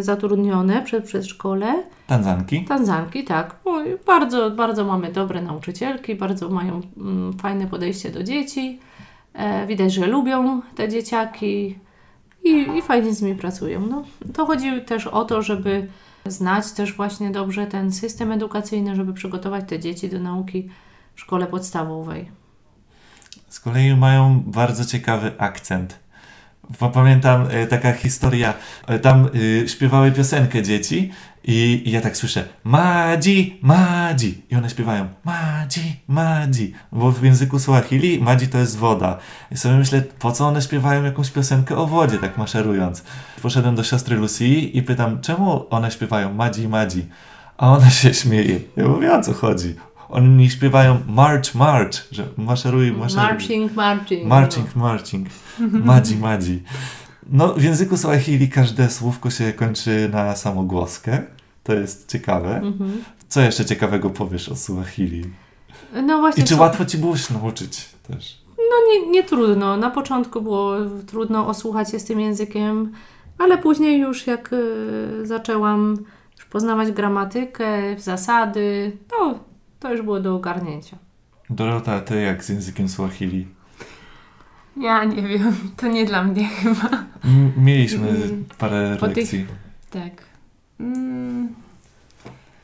zatrudnione 0.00 0.82
przed 0.82 1.04
przedszkole. 1.04 1.82
Tanzanki? 2.06 2.64
Tanzanki, 2.64 3.24
tak. 3.24 3.56
Bardzo, 4.06 4.50
bardzo 4.50 4.84
mamy 4.84 5.12
dobre 5.12 5.42
nauczycielki, 5.42 6.14
bardzo 6.14 6.48
mają 6.48 6.80
mm, 6.96 7.32
fajne 7.32 7.66
podejście 7.66 8.10
do 8.10 8.22
dzieci. 8.22 8.80
E, 9.32 9.66
widać, 9.66 9.92
że 9.92 10.06
lubią 10.06 10.62
te 10.74 10.88
dzieciaki 10.88 11.78
i, 12.44 12.66
i 12.78 12.82
fajnie 12.82 13.14
z 13.14 13.22
nimi 13.22 13.36
pracują. 13.36 13.86
No, 13.86 14.04
to 14.34 14.46
chodzi 14.46 14.82
też 14.82 15.06
o 15.06 15.24
to, 15.24 15.42
żeby 15.42 15.88
znać 16.26 16.72
też 16.72 16.96
właśnie 16.96 17.30
dobrze 17.30 17.66
ten 17.66 17.92
system 17.92 18.32
edukacyjny, 18.32 18.96
żeby 18.96 19.12
przygotować 19.12 19.64
te 19.68 19.78
dzieci 19.78 20.08
do 20.08 20.18
nauki 20.18 20.68
w 21.14 21.20
szkole 21.20 21.46
podstawowej. 21.46 22.30
Z 23.48 23.60
kolei 23.60 23.96
mają 23.96 24.42
bardzo 24.46 24.84
ciekawy 24.84 25.32
akcent. 25.38 25.98
Bo 26.80 26.90
pamiętam 26.90 27.46
e, 27.50 27.66
taka 27.66 27.92
historia, 27.92 28.54
e, 28.86 28.98
tam 28.98 29.28
e, 29.64 29.68
śpiewały 29.68 30.12
piosenkę 30.12 30.62
dzieci 30.62 31.10
i, 31.44 31.82
ja 31.86 32.00
tak 32.00 32.16
słyszę 32.16 32.44
Madzi, 32.64 33.58
Madzi 33.62 34.42
i 34.50 34.56
one 34.56 34.70
śpiewają 34.70 35.08
Madzi, 35.24 35.96
Madzi, 36.08 36.74
bo 36.92 37.12
w 37.12 37.24
języku 37.24 37.58
Swahili 37.58 38.20
Madzi 38.22 38.48
to 38.48 38.58
jest 38.58 38.76
woda. 38.76 39.18
I 39.50 39.56
sobie 39.56 39.74
myślę, 39.74 40.02
po 40.18 40.32
co 40.32 40.46
one 40.46 40.62
śpiewają 40.62 41.04
jakąś 41.04 41.30
piosenkę 41.30 41.76
o 41.76 41.86
wodzie, 41.86 42.18
tak 42.18 42.38
maszerując. 42.38 43.04
Poszedłem 43.42 43.74
do 43.74 43.84
siostry 43.84 44.16
Lucy 44.16 44.46
i 44.48 44.82
pytam, 44.82 45.20
czemu 45.20 45.66
one 45.70 45.90
śpiewają 45.90 46.34
Madzi, 46.34 46.68
Madzi? 46.68 47.06
A 47.58 47.72
ona 47.72 47.90
się 47.90 48.14
śmieje. 48.14 48.60
Ja 48.76 48.88
mówię, 48.88 49.14
o 49.14 49.22
co 49.22 49.32
chodzi? 49.32 49.74
Oni 50.08 50.50
śpiewają 50.50 50.98
March, 51.08 51.54
March, 51.54 51.92
że 52.12 52.28
maszeruj, 52.36 52.92
maszeruj. 52.92 53.24
Marching, 53.30 53.74
marching. 53.76 54.26
Marching, 54.26 54.76
marching. 54.76 55.28
Madzi, 55.84 56.16
madzi. 56.16 56.62
No, 57.32 57.54
w 57.54 57.62
języku 57.62 57.96
Swahili 57.96 58.48
każde 58.48 58.90
słówko 58.90 59.30
się 59.30 59.52
kończy 59.52 60.08
na 60.12 60.36
samogłoskę. 60.36 61.22
To 61.64 61.72
jest 61.74 62.08
ciekawe. 62.12 62.56
Mhm. 62.56 62.90
Co 63.28 63.40
jeszcze 63.40 63.64
ciekawego 63.64 64.10
powiesz 64.10 64.48
o 64.48 64.56
Swahili? 64.56 65.24
No 66.02 66.18
właśnie. 66.18 66.42
I 66.44 66.46
czy 66.46 66.54
co- 66.54 66.60
łatwo 66.60 66.84
ci 66.84 66.98
było 66.98 67.16
się 67.16 67.34
nauczyć 67.34 67.88
też? 68.08 68.38
No 68.58 68.76
nie, 68.92 69.10
nie 69.10 69.24
trudno. 69.24 69.76
Na 69.76 69.90
początku 69.90 70.40
było 70.42 70.74
trudno 71.06 71.46
osłuchać 71.46 71.90
się 71.90 71.98
z 71.98 72.04
tym 72.04 72.20
językiem, 72.20 72.92
ale 73.38 73.58
później 73.58 74.00
już 74.00 74.26
jak 74.26 74.52
y, 74.52 75.26
zaczęłam 75.26 75.96
już 76.36 76.46
poznawać 76.46 76.92
gramatykę, 76.92 77.68
zasady, 77.98 78.96
to, 79.08 79.38
to 79.80 79.92
już 79.92 80.02
było 80.02 80.20
do 80.20 80.34
ogarnięcia. 80.34 80.96
Dorota, 81.50 82.00
ty 82.00 82.20
jak 82.22 82.44
z 82.44 82.48
językiem 82.48 82.88
Swahili? 82.88 83.46
Ja 84.80 85.04
nie 85.04 85.22
wiem, 85.22 85.56
to 85.76 85.86
nie 85.88 86.04
dla 86.06 86.24
mnie 86.24 86.48
chyba. 86.48 86.88
M- 87.24 87.52
mieliśmy 87.56 88.08
Mm, 88.08 88.44
parę 88.58 88.96
po 89.00 89.06
tych- 89.08 89.16
lekcji. 89.16 89.46
Tak. 89.90 90.12
Mm, 90.80 91.54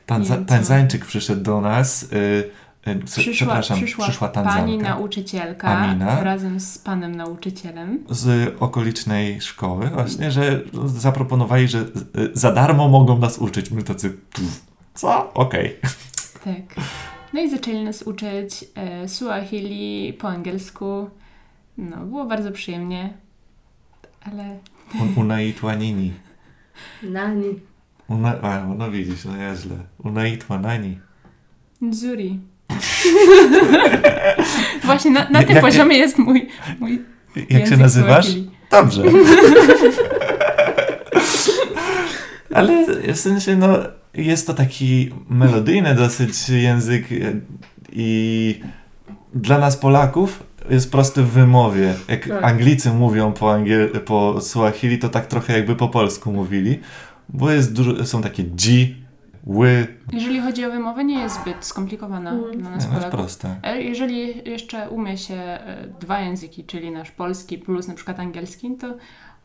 Tanza-? 0.06 0.44
Tanzańczyk 0.46 1.04
przyszedł 1.04 1.42
do 1.42 1.60
nas. 1.60 2.02
Y, 2.02 2.50
y, 2.90 2.96
przyszła, 3.04 3.32
przepraszam, 3.32 3.76
przyszła, 3.76 4.04
przyszła 4.04 4.28
pani 4.28 4.46
Tanzanka. 4.46 4.88
nauczycielka 4.88 5.68
Amina. 5.68 6.24
razem 6.24 6.60
z 6.60 6.78
panem 6.78 7.14
nauczycielem. 7.14 8.04
z 8.10 8.54
okolicznej 8.60 9.40
szkoły 9.40 9.86
właśnie, 9.90 10.30
że 10.30 10.60
zaproponowali, 10.86 11.68
że 11.68 11.78
y, 11.78 11.86
za 12.32 12.52
darmo 12.52 12.88
mogą 12.88 13.18
nas 13.18 13.38
uczyć. 13.38 13.70
My 13.70 13.82
tacy, 13.82 14.16
co? 14.94 15.34
Okej. 15.34 15.76
Tak. 16.44 16.84
No 17.32 17.40
i 17.40 17.50
zaczęli 17.50 17.84
nas 17.84 18.02
uczyć 18.02 18.64
e, 18.74 19.08
Suahili 19.08 20.12
po 20.12 20.28
angielsku. 20.28 21.10
No, 21.78 21.96
było 21.96 22.24
bardzo 22.24 22.52
przyjemnie, 22.52 23.12
ale 24.24 24.58
Un- 25.00 25.12
Unaitwa 25.16 25.74
nini. 25.74 26.12
Nani. 27.02 27.60
Una, 28.08 28.40
a, 28.42 28.66
no 28.78 28.90
widzisz, 28.90 29.24
no 29.24 29.36
ja 29.36 29.56
źle. 29.56 29.76
Unaitwa 30.04 30.58
nani. 30.58 30.98
Nzuri. 31.80 32.40
Właśnie 34.84 35.10
na, 35.10 35.20
na 35.30 35.40
tym 35.42 35.48
jakie- 35.48 35.60
poziomie 35.60 35.96
jest 35.98 36.18
mój, 36.18 36.48
mój 36.80 37.02
Jak 37.50 37.66
się 37.66 37.76
nazywasz? 37.76 38.24
Suahili. 38.26 38.50
Dobrze. 38.70 39.02
Ale 42.54 42.86
w 43.14 43.18
sensie, 43.18 43.56
no, 43.56 43.78
jest 44.14 44.46
to 44.46 44.54
taki 44.54 45.10
melodyjny 45.28 45.94
dosyć 45.94 46.48
język 46.48 47.12
y, 47.12 47.40
i 47.92 48.60
dla 49.34 49.58
nas 49.58 49.76
Polaków 49.76 50.42
jest 50.70 50.92
prosty 50.92 51.22
w 51.22 51.28
wymowie. 51.30 51.94
Jak 52.08 52.28
Tak. 52.28 52.44
Anglicy 52.44 52.90
mówią 52.90 53.32
po, 53.32 53.46
angiel- 53.46 54.00
po 54.00 54.40
Swahili, 54.40 54.98
to 54.98 55.08
tak 55.08 55.26
trochę 55.26 55.52
jakby 55.56 55.76
po 55.76 55.88
polsku 55.88 56.32
mówili, 56.32 56.80
bo 57.28 57.50
jest 57.50 57.72
dużo, 57.72 58.06
są 58.06 58.22
takie 58.22 58.44
dzi, 58.44 59.04
ły, 59.46 59.86
Jeżeli 60.12 60.40
chodzi 60.40 60.64
o 60.64 60.70
wymowę, 60.70 61.04
nie 61.04 61.18
jest 61.20 61.40
zbyt 61.40 61.64
skomplikowana 61.64 62.30
Mm. 62.30 62.58
dla 62.60 62.70
nas 62.70 62.84
no 62.84 62.90
Polaków. 62.94 63.10
proste. 63.20 63.56
E, 63.62 63.82
Jeżeli 63.82 64.50
jeszcze 64.50 64.88
umie 64.90 65.18
się 65.18 65.34
e, 65.34 65.86
dwa 66.00 66.20
języki, 66.20 66.64
czyli 66.64 66.90
nasz 66.90 67.10
polski 67.10 67.58
plus 67.58 67.88
na 67.88 67.94
przykład 67.94 68.20
angielski, 68.20 68.70
to 68.80 68.94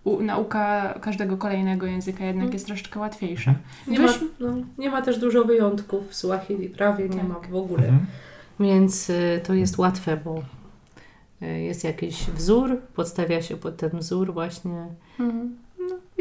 u, 0.03 0.21
nauka 0.21 0.93
każdego 1.01 1.37
kolejnego 1.37 1.85
języka 1.85 2.25
jednak 2.25 2.43
Mm. 2.43 2.53
jest 2.53 2.65
troszeczkę 2.65 2.99
łatwiejsza. 2.99 3.55
Nie 3.87 3.99
ma, 3.99 4.07
Wyś- 4.07 4.25
no, 4.39 4.53
nie 4.77 4.89
ma 4.89 5.01
też 5.01 5.19
dużo 5.19 5.43
wyjątków 5.45 6.09
w 6.09 6.15
Swahili, 6.15 6.69
prawie 6.69 7.09
nie 7.09 7.15
Tak. 7.19 7.27
ma 7.27 7.35
w 7.39 7.55
ogóle. 7.55 7.83
Mhm. 7.83 8.05
Więc 8.59 9.09
y, 9.09 9.41
to 9.43 9.53
jest 9.53 9.77
łatwe, 9.77 10.17
bo 10.17 10.43
y, 11.41 11.59
jest 11.59 11.83
jakiś 11.83 12.23
wzór, 12.25 12.77
podstawia 12.95 13.41
się 13.41 13.57
pod 13.57 13.77
ten 13.77 13.89
wzór 13.99 14.33
właśnie 14.33 14.85
Mhm. 15.19 15.55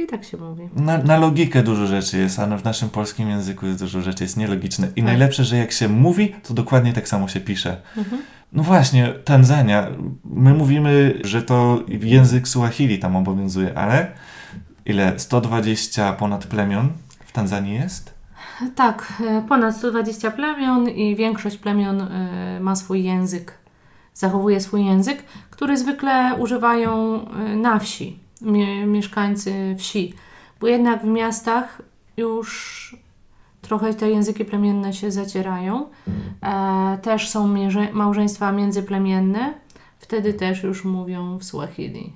I 0.02 0.06
tak 0.06 0.24
się 0.24 0.36
mówi. 0.36 0.68
Na, 0.76 0.98
na 0.98 1.16
logikę 1.18 1.62
dużo 1.62 1.86
rzeczy 1.86 2.18
jest, 2.18 2.38
a 2.38 2.56
w 2.56 2.64
naszym 2.64 2.88
polskim 2.90 3.28
języku 3.28 3.66
jest 3.66 3.78
dużo 3.80 4.02
rzeczy 4.02 4.24
jest 4.24 4.36
nielogiczne. 4.36 4.86
I 4.86 5.00
Tak. 5.00 5.04
najlepsze, 5.04 5.44
że 5.44 5.56
jak 5.56 5.72
się 5.72 5.88
mówi, 5.88 6.34
to 6.48 6.54
dokładnie 6.54 6.92
tak 6.92 7.08
samo 7.08 7.28
się 7.28 7.40
pisze. 7.40 7.80
Mhm. 7.96 8.22
No 8.52 8.62
właśnie, 8.62 9.14
Tanzania. 9.24 9.86
My 10.24 10.54
mówimy, 10.54 11.20
że 11.24 11.42
to 11.42 11.82
język 11.88 12.48
Suahili 12.48 12.98
tam 12.98 13.16
obowiązuje, 13.16 13.78
ale 13.78 14.12
ile? 14.86 15.18
120 15.18 16.12
ponad 16.12 16.46
plemion 16.46 16.88
w 17.26 17.32
Tanzanii 17.32 17.74
jest? 17.74 18.14
Tak, 18.74 19.12
e, 19.26 19.42
ponad 19.48 19.76
120 19.76 20.30
plemion 20.30 20.88
i 20.88 21.16
większość 21.16 21.56
plemion 21.56 22.00
e, 22.00 22.60
ma 22.60 22.76
swój 22.76 23.04
język, 23.04 23.54
zachowuje 24.14 24.60
swój 24.60 24.84
język, 24.86 25.22
który 25.50 25.76
zwykle 25.76 26.34
używają 26.38 27.20
e, 27.30 27.56
na 27.56 27.78
wsi, 27.78 28.18
mieszkańcy 28.86 29.74
wsi, 29.78 30.14
bo 30.60 30.66
jednak 30.66 31.02
w 31.02 31.06
miastach 31.06 31.82
już 32.16 32.96
trochę 33.62 33.94
te 33.94 34.10
języki 34.10 34.44
plemienne 34.44 34.92
się 34.92 35.10
zacierają. 35.10 35.86
E, 36.42 36.98
też 37.02 37.28
są 37.28 37.54
małżeństwa 37.92 38.52
międzyplemienne, 38.52 39.54
wtedy 39.98 40.34
też 40.34 40.62
już 40.62 40.84
mówią 40.84 41.38
w 41.38 41.44
Swahili. 41.44 42.12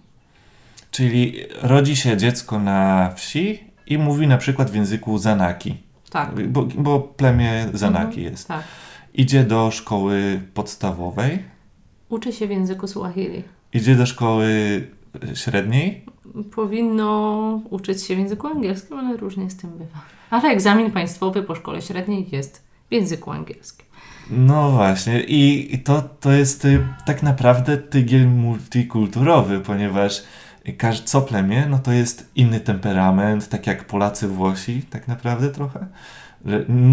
Czyli 0.90 1.34
rodzi 1.62 1.96
się 1.96 2.16
dziecko 2.16 2.58
na 2.58 3.10
wsi 3.16 3.64
i 3.86 3.98
mówi 3.98 4.26
na 4.26 4.38
przykład 4.38 4.70
w 4.70 4.74
języku 4.74 5.18
Zanaki, 5.18 5.74
Tak, 6.10 6.48
bo, 6.48 6.62
bo 6.62 7.00
plemię 7.00 7.68
Zanaki 7.74 8.06
Mhm. 8.20 8.32
jest. 8.32 8.48
tak. 8.48 8.62
Idzie 9.14 9.44
do 9.44 9.70
szkoły 9.70 10.40
podstawowej, 10.54 11.38
Uczy 12.08 12.32
się 12.32 12.46
w 12.46 12.50
języku 12.50 12.86
Swahili. 12.86 13.42
idzie 13.72 13.94
do 13.96 14.06
szkoły 14.06 14.46
średniej, 15.34 16.04
powinno 16.54 17.60
uczyć 17.70 18.02
się 18.02 18.16
w 18.16 18.18
języku 18.18 18.46
angielskim, 18.46 18.98
ale 18.98 19.16
różnie 19.16 19.50
z 19.50 19.56
tym 19.56 19.70
bywa. 19.70 20.00
Ale 20.30 20.48
egzamin 20.48 20.90
państwowy 20.90 21.42
po 21.42 21.54
szkole 21.54 21.82
średniej 21.82 22.28
jest 22.32 22.62
w 22.90 22.94
języku 22.94 23.30
angielskim. 23.30 23.86
No 24.30 24.70
właśnie, 24.70 25.20
i 25.20 25.78
to, 25.78 26.02
to 26.20 26.32
jest 26.32 26.64
y, 26.64 26.86
tak 27.06 27.22
naprawdę 27.22 27.76
tygiel 27.76 28.28
multikulturowy, 28.28 29.60
ponieważ 29.60 30.22
każ, 30.78 31.00
co 31.00 31.22
plemię, 31.22 31.66
no 31.70 31.78
to 31.78 31.92
jest 31.92 32.30
inny 32.36 32.60
temperament, 32.60 33.48
tak 33.48 33.66
jak 33.66 33.84
Polacy, 33.84 34.28
Włosi, 34.28 34.82
tak 34.82 35.08
naprawdę 35.08 35.48
trochę. 35.48 35.86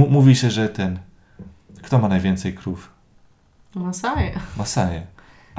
Mówi 0.10 0.36
się, 0.36 0.50
że 0.52 0.70
ten, 0.70 1.00
kto 1.82 2.00
ma 2.00 2.08
najwięcej 2.08 2.54
krów? 2.54 2.90
Masaje. 3.76 4.40
Masaje. 4.58 5.08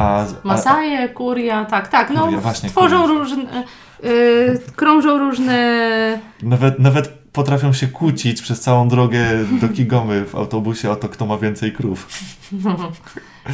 A, 0.01 0.20
a, 0.22 0.26
Masaje, 0.44 1.09
kuria, 1.09 1.64
tak, 1.64 1.88
tak. 1.88 2.11
No, 2.11 2.24
Kuria, 2.24 2.40
właśnie, 2.40 2.68
tworzą 2.68 3.03
kuria. 3.03 3.18
różne, 3.18 3.64
y, 4.05 4.61
krążą 4.76 5.18
różne 5.18 6.18
nawet, 6.42 6.78
nawet 6.78 7.09
potrafią 7.32 7.72
się 7.72 7.88
kłócić 7.88 8.42
przez 8.42 8.61
całą 8.61 8.88
drogę 8.88 9.20
do 9.61 9.68
Kigomy 9.68 10.24
w 10.24 10.34
autobusie 10.34 10.90
o 10.90 10.96
to, 10.96 11.09
kto 11.09 11.26
ma 11.26 11.38
więcej 11.38 11.72
krów. 11.72 12.09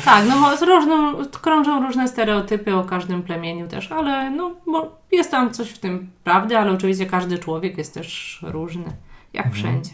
Tak, 0.04 0.24
no 0.28 0.66
różną, 0.66 1.24
krążą 1.42 1.86
różne 1.86 2.08
stereotypy 2.08 2.74
o 2.74 2.84
każdym 2.84 3.22
plemieniu 3.22 3.68
też, 3.68 3.92
ale 3.92 4.30
no 4.30 4.50
jest 5.12 5.30
tam 5.30 5.50
coś 5.50 5.70
w 5.70 5.78
tym 5.78 6.10
prawdy, 6.24 6.58
ale 6.58 6.72
oczywiście 6.72 7.06
każdy 7.06 7.38
człowiek 7.38 7.78
jest 7.78 7.94
też 7.94 8.38
różny, 8.42 8.84
jak 9.32 9.52
wszędzie. 9.52 9.90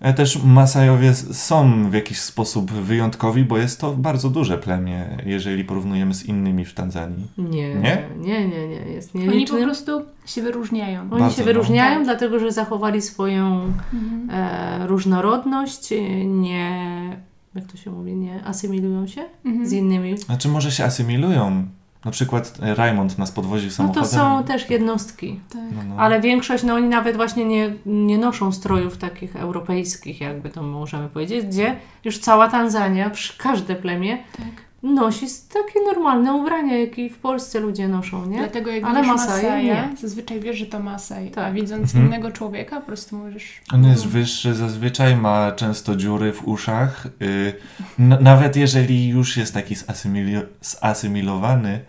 E, 0.00 0.14
Też 0.14 0.42
Masajowie 0.44 1.14
są 1.14 1.90
w 1.90 1.94
jakiś 1.94 2.20
sposób 2.20 2.72
wyjątkowi, 2.72 3.44
bo 3.44 3.58
jest 3.58 3.80
to 3.80 3.92
bardzo 3.92 4.30
duże 4.30 4.58
plemię, 4.58 5.16
jeżeli 5.26 5.64
porównujemy 5.64 6.14
z 6.14 6.24
innymi 6.26 6.64
w 6.64 6.74
Tanzanii. 6.74 7.26
Nie, 7.38 7.74
Nie? 7.74 8.08
nie, 8.18 8.48
nie, 8.48 8.68
nie, 8.68 8.74
jest 8.92 9.16
Oni 9.16 9.46
po 9.46 9.54
prostu 9.56 10.02
się 10.26 10.42
wyróżniają. 10.42 11.00
Oni 11.00 11.10
Bardzo, 11.10 11.30
się 11.36 11.42
no. 11.42 11.46
wyróżniają, 11.46 11.94
Tak. 11.96 12.04
dlatego 12.04 12.38
że 12.38 12.52
zachowali 12.52 13.02
swoją 13.02 13.72
Mhm. 13.94 14.30
e, 14.30 14.86
różnorodność, 14.86 15.92
e, 15.92 16.24
nie, 16.24 17.18
jak 17.54 17.64
to 17.66 17.76
się 17.76 17.90
mówi, 17.90 18.14
nie 18.14 18.44
asymilują 18.44 19.06
się 19.06 19.24
Mhm. 19.44 19.66
z 19.68 19.72
innymi. 19.72 20.18
Znaczy 20.18 20.48
może 20.48 20.70
się 20.70 20.84
asymilują. 20.84 21.66
Na 22.04 22.10
przykład 22.10 22.58
e, 22.62 22.74
Raymond 22.74 23.18
nas 23.18 23.30
podwoził 23.32 23.68
No 23.68 23.74
samochodem. 23.74 24.02
to 24.04 24.08
są 24.10 24.44
też 24.44 24.70
jednostki. 24.70 25.40
Tak. 25.52 25.62
No, 25.76 25.82
no. 25.88 25.96
Ale 25.96 26.20
większość, 26.20 26.64
no 26.64 26.74
oni 26.74 26.88
nawet 26.88 27.16
właśnie 27.16 27.44
nie, 27.44 27.74
nie 27.86 28.18
noszą 28.18 28.52
strojów 28.52 28.98
takich 28.98 29.36
europejskich, 29.36 30.20
jakby 30.20 30.50
to 30.50 30.62
możemy 30.62 31.08
powiedzieć, 31.08 31.46
gdzie 31.46 31.76
już 32.04 32.18
cała 32.18 32.48
Tanzania, 32.48 33.10
przy- 33.10 33.38
każde 33.38 33.74
plemię 33.76 34.18
Tak. 34.36 34.67
Nosi 34.82 35.26
takie 35.54 35.80
normalne 35.86 36.32
ubrania, 36.32 36.78
jakie 36.78 37.10
w 37.10 37.18
Polsce 37.18 37.60
ludzie 37.60 37.88
noszą, 37.88 38.26
nie? 38.26 38.38
Dlatego 38.38 38.70
jak 38.70 38.84
Ale 38.84 38.94
widzisz 39.02 39.16
Masaje 39.16 39.64
nie. 39.64 39.88
zazwyczaj 40.00 40.40
wiesz, 40.40 40.56
że 40.56 40.66
to 40.66 40.80
Masaj, 40.80 41.28
a 41.28 41.30
Tak. 41.34 41.54
widząc 41.54 41.82
Mhm. 41.94 42.06
innego 42.06 42.30
człowieka 42.30 42.80
po 42.80 42.86
prostu 42.86 43.16
możesz... 43.16 43.60
On 43.74 43.84
jest 43.84 44.06
wyższy, 44.06 44.54
zazwyczaj 44.54 45.16
ma 45.16 45.52
często 45.52 45.96
dziury 45.96 46.32
w 46.32 46.48
uszach. 46.48 47.06
Y, 47.22 47.52
n- 47.98 48.18
nawet 48.20 48.56
jeżeli 48.56 49.08
już 49.08 49.36
jest 49.36 49.54
taki 49.54 49.74
zasymili- 49.76 50.46
zasymilowany, 50.60 51.80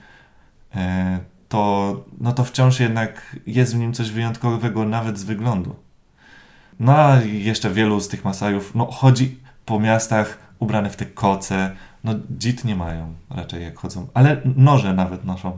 e, 0.75 1.19
to, 1.49 1.95
no 2.21 2.31
to 2.31 2.43
wciąż 2.43 2.79
jednak 2.79 3.35
jest 3.47 3.75
w 3.75 3.79
nim 3.79 3.93
coś 3.93 4.11
wyjątkowego, 4.11 4.85
nawet 4.85 5.17
z 5.19 5.23
wyglądu. 5.23 5.75
No 6.79 6.97
a 6.97 7.21
jeszcze 7.23 7.69
wielu 7.69 7.99
z 7.99 8.07
tych 8.07 8.25
Masajów 8.25 8.75
no, 8.75 8.85
chodzi 8.91 9.39
po 9.65 9.79
miastach 9.79 10.37
ubrane 10.59 10.89
w 10.89 10.95
te 10.95 11.05
koce. 11.05 11.75
No 12.03 12.13
dzit 12.37 12.65
nie 12.65 12.75
mają 12.75 13.13
raczej 13.29 13.63
jak 13.63 13.77
chodzą, 13.77 14.07
ale 14.13 14.41
noże 14.55 14.93
nawet 14.93 15.25
noszą. 15.25 15.57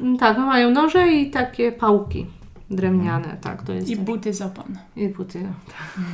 Mm, 0.00 0.18
Tak, 0.18 0.36
no 0.38 0.46
mają 0.46 0.70
noże 0.70 1.08
i 1.12 1.30
takie 1.30 1.72
pałki 1.72 2.26
drewniane, 2.70 3.36
tak, 3.40 3.62
to 3.62 3.72
jest. 3.72 3.88
I 3.88 3.96
buty 3.96 4.34
z 4.34 4.42
opon. 4.42 4.78
I 4.96 5.08
buty. 5.08 5.46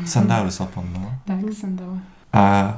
Sandały 0.05 0.51
z 0.51 0.61
opon, 0.61 0.85
no. 0.95 1.01
Tak, 1.27 1.55
sandały. 1.55 1.99
A 2.33 2.73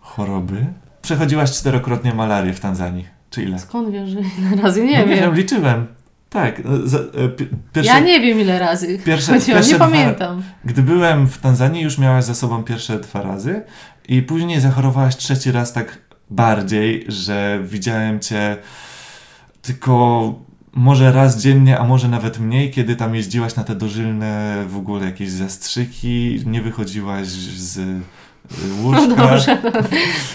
choroby? 0.00 0.66
Przechodziłaś 1.02 1.52
czterokrotnie 1.52 2.14
malarię 2.14 2.52
w 2.52 2.60
Tanzanii. 2.60 3.06
Czy 3.30 3.42
ile? 3.42 3.58
Skąd 3.58 3.90
wiesz, 3.90 4.10
że 4.10 4.20
ile 4.38 4.62
razy? 4.62 4.84
Nie 4.84 4.98
no, 4.98 5.04
nie 5.04 5.14
wiem. 5.16 5.20
wiem, 5.20 5.34
liczyłem. 5.34 5.86
Tak. 6.30 6.62
no, 6.64 6.98
e, 7.24 7.28
pi- 7.28 7.46
pierwsze, 7.72 7.92
Ja 7.92 8.00
nie 8.00 8.20
wiem 8.20 8.40
ile 8.40 8.58
razy 8.58 8.98
pierwsze- 9.04 9.32
pierwsze 9.32 9.62
nie 9.62 9.74
dwa- 9.74 9.78
pamiętam. 9.78 10.42
Gdy 10.64 10.82
byłem 10.82 11.28
w 11.28 11.38
Tanzanii, 11.38 11.82
już 11.82 11.98
miałaś 11.98 12.24
za 12.24 12.34
sobą 12.34 12.62
pierwsze 12.64 12.98
dwa 13.00 13.22
razy 13.22 13.62
i 14.08 14.22
później 14.22 14.60
zachorowałaś 14.60 15.16
trzeci 15.16 15.52
raz 15.52 15.72
tak 15.72 15.98
bardziej, 16.30 17.04
że 17.08 17.60
widziałem 17.64 18.20
cię 18.20 18.56
tylko 19.62 20.34
może 20.72 21.12
raz 21.12 21.42
dziennie, 21.42 21.78
a 21.78 21.84
może 21.84 22.08
nawet 22.08 22.38
mniej, 22.38 22.70
kiedy 22.70 22.96
tam 22.96 23.14
jeździłaś 23.14 23.54
na 23.56 23.64
te 23.64 23.74
dożylne 23.74 24.64
w 24.68 24.76
ogóle 24.76 25.06
jakieś 25.06 25.30
zastrzyki, 25.30 26.42
nie 26.46 26.62
wychodziłaś 26.62 27.26
z 27.26 27.78
y, 27.78 28.00
łóżka. 28.82 29.06
No 29.06 29.16
dobrze. 29.16 29.58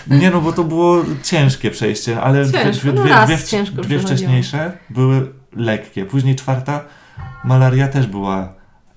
Nie 0.08 0.32
no, 0.32 0.42
bo 0.42 0.54
to 0.54 0.64
było 0.64 1.04
ciężkie 1.24 1.72
przejście, 1.72 2.22
ale 2.22 2.46
dwie, 2.46 2.64
Ciężko, 2.64 2.82
dwie, 2.82 2.94
no 2.94 3.26
dwie, 3.26 3.38
dwie, 3.38 3.82
dwie 3.84 4.00
wcześniejsze 4.00 4.72
były 4.90 5.34
lekkie. 5.56 6.06
Później 6.06 6.36
czwarta 6.36 6.86
malaria 7.44 7.88
też 7.88 8.08
była 8.08 8.54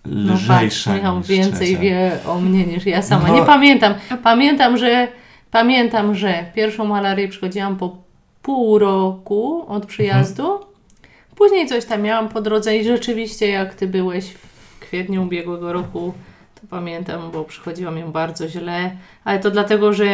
No 0.07 0.35
lżejsza 0.35 0.91
patrz, 0.91 1.01
Michał 1.03 1.21
więcej 1.23 1.67
trzecia. 1.67 1.81
wie 1.81 2.19
o 2.27 2.41
mnie 2.41 2.67
niż 2.67 2.87
ja 2.87 3.03
sama. 3.03 3.29
No. 3.29 3.35
Nie 3.35 3.43
pamiętam. 3.43 3.95
Pamiętam, 4.23 4.77
że 4.79 5.09
pamiętam, 5.51 6.15
że 6.15 6.45
pierwszą 6.55 6.85
malarię 6.85 7.29
przychodziłam 7.29 7.77
po 7.77 7.97
pół 8.43 8.79
roku 8.79 9.65
od 9.69 9.87
przyjazdu. 9.87 10.61
Później 11.37 11.67
coś 11.67 11.85
tam 11.85 12.03
miałam 12.03 12.29
po 12.29 12.41
drodze 12.41 12.77
i 12.77 12.85
rzeczywiście 12.85 13.49
jak 13.49 13.75
ty 13.75 13.87
byłeś 13.87 14.31
w 14.31 14.79
kwietniu 14.81 15.23
ubiegłego 15.23 15.73
roku, 15.73 16.13
pamiętam, 16.71 17.31
bo 17.31 17.45
przychodziłam 17.45 17.99
ją 17.99 18.13
bardzo 18.13 18.49
źle, 18.49 18.91
ale 19.25 19.39
to 19.39 19.51
dlatego, 19.51 19.93
że 19.93 20.07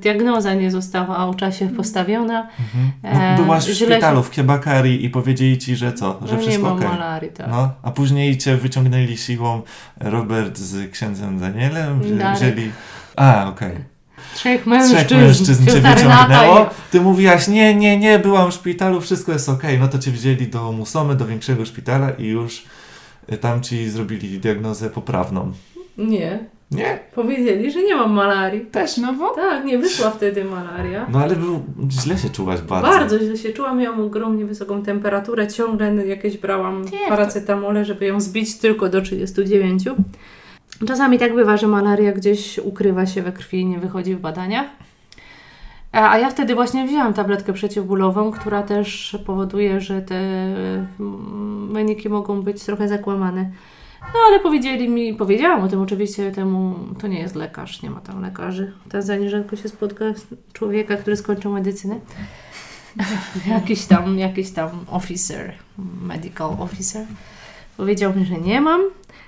diagnoza 0.00 0.54
nie 0.54 0.70
została 0.70 1.28
o 1.28 1.34
czasie 1.34 1.68
postawiona. 1.68 2.48
Mhm. 2.60 3.22
E, 3.22 3.36
No, 3.36 3.42
byłaś 3.44 3.64
w 3.64 3.72
źle 3.72 3.86
szpitalu 3.86 4.22
w 4.22 4.30
Kiebakari 4.30 5.04
i 5.04 5.10
powiedzieli 5.10 5.58
ci, 5.58 5.76
że 5.76 5.92
co? 5.92 6.20
Że 6.24 6.34
No 6.34 6.40
nie 6.40 6.46
wszystko 6.46 6.66
mam 6.66 6.76
okej. 6.76 6.88
malarii, 6.88 7.30
tak. 7.30 7.46
No, 7.50 7.70
a 7.82 7.90
później 7.90 8.38
cię 8.38 8.56
wyciągnęli 8.56 9.16
siłą 9.16 9.62
Robert 10.00 10.58
z 10.58 10.90
księdzem 10.90 11.38
Danielem, 11.38 12.00
wzięli... 12.36 12.70
A, 13.16 13.48
okej. 13.48 13.96
Trzech 14.34 14.66
mężczyzn, 14.66 15.06
Trzech 15.06 15.18
mężczyzn 15.18 15.64
cię 15.66 15.72
siostra 15.72 15.94
wyciągnęło. 15.94 16.70
Ty 16.90 17.00
mówiłaś, 17.00 17.48
nie, 17.48 17.74
nie, 17.74 17.96
nie, 17.98 18.18
byłam 18.18 18.50
w 18.50 18.54
szpitalu, 18.54 19.00
wszystko 19.00 19.32
jest 19.32 19.48
okej. 19.48 19.78
No 19.78 19.88
to 19.88 19.98
cię 19.98 20.10
wzięli 20.10 20.46
do 20.46 20.72
Musomy, 20.72 21.14
do 21.16 21.26
większego 21.26 21.66
szpitala 21.66 22.10
i 22.10 22.26
już 22.26 22.64
y, 23.32 23.36
tam 23.36 23.62
ci 23.62 23.90
zrobili 23.90 24.38
diagnozę 24.40 24.90
poprawną. 24.90 25.52
Nie, 25.98 26.38
Nie? 26.70 26.98
powiedzieli, 27.14 27.70
że 27.72 27.82
nie 27.82 27.96
mam 27.96 28.12
malarii. 28.12 28.60
Też 28.60 28.96
nowo? 28.96 29.28
Tak, 29.34 29.64
nie 29.64 29.78
wyszła 29.78 30.10
wtedy 30.10 30.44
malaria. 30.44 31.06
No 31.12 31.18
ale 31.18 31.36
był, 31.36 31.62
źle 31.90 32.18
się 32.18 32.30
czułaś 32.30 32.60
bardzo. 32.60 32.88
Bardzo 32.88 33.18
źle 33.18 33.36
się 33.36 33.52
czułam, 33.52 33.78
miałam 33.78 34.00
ogromnie 34.00 34.44
wysoką 34.44 34.82
temperaturę, 34.82 35.48
ciągle 35.48 36.06
jakieś 36.06 36.38
brałam 36.38 36.82
jak 36.84 37.08
paracetamole, 37.08 37.84
żeby 37.84 38.06
ją 38.06 38.20
zbić 38.20 38.58
tylko 38.58 38.88
do 38.88 39.00
39. 39.00 39.84
Czasami 40.86 41.18
tak 41.18 41.34
bywa, 41.34 41.56
że 41.56 41.66
malaria 41.66 42.12
gdzieś 42.12 42.58
ukrywa 42.58 43.06
się 43.06 43.22
we 43.22 43.32
krwi 43.32 43.60
i 43.60 43.66
nie 43.66 43.78
wychodzi 43.78 44.14
w 44.14 44.20
badaniach. 44.20 44.66
A 45.92 46.10
a 46.10 46.18
ja 46.18 46.30
wtedy 46.30 46.54
właśnie 46.54 46.86
wzięłam 46.86 47.14
tabletkę 47.14 47.52
przeciwbólową, 47.52 48.30
która 48.30 48.62
też 48.62 49.18
powoduje, 49.26 49.80
że 49.80 50.02
te 50.02 50.16
mm, 51.00 51.68
wyniki 51.72 52.08
mogą 52.08 52.42
być 52.42 52.64
trochę 52.64 52.88
zakłamane. 52.88 53.50
No 54.14 54.20
ale 54.28 54.40
powiedzieli 54.40 54.88
mi, 54.88 55.14
powiedziałam 55.14 55.62
o 55.62 55.68
tym 55.68 55.80
oczywiście 55.80 56.32
temu, 56.32 56.74
to 57.00 57.06
nie 57.06 57.18
jest 57.18 57.34
lekarz, 57.34 57.82
nie 57.82 57.90
ma 57.90 58.00
tam 58.00 58.22
lekarzy. 58.22 58.72
Tanzanii 58.90 59.30
rzadko 59.30 59.56
się 59.56 59.68
spotka 59.68 60.04
człowieka, 60.52 60.96
który 60.96 61.16
skończył 61.16 61.52
medycynę. 61.52 62.00
jakiś 63.46 63.86
tam, 63.86 64.18
jakiś 64.18 64.50
tam 64.50 64.70
officer, 64.90 65.52
medical 66.02 66.56
officer. 66.58 67.06
Powiedział 67.76 68.16
mi, 68.16 68.24
że 68.24 68.34
nie 68.34 68.60
mam. 68.60 68.80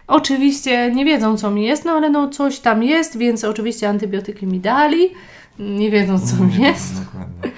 Oczywiście 0.07 0.93
nie 0.95 1.05
wiedzą, 1.05 1.37
co 1.37 1.51
mi 1.51 1.65
jest, 1.65 1.85
no 1.85 1.93
ale 1.93 2.11
no 2.11 2.29
coś 2.29 2.59
tam 2.59 2.83
jest, 2.83 3.19
więc 3.19 3.45
oczywiście 3.45 3.89
antybiotyki 3.89 4.47
mi 4.47 4.61
dali. 4.61 5.11
Nie 5.59 5.91
wiedzą, 5.91 6.19
co 6.19 6.45
mi 6.45 6.63
jest. 6.63 7.05
Dokładnie. 7.05 7.51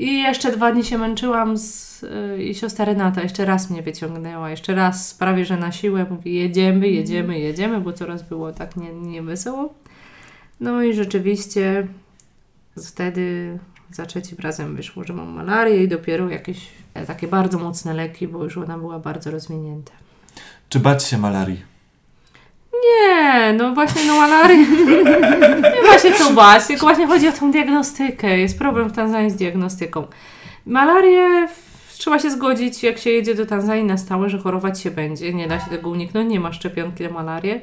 I 0.00 0.22
jeszcze 0.22 0.52
dwa 0.52 0.72
dni 0.72 0.84
się 0.84 0.98
męczyłam 0.98 1.58
z, 1.58 2.02
y, 2.02 2.42
i 2.42 2.54
siostra 2.54 2.84
Renata 2.84 3.22
jeszcze 3.22 3.44
raz 3.44 3.70
mnie 3.70 3.82
wyciągnęła, 3.82 4.50
jeszcze 4.50 4.74
raz 4.74 5.14
prawie, 5.14 5.44
że 5.44 5.56
na 5.56 5.72
siłę 5.72 6.06
mówi 6.10 6.34
jedziemy, 6.34 6.88
jedziemy, 6.88 7.38
jedziemy, 7.38 7.80
bo 7.80 7.92
coraz 7.92 8.22
było 8.22 8.52
tak 8.52 8.76
nie, 8.76 8.92
nie 8.92 9.22
wesoło. 9.22 9.74
No 10.60 10.82
i 10.82 10.94
rzeczywiście 10.94 11.86
wtedy 12.86 13.58
za 13.90 14.06
trzecim 14.06 14.38
razem 14.38 14.76
wyszło, 14.76 15.04
że 15.04 15.12
mam 15.12 15.28
malarię 15.28 15.84
i 15.84 15.88
dopiero 15.88 16.28
jakieś 16.30 16.68
e, 16.94 17.06
takie 17.06 17.28
bardzo 17.28 17.58
mocne 17.58 17.94
leki, 17.94 18.28
bo 18.28 18.44
już 18.44 18.58
ona 18.58 18.78
była 18.78 18.98
bardzo 18.98 19.30
rozwinięta. 19.30 19.92
Czy 20.68 20.80
bać 20.80 21.04
się 21.04 21.18
malarii? 21.18 21.62
Nie, 22.86 23.52
no 23.52 23.74
właśnie 23.74 24.02
no 24.06 24.14
malarii 24.16 24.66
nie 25.76 25.82
ma 25.92 25.98
się 25.98 26.12
co 26.12 26.30
bać, 26.32 26.66
tylko 26.66 26.86
właśnie 26.86 27.06
chodzi 27.06 27.28
o 27.28 27.32
tą 27.32 27.50
diagnostykę. 27.50 28.38
Jest 28.38 28.58
problem 28.58 28.88
w 28.88 28.92
Tanzanii 28.92 29.30
z 29.30 29.36
diagnostyką. 29.36 30.06
Malarię 30.66 31.48
trzeba 31.98 32.18
się 32.18 32.30
zgodzić, 32.30 32.82
jak 32.82 32.98
się 32.98 33.10
jedzie 33.10 33.34
do 33.34 33.46
Tanzanii 33.46 33.84
na 33.84 33.96
stałe, 33.98 34.30
że 34.30 34.38
chorować 34.38 34.80
się 34.80 34.90
będzie. 34.90 35.34
Nie 35.34 35.48
da 35.48 35.60
się 35.60 35.70
tego 35.70 35.90
uniknąć, 35.90 36.30
nie 36.30 36.40
ma 36.40 36.52
szczepionki 36.52 37.02
na 37.02 37.10
malarię. 37.10 37.60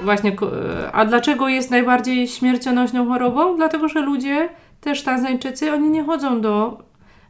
Właśnie, 0.00 0.32
ko- 0.32 0.50
a 0.92 1.04
dlaczego 1.04 1.48
jest 1.48 1.70
najbardziej 1.70 2.28
śmiercionośną 2.28 3.08
chorobą? 3.08 3.56
Dlatego, 3.56 3.88
że 3.88 4.00
ludzie, 4.00 4.48
też 4.80 5.02
Tanzańczycy, 5.02 5.72
oni 5.72 5.90
nie 5.90 6.04
chodzą 6.04 6.40
do 6.40 6.78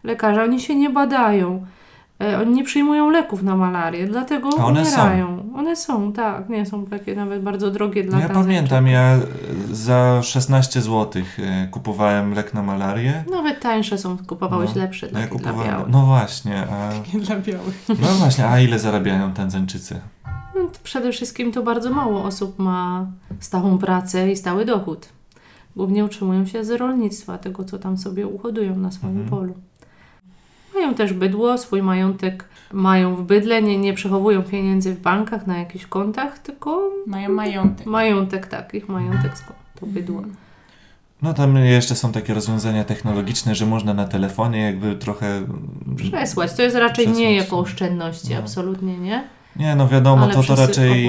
lekarza, 0.05 0.43
oni 0.45 0.61
się 0.61 0.75
nie 0.75 0.91
badają. 0.91 1.67
E, 2.23 2.41
Oni 2.41 2.53
nie 2.55 2.65
przyjmują 2.65 3.11
leków 3.11 3.43
na 3.43 3.57
malarię, 3.57 4.07
dlatego 4.07 4.49
A 4.59 4.65
one 4.65 4.85
są? 4.87 5.01
umierają. 5.03 5.53
One 5.57 5.77
są, 5.77 6.13
tak. 6.13 6.49
Nie 6.49 6.67
są 6.67 6.87
takie 6.87 7.15
nawet 7.17 7.43
bardzo 7.43 7.71
drogie 7.71 8.03
dla 8.05 8.21
Ja 8.21 8.29
Tanzańczyków. 8.29 8.47
pamiętam, 8.47 8.87
ja 8.87 9.03
e, 9.15 9.21
za 9.75 10.23
16 10.23 10.81
zł 10.83 11.23
kupowałem 11.71 12.35
lek 12.35 12.55
na 12.55 12.63
malarię. 12.63 13.25
Nawet 13.31 13.61
tańsze 13.61 13.99
są, 13.99 14.17
kupowałeś 14.27 14.75
No. 14.75 14.83
lepsze 14.83 15.09
No 15.13 15.19
ja 15.19 15.27
takie 15.27 15.39
dla 15.39 15.51
kupowałem. 15.51 15.73
białych. 15.77 15.93
No 15.93 16.07
właśnie, 16.07 16.67
a, 16.67 16.91
Dla 17.19 17.37
białych. 17.37 17.85
no 17.89 18.09
właśnie, 18.19 18.47
a 18.49 18.61
ile 18.61 18.79
zarabiają 18.79 19.33
Tanzańczycy? 19.33 20.01
No, 20.55 20.61
przede 20.83 21.13
wszystkim 21.13 21.53
to 21.53 21.63
bardzo 21.63 21.91
mało 21.91 22.25
osób 22.25 22.59
ma 22.59 23.07
stałą 23.41 23.79
pracę 23.79 24.31
i 24.33 24.37
stały 24.37 24.65
dochód. 24.65 25.09
Głównie 25.77 26.05
utrzymują 26.05 26.47
się 26.47 26.65
z 26.65 26.71
rolnictwa, 26.71 27.39
tego 27.39 27.65
co 27.65 27.79
tam 27.79 27.97
sobie 27.99 28.27
uhodują 28.27 28.77
na 28.77 28.91
swoim 28.91 29.13
Mhm. 29.21 29.31
polu. 29.31 29.55
Mają 30.75 30.95
też 30.95 31.13
bydło, 31.13 31.59
swój 31.59 31.83
majątek 31.83 32.45
mają 32.73 33.17
w 33.17 33.23
bydle, 33.23 33.63
nie, 33.63 33.79
nie 33.79 33.95
przechowują 33.95 34.43
pieniędzy 34.43 34.95
w 34.95 35.01
bankach 35.01 35.47
na 35.47 35.59
jakichś 35.59 35.87
kontach, 35.87 36.39
tylko 36.39 36.91
Mają 37.07 37.29
majątek. 37.29 37.87
majątek, 37.87 38.47
tak, 38.47 38.75
ich 38.75 38.89
majątek 38.89 39.33
to 39.81 39.87
bydło. 39.87 40.23
No 41.23 41.35
tam 41.35 41.57
jeszcze 41.57 41.95
są 41.95 42.13
takie 42.13 42.35
rozwiązania 42.35 42.85
technologiczne, 42.85 43.55
że 43.55 43.67
można 43.67 43.95
na 43.95 44.05
telefonie 44.05 44.61
jakby 44.61 44.97
trochę... 44.97 45.47
Przesłać, 46.11 46.55
to 46.55 46.63
jest 46.63 46.77
raczej 46.77 47.07
nie 47.07 47.13
Przesłać, 47.13 47.37
jako 47.37 47.57
no. 47.57 47.63
oszczędności, 47.63 48.33
No. 48.33 48.39
absolutnie 48.39 48.99
nie. 48.99 49.25
Nie, 49.57 49.77
no 49.77 49.89
wiadomo, 49.89 50.23
Ale 50.25 50.35
to, 50.35 50.43
to 50.43 50.57
raczej 50.57 51.09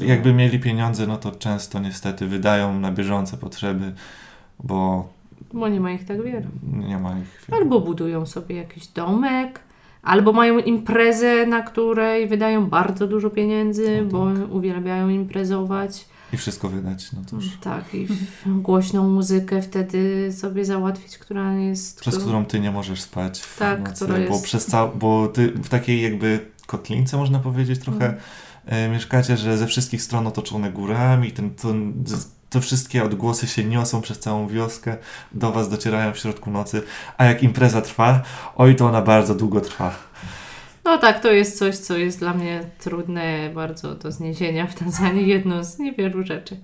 jakby 0.00 0.32
mieli 0.32 0.60
pieniądze, 0.60 1.06
no 1.06 1.16
to 1.16 1.32
często 1.32 1.78
niestety 1.78 2.26
wydają 2.26 2.80
na 2.80 2.92
bieżące 2.92 3.36
potrzeby, 3.36 3.92
bo 4.64 5.08
Bo 5.56 5.68
nie 5.68 5.80
ma 5.80 5.90
ich 5.92 6.04
tak 6.04 6.22
wiele. 6.22 6.42
nie 6.72 6.98
ma 6.98 7.18
ich... 7.18 7.54
Albo 7.54 7.80
budują 7.80 8.26
sobie 8.26 8.56
jakiś 8.56 8.86
domek, 8.86 9.60
albo 10.02 10.32
mają 10.32 10.58
imprezę, 10.58 11.46
na 11.46 11.62
której 11.62 12.28
wydają 12.28 12.66
bardzo 12.66 13.06
dużo 13.06 13.30
pieniędzy, 13.30 14.02
No 14.02 14.08
bo 14.10 14.26
uwielbiają 14.54 15.08
imprezować. 15.08 16.08
I 16.32 16.36
wszystko 16.36 16.68
wydać, 16.68 17.12
no 17.12 17.20
cóż. 17.26 17.44
Tak, 17.60 17.94
i 17.94 18.06
głośną 18.46 19.08
muzykę 19.08 19.62
wtedy 19.62 20.32
sobie 20.32 20.64
załatwić, 20.64 21.18
która 21.18 21.54
jest. 21.54 22.00
Przez 22.00 22.18
którą- 22.18 22.44
ty 22.44 22.60
nie 22.60 22.70
możesz 22.70 23.00
spać 23.02 23.40
w 23.40 23.58
Tak, 23.58 23.88
nocy, 23.88 24.06
bo, 24.08 24.16
jest- 24.16 24.44
przez 24.44 24.66
ca- 24.66 24.88
bo 24.88 25.28
ty 25.28 25.48
w 25.48 25.68
takiej 25.68 26.02
jakby 26.02 26.40
kotlince, 26.66 27.16
można 27.16 27.38
powiedzieć, 27.38 27.80
trochę 27.80 28.04
Mm. 28.06 28.18
e, 28.66 28.88
mieszkacie, 28.88 29.36
że 29.36 29.58
ze 29.58 29.66
wszystkich 29.66 30.02
stron 30.02 30.26
otoczone 30.26 30.72
górami, 30.72 31.32
ten, 31.32 31.50
to, 32.56 32.60
wszystkie 32.60 33.04
odgłosy 33.04 33.46
się 33.46 33.64
niosą 33.64 34.00
przez 34.00 34.18
całą 34.18 34.48
wioskę, 34.48 34.96
do 35.32 35.52
was 35.52 35.68
docierają 35.68 36.12
w 36.12 36.18
środku 36.18 36.50
nocy, 36.50 36.82
a 37.18 37.24
jak 37.24 37.42
impreza 37.42 37.82
trwa, 37.82 38.22
oj 38.56 38.76
to 38.76 38.86
ona 38.86 39.02
bardzo 39.02 39.34
długo 39.34 39.60
trwa. 39.60 39.94
No 40.84 40.98
tak, 40.98 41.20
to 41.20 41.32
jest 41.32 41.58
coś, 41.58 41.76
co 41.76 41.96
jest 41.96 42.18
dla 42.18 42.34
mnie 42.34 42.60
trudne 42.78 43.50
bardzo 43.54 43.94
do 43.94 44.12
zniesienia 44.12 44.66
w 44.66 44.74
Tanzanii. 44.74 45.28
Jedno 45.28 45.64
z 45.64 45.78
niewielu 45.78 46.22
rzeczy. 46.26 46.60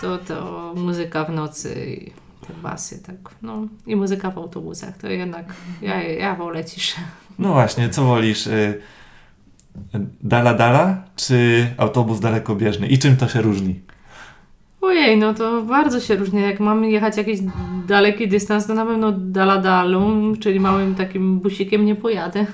To, 0.00 0.18
to 0.18 0.72
muzyka 0.76 1.24
w 1.24 1.30
nocy 1.30 1.86
i 1.86 2.10
te 2.46 2.52
basy, 2.62 3.02
tak. 3.02 3.16
No 3.42 3.66
i 3.86 3.96
muzyka 3.96 4.30
w 4.30 4.38
autobusach. 4.38 4.96
To 4.96 5.08
jednak 5.08 5.54
ja, 5.82 6.02
ja 6.02 6.34
wolę 6.34 6.64
ciszę. 6.64 7.00
No 7.38 7.52
właśnie, 7.52 7.90
co 7.90 8.04
wolisz? 8.04 8.46
y, 8.46 8.80
Dala 10.22 10.54
dala, 10.54 11.02
czy 11.16 11.66
autobus 11.76 12.20
dalekobieżny? 12.20 12.86
I 12.88 12.98
czym 12.98 13.16
to 13.16 13.28
się 13.28 13.42
różni? 13.42 13.80
Ojej, 14.80 15.16
no 15.16 15.34
to 15.34 15.62
bardzo 15.62 16.00
się 16.00 16.16
różni. 16.16 16.42
Jak 16.42 16.60
mamy 16.60 16.90
jechać 16.90 17.16
jakiś 17.16 17.40
daleki 17.86 18.28
dystans, 18.28 18.66
to 18.66 18.74
na 18.74 18.86
pewno 18.86 19.12
daladalą, 19.12 20.32
czyli 20.40 20.60
małym 20.60 20.94
takim 20.94 21.38
busikiem 21.38 21.84
nie 21.84 21.94
pojadę, 21.94 22.46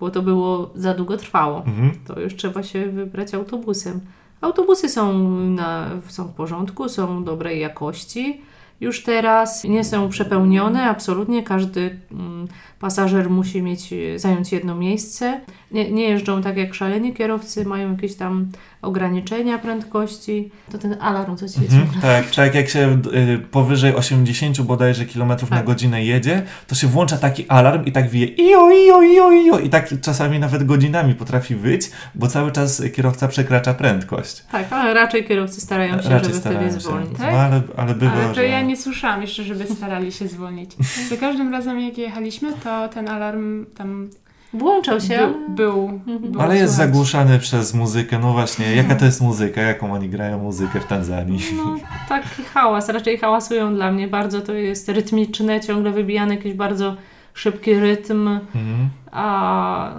bo 0.00 0.10
to 0.10 0.22
było 0.22 0.70
za 0.74 0.94
długo 0.94 1.16
trwało. 1.16 1.58
Mhm. 1.66 1.90
To 2.06 2.20
już 2.20 2.36
trzeba 2.36 2.62
się 2.62 2.86
wybrać 2.86 3.34
autobusem. 3.34 4.00
Autobusy 4.40 4.88
są, 4.88 5.18
na, 5.40 5.90
są 6.08 6.24
w 6.24 6.34
porządku, 6.34 6.88
są 6.88 7.24
dobrej 7.24 7.60
jakości. 7.60 8.40
Już 8.80 9.02
teraz 9.02 9.64
nie 9.64 9.84
są 9.84 10.08
przepełnione, 10.08 10.82
absolutnie 10.82 11.42
każdy 11.42 11.98
mm, 12.12 12.48
pasażer 12.80 13.30
musi 13.30 13.62
mieć, 13.62 13.94
zająć 14.16 14.52
jedno 14.52 14.74
miejsce. 14.74 15.40
Nie, 15.70 15.90
nie 15.90 16.08
jeżdżą 16.08 16.42
tak 16.42 16.56
jak 16.56 16.74
szaleni 16.74 17.14
kierowcy, 17.14 17.64
mają 17.64 17.90
jakieś 17.92 18.14
tam 18.14 18.46
ograniczenia 18.82 19.58
prędkości. 19.58 20.50
To 20.72 20.78
ten 20.78 20.96
alarm, 21.00 21.36
co 21.36 21.48
ci 21.48 21.62
jest 21.62 21.72
Mhm, 21.74 22.00
tak, 22.02 22.30
tak 22.30 22.54
jak 22.54 22.68
się 22.68 23.00
y, 23.14 23.38
powyżej 23.50 23.94
80 23.94 24.60
bodajże 24.60 25.06
kilometrów 25.06 25.50
na 25.50 25.56
Tak. 25.56 25.66
godzinę 25.66 26.04
jedzie, 26.04 26.42
to 26.66 26.74
się 26.74 26.86
włącza 26.86 27.18
taki 27.18 27.48
alarm 27.48 27.84
i 27.84 27.92
tak 27.92 28.10
wije 28.10 28.26
io, 28.26 28.70
io, 28.70 29.02
io, 29.02 29.32
io 29.32 29.58
i 29.58 29.68
tak 29.68 30.00
czasami 30.00 30.38
nawet 30.38 30.64
godzinami 30.64 31.14
potrafi 31.14 31.54
wyć, 31.54 31.90
bo 32.14 32.26
cały 32.28 32.52
czas 32.52 32.82
kierowca 32.94 33.28
przekracza 33.28 33.74
prędkość. 33.74 34.44
Tak, 34.52 34.72
ale 34.72 34.94
raczej 34.94 35.24
kierowcy 35.24 35.60
starają 35.60 36.02
się, 36.02 36.08
Raczej 36.08 36.28
żeby 36.34 36.40
wtedy 36.40 36.72
zwolnić. 36.72 37.18
Tak? 37.18 37.32
No 37.32 37.38
ale, 37.38 37.60
ale 37.76 37.94
bywa, 37.94 38.12
Ale 38.12 38.28
to 38.28 38.34
że... 38.34 38.48
ja 38.48 38.62
nie 38.62 38.76
słyszałam 38.76 39.22
jeszcze, 39.22 39.42
żeby 39.42 39.66
starali 39.74 40.12
się 40.12 40.28
zwolnić. 40.28 40.70
Za 41.10 41.16
każdym 41.16 41.52
razem, 41.52 41.80
jak 41.80 41.98
jechaliśmy, 41.98 42.52
to 42.64 42.88
ten 42.88 43.08
alarm 43.08 43.66
tam 43.76 44.10
Włączał 44.54 45.00
się, 45.00 45.18
ale... 45.18 45.32
był. 45.48 45.88
Mhm. 46.06 46.40
Ale 46.40 46.56
jest 46.56 46.74
słychać. 46.74 46.90
zagłuszany 46.92 47.38
przez 47.38 47.74
muzykę. 47.74 48.18
No 48.18 48.32
właśnie, 48.32 48.76
jaka 48.76 48.94
to 48.94 49.04
jest 49.04 49.20
muzyka? 49.20 49.60
Jaką 49.60 49.92
oni 49.92 50.08
grają 50.08 50.38
muzykę 50.38 50.80
w 50.80 50.86
Tanzanii? 50.86 51.38
No, 51.56 51.76
taki 52.08 52.42
hałas, 52.54 52.88
raczej 52.88 53.18
hałasują 53.18 53.74
dla 53.74 53.92
mnie 53.92 54.08
bardzo, 54.08 54.40
to 54.40 54.52
jest 54.52 54.88
rytmiczne, 54.88 55.60
ciągle 55.60 55.90
wybijany 55.90 56.34
jakiś 56.34 56.54
bardzo 56.54 56.96
szybki 57.34 57.74
rytm, 57.74 58.28
Mhm. 58.28 58.88
a 59.12 59.90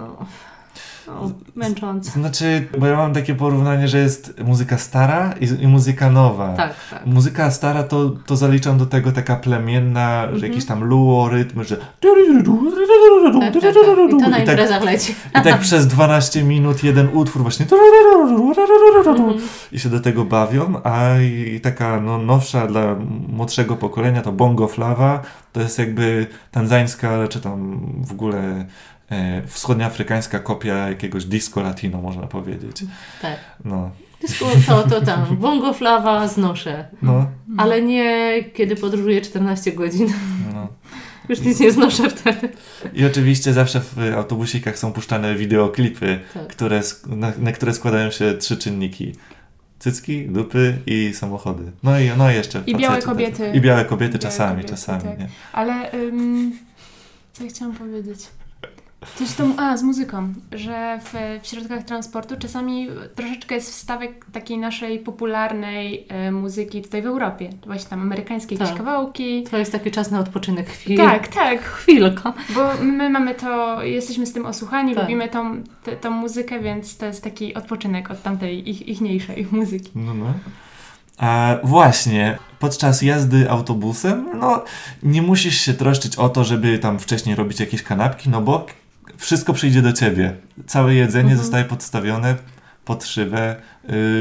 no, 1.06 1.30
męczące. 1.54 2.10
Znaczy, 2.10 2.66
bo 2.78 2.86
ja 2.86 2.96
mam 2.96 3.12
takie 3.14 3.34
porównanie, 3.34 3.88
że 3.88 3.98
jest 3.98 4.40
muzyka 4.44 4.78
stara 4.78 5.34
i, 5.40 5.62
i 5.62 5.66
muzyka 5.68 6.10
nowa. 6.10 6.54
Tak, 6.56 6.74
tak. 6.90 7.06
Muzyka 7.06 7.50
stara 7.50 7.82
to, 7.82 8.10
to 8.26 8.36
zaliczam 8.36 8.78
do 8.78 8.86
tego 8.86 9.12
taka 9.12 9.36
plemienna, 9.36 10.22
Mhm. 10.22 10.38
że 10.38 10.48
jakiś 10.48 10.64
tam 10.66 10.84
luo, 10.84 11.28
rytm, 11.28 11.64
że... 11.64 11.76
Tak, 13.40 13.52
tak, 13.52 13.62
tak. 13.74 13.82
I 14.08 14.10
to 14.10 14.16
na 14.18 14.30
tak, 14.30 14.48
imprezach 14.48 14.84
leci. 14.84 15.14
I 15.40 15.42
tak 15.42 15.60
przez 15.60 15.86
12 15.86 16.42
minut 16.44 16.84
jeden 16.84 17.08
utwór 17.12 17.42
właśnie 17.42 17.66
Mhm. 19.24 19.38
i 19.72 19.78
się 19.78 19.88
do 19.88 20.00
tego 20.00 20.24
bawią, 20.24 20.80
a 20.84 21.18
i 21.54 21.60
taka 21.60 22.00
no, 22.00 22.18
nowsza 22.18 22.66
dla 22.66 22.96
młodszego 23.28 23.76
pokolenia 23.76 24.22
to 24.22 24.32
bongo 24.32 24.68
flawa, 24.68 25.22
to 25.52 25.60
jest 25.60 25.78
jakby 25.78 26.26
tanzańska, 26.50 27.28
czy 27.28 27.40
tam 27.40 27.80
w 28.06 28.12
ogóle 28.12 28.64
wschodnioafrykańska 29.46 30.38
kopia 30.38 30.88
jakiegoś 30.88 31.24
disco 31.24 31.62
latino, 31.62 32.00
można 32.02 32.26
powiedzieć. 32.26 32.84
Tak. 33.22 33.36
No, 33.64 33.90
Disco 34.20 34.46
to, 34.66 34.82
to 34.82 35.00
tam, 35.00 35.36
bongo 35.36 35.72
flawa 35.74 36.28
znoszę, 36.28 36.88
no, 37.02 37.26
ale 37.56 37.82
nie 37.82 38.34
kiedy 38.54 38.76
podróżuję 38.76 39.20
14 39.20 39.72
godzin. 39.72 40.12
no. 40.54 40.68
Już 41.28 41.40
nic 41.40 41.60
nie 41.60 41.72
znoszę 41.72 42.10
wtedy. 42.10 42.48
I 42.94 43.04
oczywiście 43.04 43.52
zawsze 43.52 43.80
w 43.80 43.98
autobusikach 44.16 44.78
są 44.78 44.92
puszczane 44.92 45.34
wideoklipy, 45.34 46.20
Tak. 46.34 46.46
które, 46.46 46.80
na, 47.06 47.32
na 47.38 47.52
które 47.52 47.74
składają 47.74 48.10
się 48.10 48.34
trzy 48.34 48.56
czynniki. 48.56 49.12
Cycki, 49.78 50.26
dupy 50.28 50.78
i 50.86 51.12
samochody. 51.14 51.72
No 51.82 52.00
i 52.00 52.10
no 52.18 52.30
i 52.30 52.34
jeszcze 52.34 52.62
I 52.66 52.76
białe 52.76 53.02
kobiety. 53.02 53.38
Też. 53.38 53.56
I 53.56 53.60
białe 53.60 53.84
kobiety 53.84 54.18
Białe 54.18 54.22
czasami, 54.22 54.50
kobiety, 54.56 54.68
czasami, 54.70 55.02
tak. 55.02 55.18
nie? 55.18 55.28
Ale 55.52 55.92
ym, 55.94 56.52
co 57.32 57.44
ja 57.44 57.50
chciałam 57.50 57.74
powiedzieć? 57.74 58.18
Coś 59.14 59.28
z 59.28 59.36
tą, 59.36 59.56
a 59.56 59.76
z 59.76 59.82
muzyką, 59.82 60.34
że 60.52 60.98
w, 61.04 61.14
w 61.42 61.46
środkach 61.46 61.82
transportu 61.84 62.34
czasami 62.38 62.88
troszeczkę 63.14 63.54
jest 63.54 63.70
wstawek 63.70 64.26
takiej 64.32 64.58
naszej 64.58 64.98
popularnej 64.98 66.06
e, 66.08 66.32
muzyki 66.32 66.82
tutaj 66.82 67.02
w 67.02 67.06
Europie. 67.06 67.50
Właśnie 67.66 67.90
tam 67.90 68.00
amerykańskie 68.00 68.54
jakieś 68.54 68.68
Tak. 68.68 68.78
kawałki. 68.78 69.44
To 69.50 69.58
jest 69.58 69.72
taki 69.72 69.90
czas 69.90 70.10
na 70.10 70.20
odpoczynek 70.20 70.68
chwil. 70.68 70.96
Tak, 70.96 71.28
tak. 71.28 71.62
Chwilka. 71.62 72.32
Bo 72.54 72.70
my 72.82 73.10
mamy 73.10 73.34
to, 73.34 73.82
jesteśmy 73.82 74.26
z 74.26 74.32
tym 74.32 74.46
osłuchani, 74.46 74.94
Tak. 74.94 75.02
lubimy 75.02 75.28
tą, 75.28 75.62
te, 75.84 75.96
tą 75.96 76.10
muzykę, 76.10 76.60
więc 76.60 76.96
to 76.96 77.06
jest 77.06 77.24
taki 77.24 77.54
odpoczynek 77.54 78.10
od 78.10 78.22
tamtej 78.22 78.70
ich, 78.70 78.88
ichniejszej 78.88 79.46
muzyki. 79.52 79.90
No, 79.94 80.14
no. 80.14 80.32
A 81.18 81.56
właśnie, 81.64 82.38
podczas 82.58 83.02
jazdy 83.02 83.50
autobusem, 83.50 84.28
no 84.40 84.64
nie 85.02 85.22
musisz 85.22 85.60
się 85.60 85.74
troszczyć 85.74 86.16
o 86.16 86.28
to, 86.28 86.44
żeby 86.44 86.78
tam 86.78 86.98
wcześniej 86.98 87.36
robić 87.36 87.60
jakieś 87.60 87.82
kanapki, 87.82 88.30
no 88.30 88.40
bo 88.40 88.66
wszystko 89.24 89.52
przyjdzie 89.52 89.82
do 89.82 89.92
ciebie. 89.92 90.32
Całe 90.66 90.94
jedzenie 90.94 91.30
Mhm. 91.30 91.38
zostaje 91.38 91.64
podstawione 91.64 92.34
pod 92.84 93.04
szybę, 93.04 93.54
y, 93.54 93.58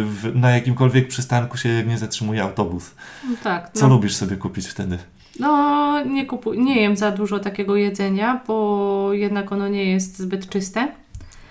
w, 0.03 0.31
na 0.35 0.51
jakimkolwiek 0.51 1.07
przystanku 1.07 1.57
się 1.57 1.83
nie 1.87 1.97
zatrzymuje 1.97 2.43
autobus. 2.43 2.91
No 3.29 3.35
tak. 3.43 3.71
Co 3.73 3.87
no. 3.87 3.93
lubisz 3.93 4.15
sobie 4.15 4.35
kupić 4.35 4.67
wtedy? 4.67 4.97
No, 5.39 6.03
nie, 6.05 6.25
kupuj, 6.25 6.59
nie 6.59 6.81
jem 6.81 6.97
za 6.97 7.11
dużo 7.11 7.39
takiego 7.39 7.75
jedzenia, 7.75 8.41
bo 8.47 9.09
jednak 9.13 9.51
ono 9.51 9.67
nie 9.67 9.85
jest 9.85 10.19
zbyt 10.19 10.49
czyste. 10.49 10.91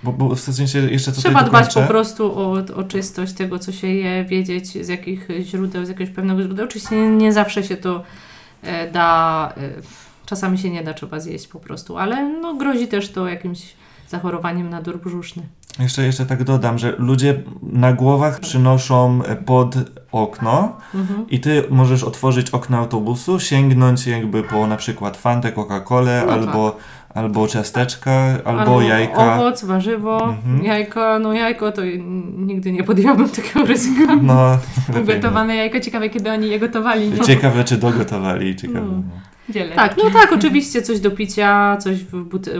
Bo, 0.03 0.12
bo 0.12 0.34
w 0.34 0.40
sensie 0.40 0.78
jeszcze 0.78 1.12
tutaj 1.12 1.22
Trzeba 1.22 1.42
dbać 1.42 1.74
po 1.74 1.82
prostu 1.82 2.38
o, 2.38 2.53
o 2.74 2.84
czystość 2.84 3.32
tego, 3.32 3.59
co 3.59 3.72
się 3.72 3.86
je, 3.86 4.24
wiedzieć 4.24 4.84
z 4.86 4.88
jakich 4.88 5.28
źródeł, 5.40 5.84
z 5.86 5.88
jakiegoś 5.88 6.14
pewnego 6.14 6.42
źródła. 6.42 6.64
Oczywiście 6.64 6.96
nie, 6.96 7.09
nie 7.09 7.32
zawsze 7.32 7.62
się 7.62 7.76
to 7.76 8.03
e, 8.62 8.90
da, 8.90 9.53
e, 9.57 9.70
czasami 10.26 10.58
się 10.58 10.70
nie 10.70 10.82
da, 10.82 10.94
trzeba 10.94 11.20
zjeść 11.20 11.46
po 11.48 11.60
prostu, 11.60 11.98
ale 11.98 12.28
no, 12.40 12.54
grozi 12.54 12.88
też 12.88 13.12
to 13.12 13.28
jakimś 13.28 13.74
zachorowaniem 14.08 14.70
na 14.70 14.82
dór 14.82 14.98
brzuszny. 15.00 15.42
Jeszcze, 15.78 16.02
jeszcze 16.02 16.26
tak 16.26 16.44
dodam, 16.44 16.78
że 16.78 16.94
ludzie 16.98 17.42
na 17.62 17.92
głowach 17.92 18.40
przynoszą 18.40 19.20
pod 19.46 19.74
okno 20.12 20.76
Mhm. 20.94 21.26
i 21.30 21.40
ty 21.40 21.64
możesz 21.70 22.04
otworzyć 22.04 22.50
okno 22.50 22.78
autobusu, 22.78 23.40
sięgnąć 23.40 24.06
jakby 24.06 24.42
po 24.42 24.66
na 24.66 24.76
przykład 24.76 25.16
fantę, 25.16 25.52
Coca-Colę 25.52 26.22
No 26.26 26.32
albo, 26.32 26.76
albo 27.14 27.48
ciasteczka, 27.48 28.10
albo, 28.44 28.82
jajka. 28.82 29.34
Owoc, 29.36 29.64
warzywo, 29.64 30.24
Mhm. 30.24 30.64
jajka. 30.64 31.18
No 31.18 31.32
jajko 31.32 31.72
to 31.72 31.82
nigdy 32.36 32.72
nie 32.72 32.82
podjęłabym 32.84 33.28
takiego 33.36 33.66
ryzyka. 33.66 34.16
No, 34.22 34.58
Ugotowane 35.02 35.56
jajko, 35.56 35.80
ciekawe 35.80 36.10
kiedy 36.10 36.30
oni 36.30 36.48
je 36.50 36.58
gotowali. 36.60 37.10
No. 37.18 37.24
Ciekawe, 37.24 37.64
czy 37.64 37.76
dogotowali, 37.76 38.56
ciekawe. 38.56 38.80
No. 38.86 39.02
Wiele. 39.53 39.74
Tak, 39.74 39.96
no 39.96 40.11
tak, 40.11 40.32
oczywiście 40.32 40.82
coś 40.82 41.00
do 41.00 41.11
picia, 41.11 41.76
coś 41.76 42.05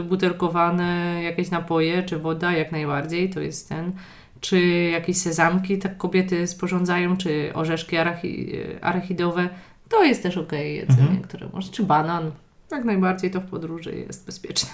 butelkowane, 0.03 1.19
jakieś 1.23 1.51
napoje, 1.51 2.03
czy 2.03 2.19
woda, 2.19 2.51
jak 2.51 2.71
najbardziej, 2.71 3.29
to 3.29 3.39
jest 3.39 3.69
ten. 3.69 3.91
Czy 4.39 4.61
jakieś 4.91 5.17
sezamki, 5.17 5.77
tak 5.79 5.97
kobiety 5.97 6.47
sporządzają, 6.47 7.17
czy 7.17 7.51
orzeszki 7.53 7.95
arachi- 7.95 8.57
arachidowe, 8.81 9.49
to 9.89 10.03
jest 10.03 10.23
też 10.23 10.37
okej 10.37 10.75
jedzenie, 10.75 11.01
Mhm. 11.01 11.21
które 11.21 11.47
może, 11.53 11.71
czy 11.71 11.83
banan. 11.83 12.31
Jak 12.71 12.83
najbardziej 12.85 13.31
to 13.31 13.41
w 13.41 13.45
podróży 13.45 13.95
jest 13.95 14.25
bezpieczne. 14.25 14.69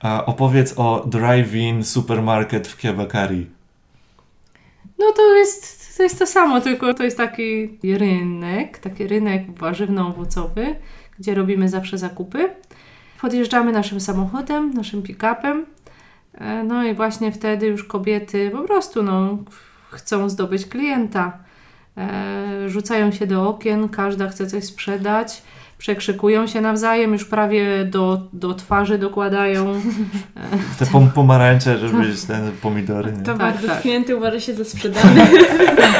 A 0.00 0.26
opowiedz 0.26 0.74
o 0.76 1.04
drive-in 1.06 1.84
supermarket 1.84 2.68
w 2.68 2.76
Kiabakari. 2.76 3.46
No 4.98 5.12
to 5.16 5.34
jest, 5.36 5.96
to 5.96 6.02
jest 6.02 6.18
to 6.18 6.26
samo, 6.26 6.60
tylko 6.60 6.94
to 6.94 7.02
jest 7.04 7.16
taki 7.16 7.78
rynek, 7.98 8.78
taki 8.78 9.06
rynek 9.06 9.58
warzywno-owocowy, 9.58 10.74
gdzie 11.18 11.34
robimy 11.34 11.68
zawsze 11.68 11.98
zakupy. 11.98 12.48
Podjeżdżamy 13.20 13.72
naszym 13.72 14.00
samochodem, 14.00 14.74
naszym 14.74 15.02
pick-upem. 15.02 15.64
E, 16.34 16.64
No 16.64 16.84
i 16.84 16.94
właśnie 16.94 17.32
wtedy 17.32 17.66
już 17.66 17.84
kobiety 17.84 18.50
po 18.50 18.62
prostu 18.62 19.02
no, 19.02 19.38
chcą 19.90 20.28
zdobyć 20.28 20.66
klienta. 20.66 21.38
E, 21.96 22.68
Rzucają 22.68 23.12
się 23.12 23.26
do 23.26 23.48
okien, 23.48 23.88
każda 23.88 24.28
chce 24.28 24.46
coś 24.46 24.64
sprzedać. 24.64 25.42
Przekrzykują 25.78 26.46
się 26.46 26.60
nawzajem, 26.60 27.12
już 27.12 27.24
prawie 27.24 27.84
do, 27.84 28.22
do 28.32 28.54
twarzy 28.54 28.98
dokładają. 28.98 29.80
Te 30.78 30.86
pom 30.86 31.10
pomarańcze, 31.10 31.78
żeby 31.78 31.98
ten 32.26 32.52
pomidory. 32.62 33.12
Nie? 33.12 33.22
Towar 33.22 33.52
Tak, 33.52 33.62
tak. 33.62 33.70
dotknięty 33.70 34.16
uważa 34.16 34.40
się 34.40 34.54
za 34.54 34.64
sprzedany. 34.64 35.26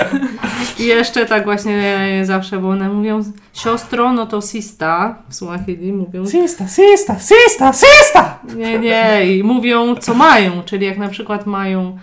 I 0.81 0.87
jeszcze 0.87 1.27
tak 1.27 1.45
właśnie 1.45 2.21
zawsze, 2.23 2.59
bo 2.59 2.69
one 2.69 2.89
mówią 2.89 3.21
siostro, 3.53 4.13
no 4.13 4.27
to 4.27 4.41
sista, 4.41 5.23
w 5.29 5.35
Swahili 5.35 5.93
mówią 5.93 6.27
Sista, 6.27 6.69
sista, 6.69 7.17
sista, 7.19 7.73
sista! 7.73 8.39
nie, 8.57 8.79
nie 8.79 9.37
i 9.37 9.43
mówią 9.43 9.95
co 9.97 10.15
mają, 10.15 10.63
czyli 10.63 10.87
jak 10.87 10.99
na 10.99 11.09
przykład 11.09 11.47
mają 11.47 11.99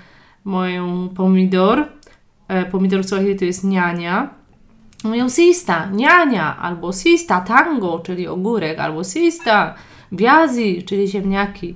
mają 0.45 1.09
pomidor, 1.09 1.85
e, 2.47 2.65
pomidor 2.65 3.01
w 3.03 3.07
Swahili 3.07 3.35
to 3.35 3.45
jest 3.45 3.63
niania, 3.63 4.29
mówią 5.03 5.29
sista, 5.29 5.89
niania, 5.91 6.57
albo 6.57 6.93
sista 6.93 7.41
tango, 7.41 7.99
czyli 7.99 8.27
ogórek, 8.27 8.79
albo 8.79 9.03
sista 9.03 9.75
viazi, 10.11 10.83
czyli 10.83 11.07
ziemniaki. 11.07 11.75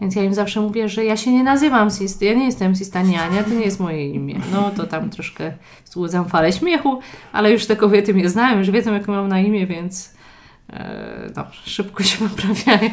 Więc 0.00 0.16
ja 0.16 0.22
im 0.22 0.34
zawsze 0.34 0.60
mówię, 0.60 0.88
że 0.88 1.04
ja 1.04 1.16
się 1.16 1.32
nie 1.32 1.44
nazywam 1.44 1.90
Sisty, 1.90 2.24
ja 2.24 2.34
nie 2.34 2.44
jestem 2.44 2.76
Sista 2.76 3.02
Niania, 3.02 3.44
to 3.44 3.50
nie 3.50 3.64
jest 3.64 3.80
moje 3.80 4.08
imię. 4.08 4.40
No 4.52 4.70
to 4.70 4.86
tam 4.86 5.10
troszkę 5.10 5.52
złudzam 5.84 6.28
falę 6.28 6.52
śmiechu, 6.52 7.00
ale 7.32 7.52
już 7.52 7.66
te 7.66 7.76
kobiety 7.76 8.14
mnie 8.14 8.28
znają, 8.28 8.58
już 8.58 8.70
wiedzą 8.70 8.94
jak 8.94 9.08
mam 9.08 9.28
na 9.28 9.40
imię, 9.40 9.66
więc 9.66 10.14
e, 10.70 11.30
no, 11.36 11.46
szybko 11.64 12.02
się 12.02 12.18
poprawiają. 12.28 12.90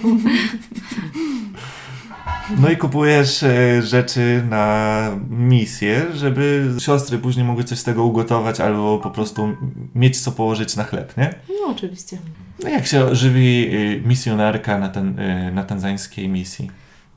No 2.59 2.69
i 2.69 2.77
kupujesz 2.77 3.43
e, 3.43 3.81
rzeczy 3.81 4.43
na 4.49 5.09
misję, 5.29 6.05
żeby 6.13 6.69
siostry 6.79 7.17
później 7.17 7.45
mogły 7.45 7.63
coś 7.63 7.79
z 7.79 7.83
tego 7.83 8.03
ugotować 8.03 8.59
albo 8.59 8.99
po 8.99 9.09
prostu 9.09 9.49
mieć 9.95 10.19
co 10.21 10.31
położyć 10.31 10.75
na 10.75 10.83
chleb, 10.83 11.17
nie? 11.17 11.33
No 11.49 11.67
oczywiście. 11.71 12.17
No 12.63 12.69
jak 12.69 12.85
się 12.85 13.15
żywi 13.15 13.67
e, 13.67 14.07
misjonarka 14.07 14.79
na, 14.79 14.89
ten, 14.89 15.19
e, 15.19 15.51
na 15.51 15.63
tanzańskiej 15.63 16.29
misji? 16.29 16.71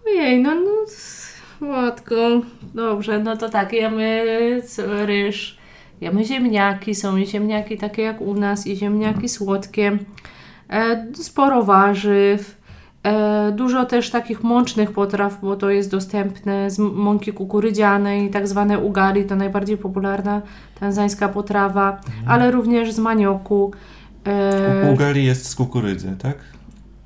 Ojej, 0.07 0.43
no, 0.43 0.55
no 0.55 0.71
matko, 1.61 2.41
dobrze, 2.75 3.19
no 3.19 3.37
to 3.37 3.49
tak, 3.49 3.73
jemy 3.73 4.25
ryż, 4.87 5.59
jemy 6.01 6.25
ziemniaki, 6.25 6.95
są 6.95 7.17
i 7.17 7.27
ziemniaki 7.27 7.77
takie 7.77 8.03
jak 8.03 8.21
u 8.21 8.35
nas 8.35 8.67
i 8.67 8.77
ziemniaki 8.77 9.29
słodkie, 9.29 9.99
e, 10.71 11.07
sporo 11.15 11.63
warzyw, 11.63 12.56
dużo 13.53 13.87
też 13.87 14.11
takich 14.11 14.43
mącznych 14.43 14.93
potraw, 14.93 15.41
bo 15.43 15.57
to 15.57 15.71
jest 15.71 15.91
dostępne 15.91 16.71
z 16.71 16.79
mąki 16.79 17.33
kukurydzianej, 17.33 18.31
tak 18.31 18.49
zwane 18.49 18.79
ugari, 18.79 19.25
to 19.25 19.37
najbardziej 19.37 19.79
popularna 19.79 20.43
tanzańska 20.81 21.29
potrawa, 21.29 22.01
ale 22.27 22.51
również 22.51 22.93
z 22.93 22.99
manioku. 22.99 23.73
E, 24.27 24.93
Ugali 24.93 25.25
jest 25.25 25.49
z 25.49 25.55
kukurydzy, 25.55 26.17
tak? 26.19 26.37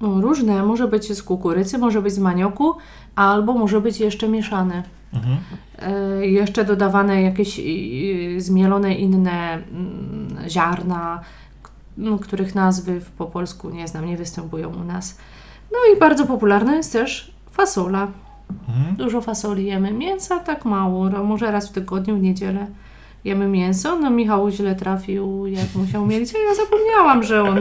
no, 0.00 0.20
różne, 0.20 0.62
może 0.62 0.88
być 0.88 1.12
z 1.12 1.22
kukurydzy, 1.22 1.78
może 1.78 2.02
być 2.02 2.12
z 2.12 2.18
manioku, 2.18 2.74
albo 3.14 3.52
może 3.54 3.80
być 3.80 4.00
jeszcze 4.00 4.28
mieszane. 4.28 4.82
Mhm. 5.12 5.36
E, 5.78 6.26
jeszcze 6.26 6.64
dodawane 6.64 7.22
jakieś 7.22 7.60
zmielone 8.36 8.94
inne 8.94 9.52
mm, 9.52 10.36
ziarna, 10.48 11.20
no, 11.96 12.18
których 12.18 12.54
nazwy 12.54 13.00
po 13.18 13.26
polsku 13.26 13.70
nie 13.70 13.88
znam, 13.88 14.06
nie 14.06 14.16
występują 14.16 14.68
u 14.68 14.84
nas. 14.84 15.18
No 15.72 15.78
i 15.96 16.00
bardzo 16.00 16.26
popularna 16.26 16.76
jest 16.76 16.92
też 16.92 17.32
fasola. 17.50 18.08
Mhm. 18.68 18.96
Dużo 18.96 19.20
fasoli 19.20 19.66
jemy. 19.66 19.92
Mięsa 19.92 20.38
tak 20.38 20.64
mało, 20.64 21.08
no, 21.10 21.24
może 21.24 21.50
raz 21.52 21.68
w 21.68 21.72
tygodniu, 21.72 22.16
w 22.16 22.22
niedzielę 22.22 22.66
jemy 23.24 23.48
mięso. 23.48 23.96
No 23.96 24.10
Michał 24.10 24.50
źle 24.50 24.74
trafił, 24.74 25.46
jak 25.46 25.74
musiał 25.74 26.06
mieć, 26.06 26.34
a 26.34 26.38
ja 26.48 26.54
zapomniałam, 26.54 27.22
że 27.22 27.42
on 27.42 27.58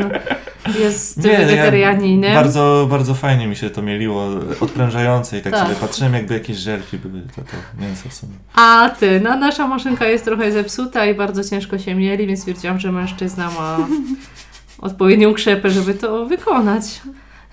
jest 0.79 1.23
Nie, 1.23 1.31
ja 1.31 1.39
wegetarianinem. 1.39 2.33
Bardzo, 2.33 2.87
bardzo 2.89 3.13
fajnie 3.13 3.47
mi 3.47 3.55
się 3.55 3.69
to 3.69 3.81
mieliło, 3.81 4.27
odprężające 4.61 5.37
i 5.37 5.41
tak, 5.41 5.53
Tak. 5.53 5.63
sobie 5.63 5.75
patrzyłem 5.75 6.13
jakby 6.13 6.33
jakieś 6.33 6.57
żelki 6.57 6.97
były, 6.97 7.21
to, 7.21 7.41
to 7.41 7.81
mięso 7.81 8.09
w 8.09 8.13
sumie. 8.13 8.33
A 8.55 8.89
ty, 8.99 9.19
no 9.23 9.35
nasza 9.35 9.67
maszynka 9.67 10.07
jest 10.07 10.25
trochę 10.25 10.51
zepsuta 10.51 11.05
i 11.05 11.15
bardzo 11.15 11.43
ciężko 11.43 11.77
się 11.77 11.95
mieli, 11.95 12.27
więc 12.27 12.39
stwierdziłam, 12.39 12.79
że 12.79 12.91
mężczyzna 12.91 13.51
ma 13.51 13.87
odpowiednią 14.79 15.33
krzepę, 15.33 15.69
żeby 15.69 15.93
to 15.93 16.25
wykonać. 16.25 17.01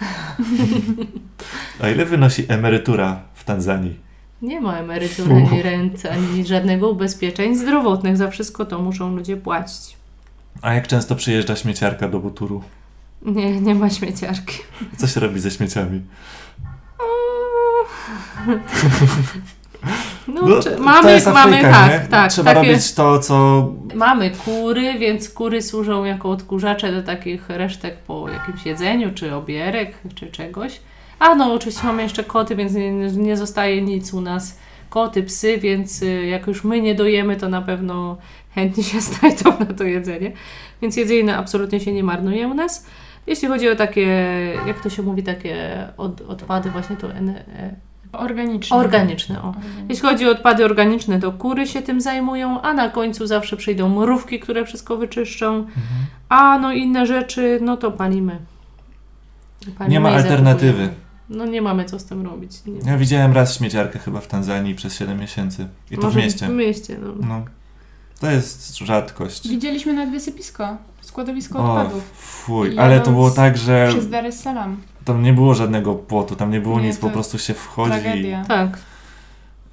A 1.83 1.89
ile 1.89 2.05
wynosi 2.05 2.45
emerytura 2.49 3.23
w 3.35 3.45
Tanzanii? 3.45 3.97
Nie 4.43 4.61
ma 4.61 4.79
emerytury, 4.79 5.35
ani 5.35 5.63
rent, 5.63 6.07
ani 6.07 6.47
żadnego 6.47 6.91
ubezpieczeń 6.91 7.57
zdrowotnych. 7.57 8.17
Za 8.17 8.31
wszystko 8.31 8.65
to 8.65 8.79
muszą 8.79 9.17
ludzie 9.17 9.37
płacić. 9.37 9.97
A 10.63 10.75
jak 10.75 10.87
często 10.87 11.17
przyjeżdża 11.17 11.57
śmieciarka 11.57 12.09
do 12.09 12.21
Buturu? 12.21 12.63
Nie, 13.23 13.61
nie 13.61 13.75
ma 13.75 13.91
śmieciarki. 13.91 14.59
Co 14.97 15.07
się 15.07 15.21
robi 15.21 15.41
ze 15.41 15.51
śmieciami? 15.51 16.03
No, 20.29 20.43
No, 20.47 20.63
czy, 20.63 20.77
mamy, 20.77 21.13
jest 21.13 21.27
mamy 21.27 21.57
Afryka, 21.57 21.71
tak, 21.71 22.03
nie? 22.03 22.09
tak. 22.09 22.31
Trzeba 22.31 22.55
takie, 22.55 22.69
robić 22.69 22.93
to, 22.95 23.19
co... 23.19 23.69
Mamy 23.95 24.31
kury, 24.31 24.99
więc 24.99 25.31
kury 25.31 25.63
służą 25.63 26.05
jako 26.05 26.31
odkurzacze 26.31 26.93
do 26.93 27.03
takich 27.03 27.49
resztek 27.49 27.99
po 27.99 28.29
jakimś 28.29 28.67
jedzeniu, 28.67 29.11
czy 29.15 29.35
obierek, 29.35 29.95
czy 30.15 30.27
czegoś. 30.27 30.81
A 31.19 31.35
no, 31.35 31.53
oczywiście 31.53 31.87
mamy 31.87 32.03
jeszcze 32.03 32.25
koty, 32.25 32.57
więc 32.57 32.73
nie, 32.75 32.93
nie 32.93 33.37
zostaje 33.37 33.83
nic 33.83 34.15
u 34.15 34.21
nas. 34.21 34.59
Koty, 34.91 35.23
psy, 35.23 35.59
więc 35.59 36.03
y, 36.03 36.27
jak 36.27 36.47
już 36.47 36.65
my 36.65 36.81
nie 36.81 36.95
dojemy, 36.95 37.37
to 37.37 37.49
na 37.49 37.63
pewno 37.63 38.17
chętnie 38.55 38.85
się 38.85 39.01
znajdą 39.11 39.67
na 39.67 39.75
to 39.75 39.85
jedzenie. 39.85 40.33
Więc 40.83 40.97
jedzenie 40.97 41.37
absolutnie 41.37 41.81
się 41.81 41.93
nie 41.93 42.05
marnuje 42.05 42.49
u 42.49 42.55
nas. 42.55 42.87
Jeśli 43.27 43.49
chodzi 43.49 43.69
o 43.69 43.77
takie, 43.77 44.07
jak 44.67 44.81
to 44.81 44.91
się 44.91 45.03
mówi, 45.03 45.23
takie 45.23 45.87
od, 45.97 46.21
odpady 46.21 46.71
właśnie 46.71 46.97
to 46.97 47.09
e, 48.17 48.19
Organiczny. 48.19 48.77
organiczne. 48.77 49.43
O. 49.43 49.55
Jeśli 49.89 50.09
chodzi 50.09 50.27
o 50.29 50.31
odpady 50.31 50.65
organiczne, 50.65 51.21
to 51.21 51.33
kury 51.33 51.67
się 51.67 51.83
tym 51.83 52.01
zajmują, 52.01 52.61
a 52.63 52.73
na 52.75 52.89
końcu 52.89 53.27
zawsze 53.27 53.57
przyjdą 53.57 53.89
mrówki, 54.01 54.41
które 54.41 54.65
wszystko 54.65 54.97
wyczyszczą, 54.97 55.67
a 56.29 56.59
no 56.59 56.73
inne 56.73 57.07
rzeczy, 57.07 57.59
no 57.63 57.77
to 57.77 57.91
palimy. 57.93 58.39
palimy 59.79 59.93
Nie 59.93 60.01
ma 60.01 60.11
alternatywy. 60.11 60.89
no 61.31 61.47
nie 61.47 61.63
mamy 61.63 61.85
co 61.85 61.99
z 61.99 62.05
tym 62.05 62.23
robić. 62.27 62.53
Nie. 62.67 62.91
Ja 62.91 62.99
widziałem 62.99 63.33
raz 63.33 63.57
śmieciarkę 63.59 63.99
chyba 63.99 64.21
w 64.21 64.27
Tanzanii 64.27 64.75
przez 64.75 64.95
7 64.99 65.19
miesięcy. 65.21 65.69
I 65.91 65.97
to 65.97 66.03
Może 66.03 66.21
w 66.21 66.23
mieście. 66.23 66.47
W 66.47 66.51
mieście, 66.51 66.99
no. 67.03 67.27
No. 67.29 67.45
To 68.21 68.31
jest 68.31 68.77
rzadkość. 68.77 69.49
Widzieliśmy 69.49 69.93
nawet 69.93 70.11
wysypisko, 70.11 70.77
składowisko 71.01 71.59
O, 71.59 71.73
odpadów 71.75 72.03
fuj. 72.15 72.79
Ale 72.79 73.01
to 73.01 73.11
było 73.11 73.31
tak, 73.31 73.57
że 73.57 73.87
przez 73.91 74.11
Dar 74.11 74.27
es 74.27 74.41
Salaam. 74.41 74.77
Tam 75.07 75.23
nie 75.23 75.33
było 75.33 75.55
żadnego 75.55 75.95
płotu, 75.95 76.37
tam 76.37 76.51
nie 76.51 76.61
było 76.61 76.81
Nie, 76.81 76.87
nic, 76.87 76.97
po 76.99 77.11
prostu 77.11 77.39
się 77.39 77.55
wchodzi 77.55 77.91
Tragedia. 77.91 78.45
Tak. 78.45 78.79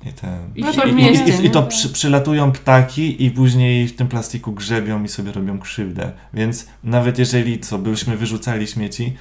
i 0.05 0.13
ten... 0.13 0.39
No 0.55 0.73
to 0.73 0.85
I, 0.85 0.91
i, 1.01 1.41
i, 1.43 1.45
i 1.45 1.51
to 1.51 1.63
przy, 1.63 1.89
przylatują 1.89 2.51
ptaki 2.51 3.25
i 3.25 3.31
później 3.31 3.87
w 3.87 3.95
tym 3.95 4.07
plastiku 4.07 4.51
grzebią 4.51 5.03
i 5.03 5.07
sobie 5.07 5.31
robią 5.31 5.59
krzywdę. 5.59 6.11
Więc 6.33 6.67
nawet 6.83 7.19
jeżeli 7.19 7.59
co, 7.59 7.77
byśmy 7.77 8.17
wyrzucali 8.17 8.67
śmieci, 8.67 9.13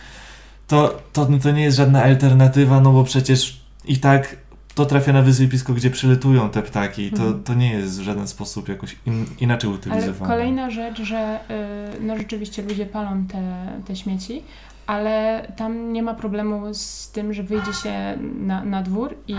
to, 0.69 0.99
to, 1.13 1.27
to 1.43 1.51
nie 1.51 1.63
jest 1.63 1.77
żadna 1.77 2.03
alternatywa, 2.03 2.81
no 2.81 2.93
bo 2.93 3.05
przecież 3.05 3.61
i 3.85 3.97
tak 3.99 4.37
to 4.75 4.87
trafia 4.87 5.13
na 5.13 5.23
wysypisko, 5.23 5.73
gdzie 5.75 5.91
przyletują 5.91 6.51
te 6.51 6.63
ptaki. 6.63 7.11
To, 7.11 7.23
Mhm. 7.23 7.43
to 7.45 7.55
nie 7.55 7.71
jest 7.73 8.01
w 8.01 8.03
żaden 8.03 8.29
sposób 8.29 8.69
jakoś 8.69 8.97
in, 9.07 9.27
inaczej 9.41 9.71
Ale 9.71 9.79
utylizowane. 9.79 10.33
kolejna 10.35 10.71
rzecz, 10.71 11.03
że 11.03 11.41
y, 11.99 12.03
no 12.03 12.17
rzeczywiście 12.19 12.63
ludzie 12.63 12.87
palą 12.87 13.25
te, 13.27 13.67
te 13.87 13.97
śmieci, 13.97 14.43
ale 14.87 15.47
tam 15.57 15.93
nie 15.93 16.03
ma 16.03 16.15
problemu 16.15 16.75
z 16.75 17.11
tym, 17.11 17.33
że 17.33 17.43
wyjdzie 17.43 17.73
się 17.73 18.19
na, 18.41 18.65
na 18.65 18.83
dwór 18.83 19.15
i 19.29 19.35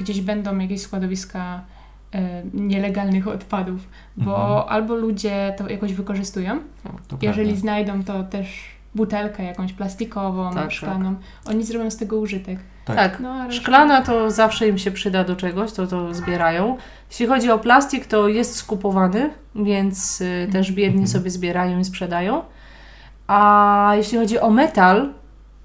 gdzieś 0.00 0.20
będą 0.20 0.58
jakieś 0.58 0.80
składowiska 0.80 1.60
y, 2.14 2.18
nielegalnych 2.54 3.28
odpadów, 3.28 3.88
bo 4.16 4.36
Mhm. 4.50 4.68
albo 4.68 4.94
ludzie 4.94 5.54
to 5.58 5.68
jakoś 5.68 5.92
wykorzystują, 5.92 6.58
To 7.08 7.16
jeżeli 7.22 7.46
prawda. 7.48 7.60
znajdą 7.60 8.04
to 8.04 8.22
też 8.24 8.64
butelkę 8.94 9.42
jakąś 9.44 9.72
plastikową, 9.72 10.50
Tak, 10.54 10.70
szklaną, 10.72 11.14
oni 11.46 11.64
zrobią 11.64 11.90
z 11.90 11.96
tego 11.96 12.16
użytek. 12.16 12.58
Tak. 12.84 12.96
Tak. 12.96 13.20
No, 13.20 13.52
Szklana 13.52 14.02
to 14.02 14.30
zawsze 14.30 14.68
im 14.68 14.78
się 14.78 14.90
przyda 14.90 15.24
do 15.24 15.36
czegoś, 15.36 15.72
to 15.72 15.86
to 15.86 16.14
zbierają. 16.14 16.76
Jeśli 17.10 17.26
chodzi 17.26 17.50
o 17.50 17.58
plastik, 17.58 18.06
to 18.06 18.28
jest 18.28 18.54
skupowany, 18.56 19.30
więc 19.54 20.20
y, 20.20 20.48
też 20.52 20.72
biedni 20.72 21.00
Mhm. 21.00 21.06
sobie 21.08 21.30
zbierają 21.30 21.78
i 21.78 21.84
sprzedają. 21.84 22.42
A 23.28 23.92
jeśli 23.96 24.18
chodzi 24.18 24.38
o 24.40 24.50
metal, 24.50 25.08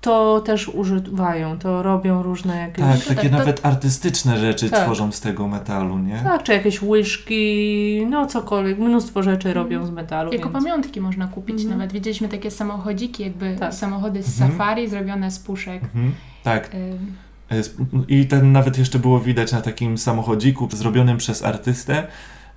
to 0.01 0.41
też 0.41 0.67
używają, 0.69 1.59
to 1.59 1.83
robią 1.83 2.23
różne 2.23 2.57
jakieś... 2.57 3.05
Tak, 3.05 3.15
takie 3.15 3.29
to- 3.29 3.37
nawet 3.37 3.65
artystyczne 3.65 4.37
rzeczy 4.39 4.69
Tak. 4.69 4.83
tworzą 4.85 5.11
z 5.11 5.21
tego 5.21 5.47
metalu, 5.47 5.97
nie? 5.99 6.19
Tak, 6.23 6.43
czy 6.43 6.53
jakieś 6.53 6.81
łyżki, 6.81 8.07
no 8.09 8.25
cokolwiek, 8.25 8.79
mnóstwo 8.79 9.23
rzeczy 9.23 9.53
robią 9.53 9.85
z 9.85 9.91
metalu. 9.91 10.33
Jako 10.33 10.49
więc... 10.49 10.63
pamiątki 10.65 11.01
można 11.01 11.27
kupić 11.27 11.55
Mhm. 11.61 11.77
nawet. 11.77 11.93
Widzieliśmy 11.93 12.27
takie 12.29 12.51
samochodziki, 12.51 13.23
jakby 13.23 13.55
Tak. 13.59 13.73
samochody 13.73 14.23
z 14.23 14.41
Mhm. 14.41 14.51
safari 14.51 14.89
zrobione 14.89 15.31
z 15.31 15.39
puszek. 15.39 15.83
Mhm. 15.83 16.13
Tak. 16.43 16.69
Ym, 16.73 17.15
Jest- 17.51 17.77
I 18.07 18.25
ten 18.27 18.51
nawet 18.51 18.77
jeszcze 18.77 18.99
było 18.99 19.19
widać 19.19 19.51
na 19.51 19.61
takim 19.61 19.97
samochodziku 19.97 20.67
zrobionym 20.71 21.17
przez 21.17 21.43
artystę, 21.43 22.07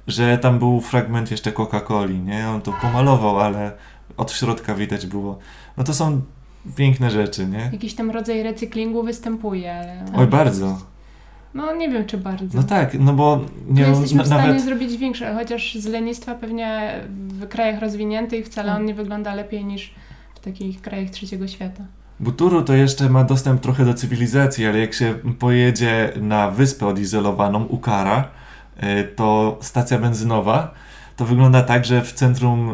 że 0.06 0.38
tam 0.38 0.58
był 0.58 0.80
fragment 0.80 1.30
jeszcze 1.30 1.52
Coca-Coli, 1.52 2.24
nie? 2.24 2.48
On 2.48 2.60
to 2.62 2.72
pomalował, 2.82 3.40
ale 3.40 3.72
od 4.16 4.32
środka 4.32 4.74
widać 4.74 5.06
było. 5.06 5.38
No 5.76 5.84
to 5.84 5.94
są 5.94 6.20
piękne 6.76 7.10
rzeczy, 7.10 7.46
nie? 7.46 7.70
Jakiś 7.72 7.94
tam 7.94 8.10
rodzaj 8.10 8.42
recyklingu 8.42 9.02
występuje, 9.02 9.74
ale... 9.74 10.04
Oj, 10.16 10.26
bardzo. 10.26 10.78
No 11.54 11.74
nie 11.74 11.88
wiem, 11.88 12.06
czy 12.06 12.18
bardzo. 12.18 12.58
No 12.58 12.62
tak, 12.62 12.94
no 12.98 13.12
bo 13.12 13.40
nie 13.68 13.82
wiem, 13.82 13.90
jesteśmy 13.90 14.22
w 14.22 14.26
stanie 14.26 14.48
nawet... 14.48 14.62
zrobić 14.62 14.96
większe, 14.96 15.34
chociaż 15.34 15.74
z 15.74 15.86
lenistwa 15.86 16.34
pewnie 16.34 17.00
w 17.08 17.48
krajach 17.48 17.80
rozwiniętych 17.80 18.46
wcale 18.46 18.68
Tak. 18.68 18.80
on 18.80 18.86
nie 18.86 18.94
wygląda 18.94 19.34
lepiej 19.34 19.64
niż 19.64 19.94
w 20.34 20.40
takich 20.40 20.80
krajach 20.80 21.10
trzeciego 21.10 21.48
świata. 21.48 21.82
Buturu 22.20 22.62
to 22.62 22.74
jeszcze 22.74 23.08
ma 23.08 23.24
dostęp 23.24 23.60
trochę 23.60 23.84
do 23.84 23.94
cywilizacji, 23.94 24.66
ale 24.66 24.78
jak 24.78 24.94
się 24.94 25.14
pojedzie 25.38 26.12
na 26.20 26.50
wyspę 26.50 26.86
odizolowaną, 26.86 27.64
Ukara, 27.64 28.28
y, 28.82 29.04
to 29.16 29.58
stacja 29.60 29.98
benzynowa, 29.98 30.74
to 31.16 31.24
wygląda 31.24 31.62
tak, 31.62 31.84
że 31.84 32.02
w 32.02 32.12
centrum 32.12 32.70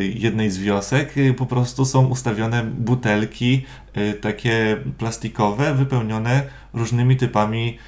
y, 0.00 0.12
jednej 0.14 0.50
z 0.50 0.58
wiosek 0.58 1.16
y, 1.18 1.34
po 1.34 1.46
prostu 1.46 1.84
są 1.84 2.06
ustawione 2.06 2.64
butelki 2.64 3.64
y, 3.96 4.14
takie 4.14 4.76
plastikowe, 4.98 5.74
wypełnione 5.74 6.42
różnymi 6.74 7.16
typami 7.16 7.78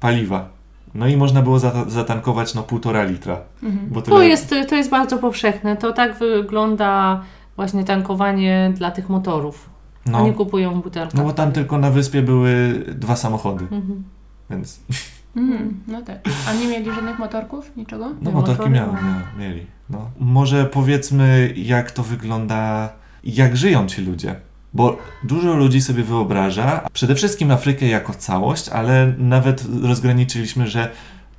paliwa. 0.00 0.48
No 0.94 1.06
i 1.08 1.16
można 1.16 1.42
było 1.42 1.58
zata- 1.58 1.90
zatankować 1.90 2.54
no 2.54 2.62
półtora 2.62 3.04
litra. 3.04 3.40
Mhm. 3.62 3.88
Bo 3.90 4.02
To 4.02 4.10
tyle- 4.10 4.28
jest, 4.28 4.54
to 4.68 4.76
jest 4.76 4.90
bardzo 4.90 5.18
powszechne. 5.18 5.76
To 5.76 5.92
tak 5.92 6.18
wygląda 6.18 7.22
właśnie 7.56 7.84
tankowanie 7.84 8.72
dla 8.76 8.90
tych 8.90 9.08
motorów. 9.08 9.70
no, 10.06 10.18
Oni 10.18 10.32
kupują 10.32 10.80
butelkę. 10.80 11.18
no 11.18 11.24
bo 11.24 11.32
tam 11.32 11.52
tylko 11.52 11.78
na 11.78 11.90
wyspie 11.90 12.22
były 12.22 12.84
dwa 12.94 13.16
samochody, 13.16 13.64
Mhm. 13.64 14.04
więc 14.50 14.80
Mhm, 15.36 15.80
no 15.86 16.02
tak. 16.02 16.18
A 16.48 16.52
nie 16.52 16.66
mieli 16.66 16.94
żadnych 16.94 17.18
motorków? 17.18 17.76
Niczego? 17.76 18.08
No 18.20 18.30
Te 18.30 18.36
motorki 18.36 18.70
miały, 18.70 18.92
miały, 18.92 19.22
mieli. 19.38 19.66
No. 19.90 20.10
Może 20.20 20.64
powiedzmy, 20.64 21.52
jak 21.56 21.90
to 21.90 22.02
wygląda, 22.02 22.92
jak 23.24 23.56
żyją 23.56 23.86
ci 23.86 24.02
ludzie. 24.02 24.34
Bo 24.74 24.98
dużo 25.24 25.54
ludzi 25.56 25.80
sobie 25.80 26.02
wyobraża, 26.02 26.80
przede 26.92 27.14
wszystkim 27.14 27.50
Afrykę 27.50 27.86
jako 27.86 28.14
całość, 28.14 28.68
ale 28.68 29.12
nawet 29.18 29.64
rozgraniczyliśmy, 29.82 30.66
że 30.68 30.90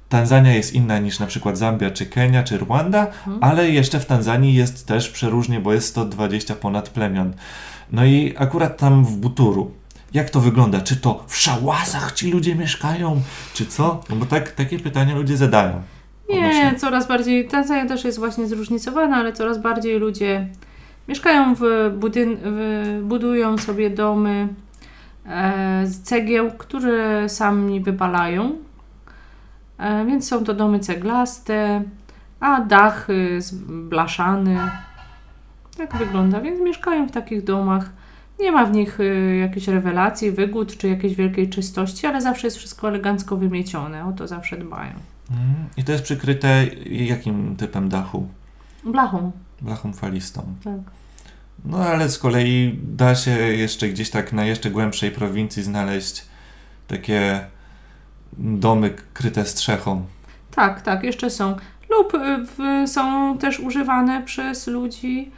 Tanzania 0.09 0.53
jest 0.53 0.73
inna 0.73 0.99
niż 0.99 1.19
na 1.19 1.27
przykład 1.27 1.57
Zambia, 1.57 1.91
czy 1.91 2.05
Kenia, 2.05 2.43
czy 2.43 2.57
Rwanda, 2.57 3.07
Mhm. 3.07 3.37
ale 3.41 3.69
jeszcze 3.69 3.99
w 3.99 4.05
Tanzanii 4.05 4.53
jest 4.53 4.87
też 4.87 5.09
przeróżnie, 5.09 5.59
bo 5.59 5.73
jest 5.73 5.87
120 5.87 6.55
ponad 6.55 6.89
plemion. 6.89 7.33
No 7.91 8.05
i 8.05 8.33
akurat 8.37 8.77
tam 8.77 9.05
w 9.05 9.17
Buturu, 9.17 9.71
jak 10.15 10.29
to 10.29 10.39
wygląda? 10.39 10.81
Czy 10.81 10.95
to 10.95 11.23
w 11.27 11.37
szałasach 11.37 12.11
ci 12.11 12.31
ludzie 12.31 12.55
mieszkają, 12.55 13.21
czy 13.53 13.65
co? 13.65 14.01
No 14.09 14.15
bo 14.15 14.25
tak, 14.25 14.51
takie 14.51 14.79
pytania 14.79 15.15
ludzie 15.15 15.37
zadają. 15.37 15.81
Nie, 16.29 16.35
Odnośnie- 16.37 16.75
coraz 16.79 17.07
bardziej. 17.07 17.47
Tanzania 17.47 17.85
też 17.85 18.03
jest 18.03 18.19
właśnie 18.19 18.47
zróżnicowana, 18.47 19.17
ale 19.17 19.33
coraz 19.33 19.61
bardziej 19.61 19.99
ludzie 19.99 20.47
mieszkają 21.07 21.55
w 21.55 21.61
budyn, 21.97 22.37
w, 22.41 22.99
budują 23.03 23.57
sobie 23.57 23.89
domy 23.89 24.47
e, 25.25 25.81
z 25.87 26.01
cegieł, 26.01 26.51
które 26.57 27.29
sami 27.29 27.79
wypalają. 27.79 28.55
E, 29.77 30.05
więc 30.05 30.27
są 30.27 30.43
to 30.43 30.53
domy 30.53 30.79
ceglaste, 30.79 31.83
a 32.39 32.61
dach 32.61 33.07
z 33.37 33.53
blaszany. 33.89 34.57
Tak 35.77 35.95
wygląda, 35.95 36.41
więc 36.41 36.61
mieszkają 36.61 37.07
w 37.07 37.11
takich 37.11 37.43
domach. 37.43 37.89
Nie 38.39 38.51
ma 38.51 38.65
w 38.65 38.71
nich 38.71 38.99
y, 38.99 39.35
jakiejś 39.41 39.67
rewelacji, 39.67 40.31
wygód 40.31 40.77
czy 40.77 40.87
jakiejś 40.89 41.15
wielkiej 41.15 41.49
czystości, 41.49 42.07
ale 42.07 42.21
zawsze 42.21 42.47
jest 42.47 42.57
wszystko 42.57 42.87
elegancko 42.87 43.37
wymiecione. 43.37 44.05
O 44.05 44.11
to 44.11 44.27
zawsze 44.27 44.57
dbają. 44.57 44.93
Mhm. 45.31 45.55
I 45.77 45.83
to 45.83 45.91
jest 45.91 46.03
przykryte 46.03 46.65
jakim 46.85 47.55
typem 47.55 47.89
dachu? 47.89 48.27
Blachą, 48.83 49.31
Blachą 49.61 49.93
falistą. 49.93 50.43
tak. 50.63 50.73
No 51.65 51.77
ale 51.77 52.09
z 52.09 52.17
kolei 52.19 52.79
da 52.83 53.15
się 53.15 53.31
jeszcze 53.31 53.89
gdzieś 53.89 54.09
tak 54.09 54.33
na 54.33 54.45
jeszcze 54.45 54.69
głębszej 54.71 55.11
prowincji 55.11 55.63
znaleźć 55.63 56.25
takie 56.87 57.45
domy 58.37 58.93
kryte 59.13 59.45
strzechą. 59.45 60.05
Tak, 60.51 60.81
tak, 60.81 61.03
jeszcze 61.03 61.29
są. 61.29 61.55
Lub 61.89 62.13
y, 62.13 62.19
w, 62.45 62.89
są 62.89 63.37
też 63.37 63.59
używane 63.59 64.23
przez 64.23 64.67
ludzi 64.67 65.31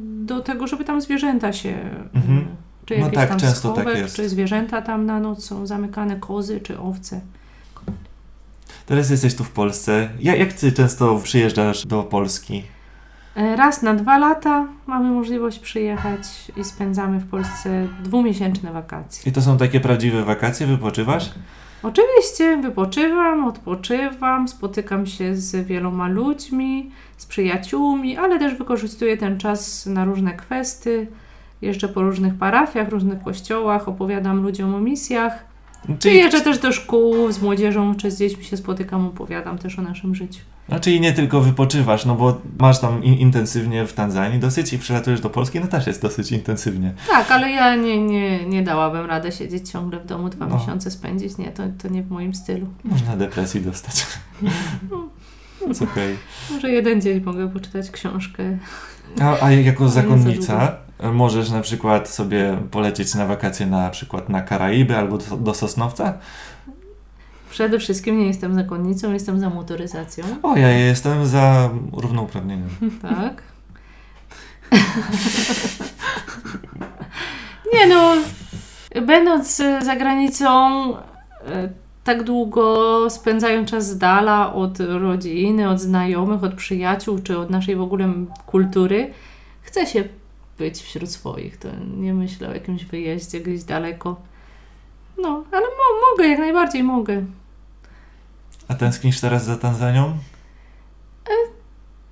do 0.00 0.40
tego, 0.40 0.66
żeby 0.66 0.84
tam 0.84 1.00
zwierzęta 1.00 1.52
się. 1.52 1.74
Mhm. 2.14 2.38
y, 2.38 2.44
Czy 2.86 2.94
No 2.98 3.04
jakieś 3.04 3.14
tak, 3.18 3.28
tam 3.28 3.38
często 3.40 3.72
tak 3.72 3.84
schowek, 3.84 3.98
jest. 4.02 4.16
czy 4.16 4.28
zwierzęta 4.28 4.82
tam 4.82 5.06
na 5.06 5.20
noc 5.20 5.44
są 5.44 5.66
zamykane, 5.66 6.16
kozy 6.16 6.60
czy 6.60 6.78
owce. 6.78 7.20
Teraz 8.86 9.10
jesteś 9.10 9.34
tu 9.34 9.44
w 9.44 9.50
Polsce. 9.50 10.08
Ja, 10.20 10.36
jak 10.36 10.52
ty 10.52 10.72
często 10.72 11.18
przyjeżdżasz 11.24 11.86
do 11.86 12.02
Polski? 12.02 12.62
E, 13.36 13.56
Raz 13.56 13.82
na 13.82 13.94
dwa 13.94 14.18
lata 14.18 14.66
mamy 14.86 15.10
możliwość 15.10 15.58
przyjechać 15.58 16.20
i 16.56 16.64
spędzamy 16.64 17.18
w 17.18 17.26
Polsce 17.30 17.88
dwumiesięczne 18.04 18.72
wakacje. 18.72 19.30
I 19.30 19.34
to 19.34 19.42
są 19.42 19.58
takie 19.58 19.80
prawdziwe 19.80 20.24
wakacje? 20.24 20.66
Wypoczywasz? 20.66 21.30
Oczywiście 21.82 22.56
wypoczywam, 22.56 23.44
odpoczywam, 23.44 24.48
spotykam 24.48 25.06
się 25.06 25.36
z 25.36 25.66
wieloma 25.66 26.08
ludźmi, 26.08 26.90
z 27.16 27.26
przyjaciółmi, 27.26 28.16
ale 28.16 28.38
też 28.38 28.54
wykorzystuję 28.54 29.16
ten 29.16 29.38
czas 29.38 29.86
na 29.86 30.04
różne 30.04 30.32
kwestie. 30.32 31.06
Jeżdżę 31.62 31.88
po 31.88 32.02
różnych 32.02 32.34
parafiach, 32.34 32.88
różnych 32.88 33.22
kościołach, 33.22 33.88
opowiadam 33.88 34.42
ludziom 34.42 34.74
o 34.74 34.80
misjach. 34.80 35.51
Czy 35.98 36.10
jeżdżę 36.10 36.40
też 36.40 36.58
do 36.58 36.72
szkół 36.72 37.32
z 37.32 37.42
młodzieżą, 37.42 37.94
czy 37.94 38.10
z 38.10 38.18
dziećmi 38.18 38.44
się 38.44 38.56
spotykam, 38.56 39.06
opowiadam 39.06 39.58
też 39.58 39.78
o 39.78 39.82
naszym 39.82 40.14
życiu. 40.14 40.40
No 40.68 40.80
czyli 40.80 41.00
nie 41.00 41.12
tylko 41.12 41.40
wypoczywasz, 41.40 42.04
no 42.04 42.14
bo 42.14 42.40
masz 42.58 42.80
tam 42.80 43.04
in- 43.04 43.14
intensywnie 43.14 43.86
w 43.86 43.92
Tanzanii 43.92 44.40
dosyć 44.40 44.72
i 44.72 44.78
przylatujesz 44.78 45.20
do 45.20 45.30
Polski, 45.30 45.60
no 45.60 45.66
też 45.66 45.86
jest 45.86 46.02
dosyć 46.02 46.32
intensywnie. 46.32 46.92
Tak, 47.10 47.30
ale 47.30 47.50
ja 47.50 47.76
nie, 47.76 48.02
nie, 48.06 48.46
nie 48.46 48.62
dałabym 48.62 49.06
radę 49.06 49.32
siedzieć 49.32 49.70
ciągle 49.70 50.00
w 50.00 50.06
domu 50.06 50.28
dwa 50.28 50.46
No. 50.46 50.58
miesiące 50.58 50.90
spędzić. 50.90 51.38
Nie, 51.38 51.50
to, 51.52 51.62
to 51.82 51.88
nie 51.88 52.02
w 52.02 52.10
moim 52.10 52.34
stylu. 52.34 52.66
Można 52.84 53.16
depresji 53.16 53.60
dostać. 53.60 54.06
Jest 55.68 55.82
okej. 55.82 56.16
Może 56.50 56.70
jeden 56.70 57.00
dzień 57.00 57.20
mogę 57.20 57.48
poczytać 57.48 57.90
książkę. 57.90 58.58
A, 59.20 59.44
a 59.44 59.50
jako 59.50 59.88
za 59.88 60.02
zakonnica 60.02 60.76
Możesz 61.12 61.50
na 61.50 61.60
przykład 61.60 62.08
sobie 62.08 62.58
polecieć 62.70 63.14
na 63.14 63.26
wakacje 63.26 63.66
na 63.66 63.90
przykład 63.90 64.28
na 64.28 64.42
Karaiby 64.42 64.96
albo 64.96 65.18
do, 65.18 65.36
do 65.36 65.54
Sosnowca. 65.54 66.18
Przede 67.50 67.78
wszystkim 67.78 68.18
nie 68.18 68.26
jestem 68.26 68.54
zakonnicą, 68.54 69.12
jestem 69.12 69.40
za 69.40 69.50
motoryzacją. 69.50 70.24
O, 70.42 70.56
ja 70.56 70.70
jestem 70.70 71.26
za 71.26 71.70
równouprawnieniem. 71.92 72.68
Tak. 73.02 73.42
Nie 77.74 77.86
no, 77.86 78.14
będąc 79.02 79.62
za 79.82 79.96
granicą 79.96 80.48
e, 80.96 81.02
tak 82.04 82.22
długo, 82.22 83.06
spędzają 83.10 83.64
czas 83.64 83.88
z 83.88 83.98
dala 83.98 84.54
od 84.54 84.80
rodziny, 84.80 85.68
od 85.68 85.80
znajomych, 85.80 86.44
od 86.44 86.54
przyjaciół, 86.54 87.18
czy 87.18 87.38
od 87.38 87.50
naszej 87.50 87.76
w 87.76 87.80
ogóle 87.80 88.12
kultury, 88.46 89.10
chce 89.62 89.86
się 89.86 90.04
być 90.58 90.82
wśród 90.82 91.10
swoich. 91.10 91.56
To 91.56 91.68
nie 91.96 92.14
myślę 92.14 92.48
o 92.48 92.54
jakimś 92.54 92.84
wyjeździe 92.84 93.40
gdzieś 93.40 93.64
daleko. 93.64 94.16
No, 95.18 95.44
ale 95.52 95.62
mo- 95.62 96.10
mogę, 96.10 96.28
jak 96.28 96.38
najbardziej 96.38 96.82
mogę. 96.82 97.24
A 98.68 98.74
tęsknisz 98.74 99.20
teraz 99.20 99.44
za 99.44 99.56
Tanzanią? 99.56 100.18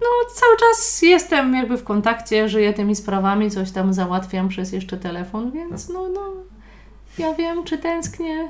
No, 0.01 0.07
cały 0.34 0.57
czas 0.57 1.03
jestem 1.03 1.55
jakby 1.55 1.76
w 1.76 1.84
kontakcie, 1.84 2.49
żyję 2.49 2.72
tymi 2.72 2.97
sprawami, 2.97 3.51
coś 3.51 3.70
tam 3.70 3.95
załatwiam 3.95 4.49
przez 4.49 4.72
jeszcze 4.72 4.97
telefon, 4.97 5.51
więc 5.51 5.88
no, 5.88 6.09
no, 6.09 6.32
ja 7.18 7.34
wiem, 7.34 7.64
czy 7.64 7.78
tęsknię. 7.78 8.49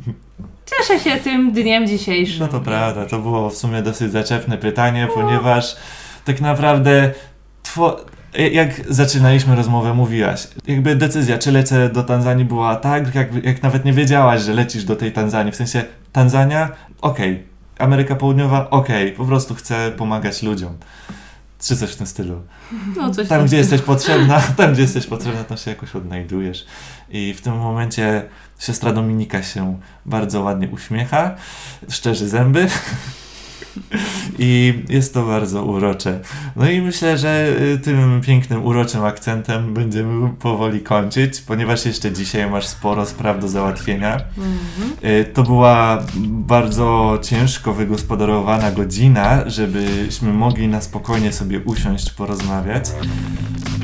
Cieszę 0.70 1.00
się 1.00 1.16
tym 1.16 1.52
dniem 1.52 1.86
dzisiejszym. 1.86 2.38
No 2.40 2.48
to 2.48 2.60
prawda, 2.60 3.06
to 3.06 3.18
było 3.18 3.50
w 3.50 3.56
sumie 3.56 3.82
dosyć 3.82 4.12
zaczepne 4.12 4.58
pytanie, 4.58 5.08
ponieważ 5.14 5.76
tak 6.24 6.40
naprawdę 6.40 7.14
two... 7.62 7.96
jak 8.52 8.94
zaczynaliśmy 8.94 9.56
rozmowę, 9.56 9.94
mówiłaś, 9.94 10.48
jakby 10.66 10.96
decyzja, 10.96 11.38
czy 11.38 11.52
lecę 11.52 11.88
do 11.88 12.02
Tanzanii 12.02 12.44
była 12.44 12.76
tak, 12.76 13.14
jak, 13.14 13.44
jak 13.44 13.62
nawet 13.62 13.84
nie 13.84 13.92
wiedziałaś, 13.92 14.42
że 14.42 14.54
lecisz 14.54 14.84
do 14.84 14.96
tej 14.96 15.12
Tanzanii, 15.12 15.52
w 15.52 15.56
sensie 15.56 15.84
Tanzania, 16.12 16.68
okej, 17.00 17.42
Ameryka 17.78 18.16
Południowa, 18.16 18.70
okej, 18.70 19.12
po 19.12 19.24
prostu 19.24 19.54
chcę 19.54 19.92
pomagać 19.96 20.42
ludziom. 20.42 20.78
Czy 21.60 21.76
coś 21.76 21.90
w 21.90 21.96
tym 21.96 22.06
stylu. 22.06 22.42
No, 22.96 23.10
coś 23.10 23.28
Tam, 23.28 23.38
tam 23.38 23.46
gdzie 23.46 23.56
jesteś 23.56 23.80
potrzebna, 23.80 24.40
tam, 24.56 24.72
gdzie 24.72 24.82
jesteś 24.82 25.06
potrzebna, 25.06 25.44
tam 25.44 25.58
się 25.58 25.70
jakoś 25.70 25.96
odnajdujesz. 25.96 26.66
I 27.10 27.34
w 27.34 27.40
tym 27.40 27.56
momencie 27.56 28.22
siostra 28.58 28.92
Dominika 28.92 29.42
się 29.42 29.80
bardzo 30.06 30.40
ładnie 30.42 30.68
uśmiecha, 30.68 31.34
szczerzy 31.88 32.28
zęby. 32.28 32.68
I 34.38 34.74
jest 34.88 35.14
to 35.14 35.26
bardzo 35.26 35.64
urocze. 35.64 36.20
No 36.56 36.70
i 36.70 36.80
myślę, 36.80 37.18
że 37.18 37.56
y, 37.74 37.78
tym 37.78 38.20
pięknym, 38.20 38.64
uroczym 38.64 39.04
akcentem 39.04 39.74
będziemy 39.74 40.28
powoli 40.28 40.80
kończyć, 40.80 41.40
ponieważ 41.40 41.86
jeszcze 41.86 42.12
dzisiaj 42.12 42.50
masz 42.50 42.66
sporo 42.66 43.06
spraw 43.06 43.40
do 43.40 43.48
załatwienia. 43.48 44.12
Mhm. 44.38 45.20
Y, 45.20 45.24
To 45.24 45.42
była 45.42 46.02
bardzo 46.26 47.18
ciężko 47.22 47.72
wygospodarowana 47.74 48.72
godzina, 48.72 49.50
żebyśmy 49.50 50.32
mogli 50.32 50.68
na 50.68 50.80
spokojnie 50.80 51.32
sobie 51.32 51.60
usiąść, 51.60 52.10
porozmawiać. 52.10 52.84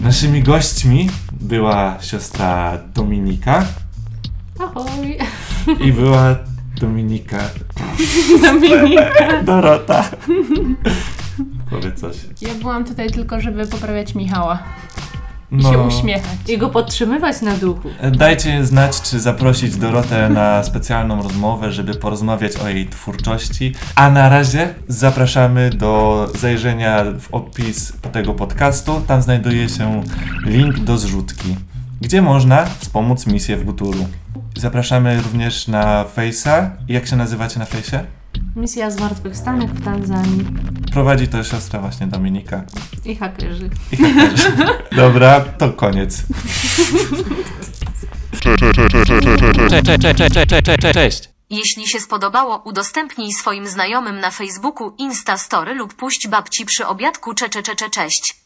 Naszymi 0.02 0.42
gośćmi 0.42 1.10
była 1.40 1.96
siostra 2.00 2.78
Dominika 2.94 3.64
Ahoj, 4.58 5.18
i 5.84 5.92
była 5.92 6.36
Dominika 6.80 7.38
Dominika. 8.42 9.42
Dorota. 9.42 10.04
Powiedz 11.70 12.00
coś. 12.00 12.16
Ja 12.40 12.54
byłam 12.54 12.84
tutaj 12.84 13.10
tylko, 13.10 13.40
żeby 13.40 13.66
poprawiać 13.66 14.14
Michała 14.14 14.58
i 15.52 15.56
No. 15.56 15.72
się 15.72 15.78
uśmiechać. 15.78 16.36
I 16.48 16.58
go 16.58 16.68
podtrzymywać 16.68 17.42
na 17.42 17.52
duchu. 17.56 17.88
Dajcie 18.12 18.64
znać, 18.66 19.02
czy 19.02 19.20
zaprosić 19.20 19.76
Dorotę 19.76 20.28
na 20.28 20.62
specjalną 20.62 21.22
rozmowę, 21.22 21.72
żeby 21.72 21.94
porozmawiać 21.94 22.56
o 22.56 22.68
jej 22.68 22.86
twórczości. 22.88 23.74
A 23.94 24.10
na 24.10 24.28
razie 24.28 24.74
zapraszamy 24.88 25.70
do 25.70 26.26
zajrzenia 26.38 27.04
w 27.20 27.34
opis 27.34 27.92
tego 28.12 28.34
podcastu. 28.34 29.00
Tam 29.06 29.22
znajduje 29.22 29.68
się 29.68 30.02
link 30.46 30.78
do 30.78 30.98
zrzutki, 30.98 31.56
gdzie 32.00 32.22
można 32.22 32.64
wspomóc 32.64 33.26
misję 33.26 33.56
w 33.56 33.64
Buturu. 33.64 34.08
Zapraszamy 34.56 35.22
również 35.22 35.68
na 35.68 36.04
Face'a. 36.16 36.70
Jak 36.88 37.06
się 37.06 37.16
nazywacie 37.16 37.58
na 37.58 37.64
Face'ie? 37.64 38.04
Misja 38.56 38.90
zmartwychwstanek 38.90 39.70
w 39.70 39.84
Tanzanii. 39.84 40.44
Prowadzi 40.92 41.28
to 41.28 41.44
siostra 41.44 41.80
właśnie 41.80 42.06
Dominika. 42.06 42.64
I 43.04 43.16
hakerzy. 43.16 43.70
I 43.92 43.96
hakerzy. 43.96 44.52
Dobra, 44.96 45.40
to 45.40 45.72
koniec. 45.72 46.22
Cześć. 50.92 51.28
Jeśli 51.50 51.86
się 51.86 52.00
spodobało, 52.00 52.62
udostępnij 52.64 53.32
swoim 53.32 53.66
znajomym 53.66 54.20
na 54.20 54.30
Facebooku, 54.30 54.94
Instastory 54.98 55.74
lub 55.74 55.94
puść 55.94 56.28
babci 56.28 56.66
przy 56.66 56.86
obiadku 56.86 57.34
cze 57.34 57.48
cze 57.48 57.62
cze 57.62 57.76
cze 57.76 57.90
cześć. 57.90 58.38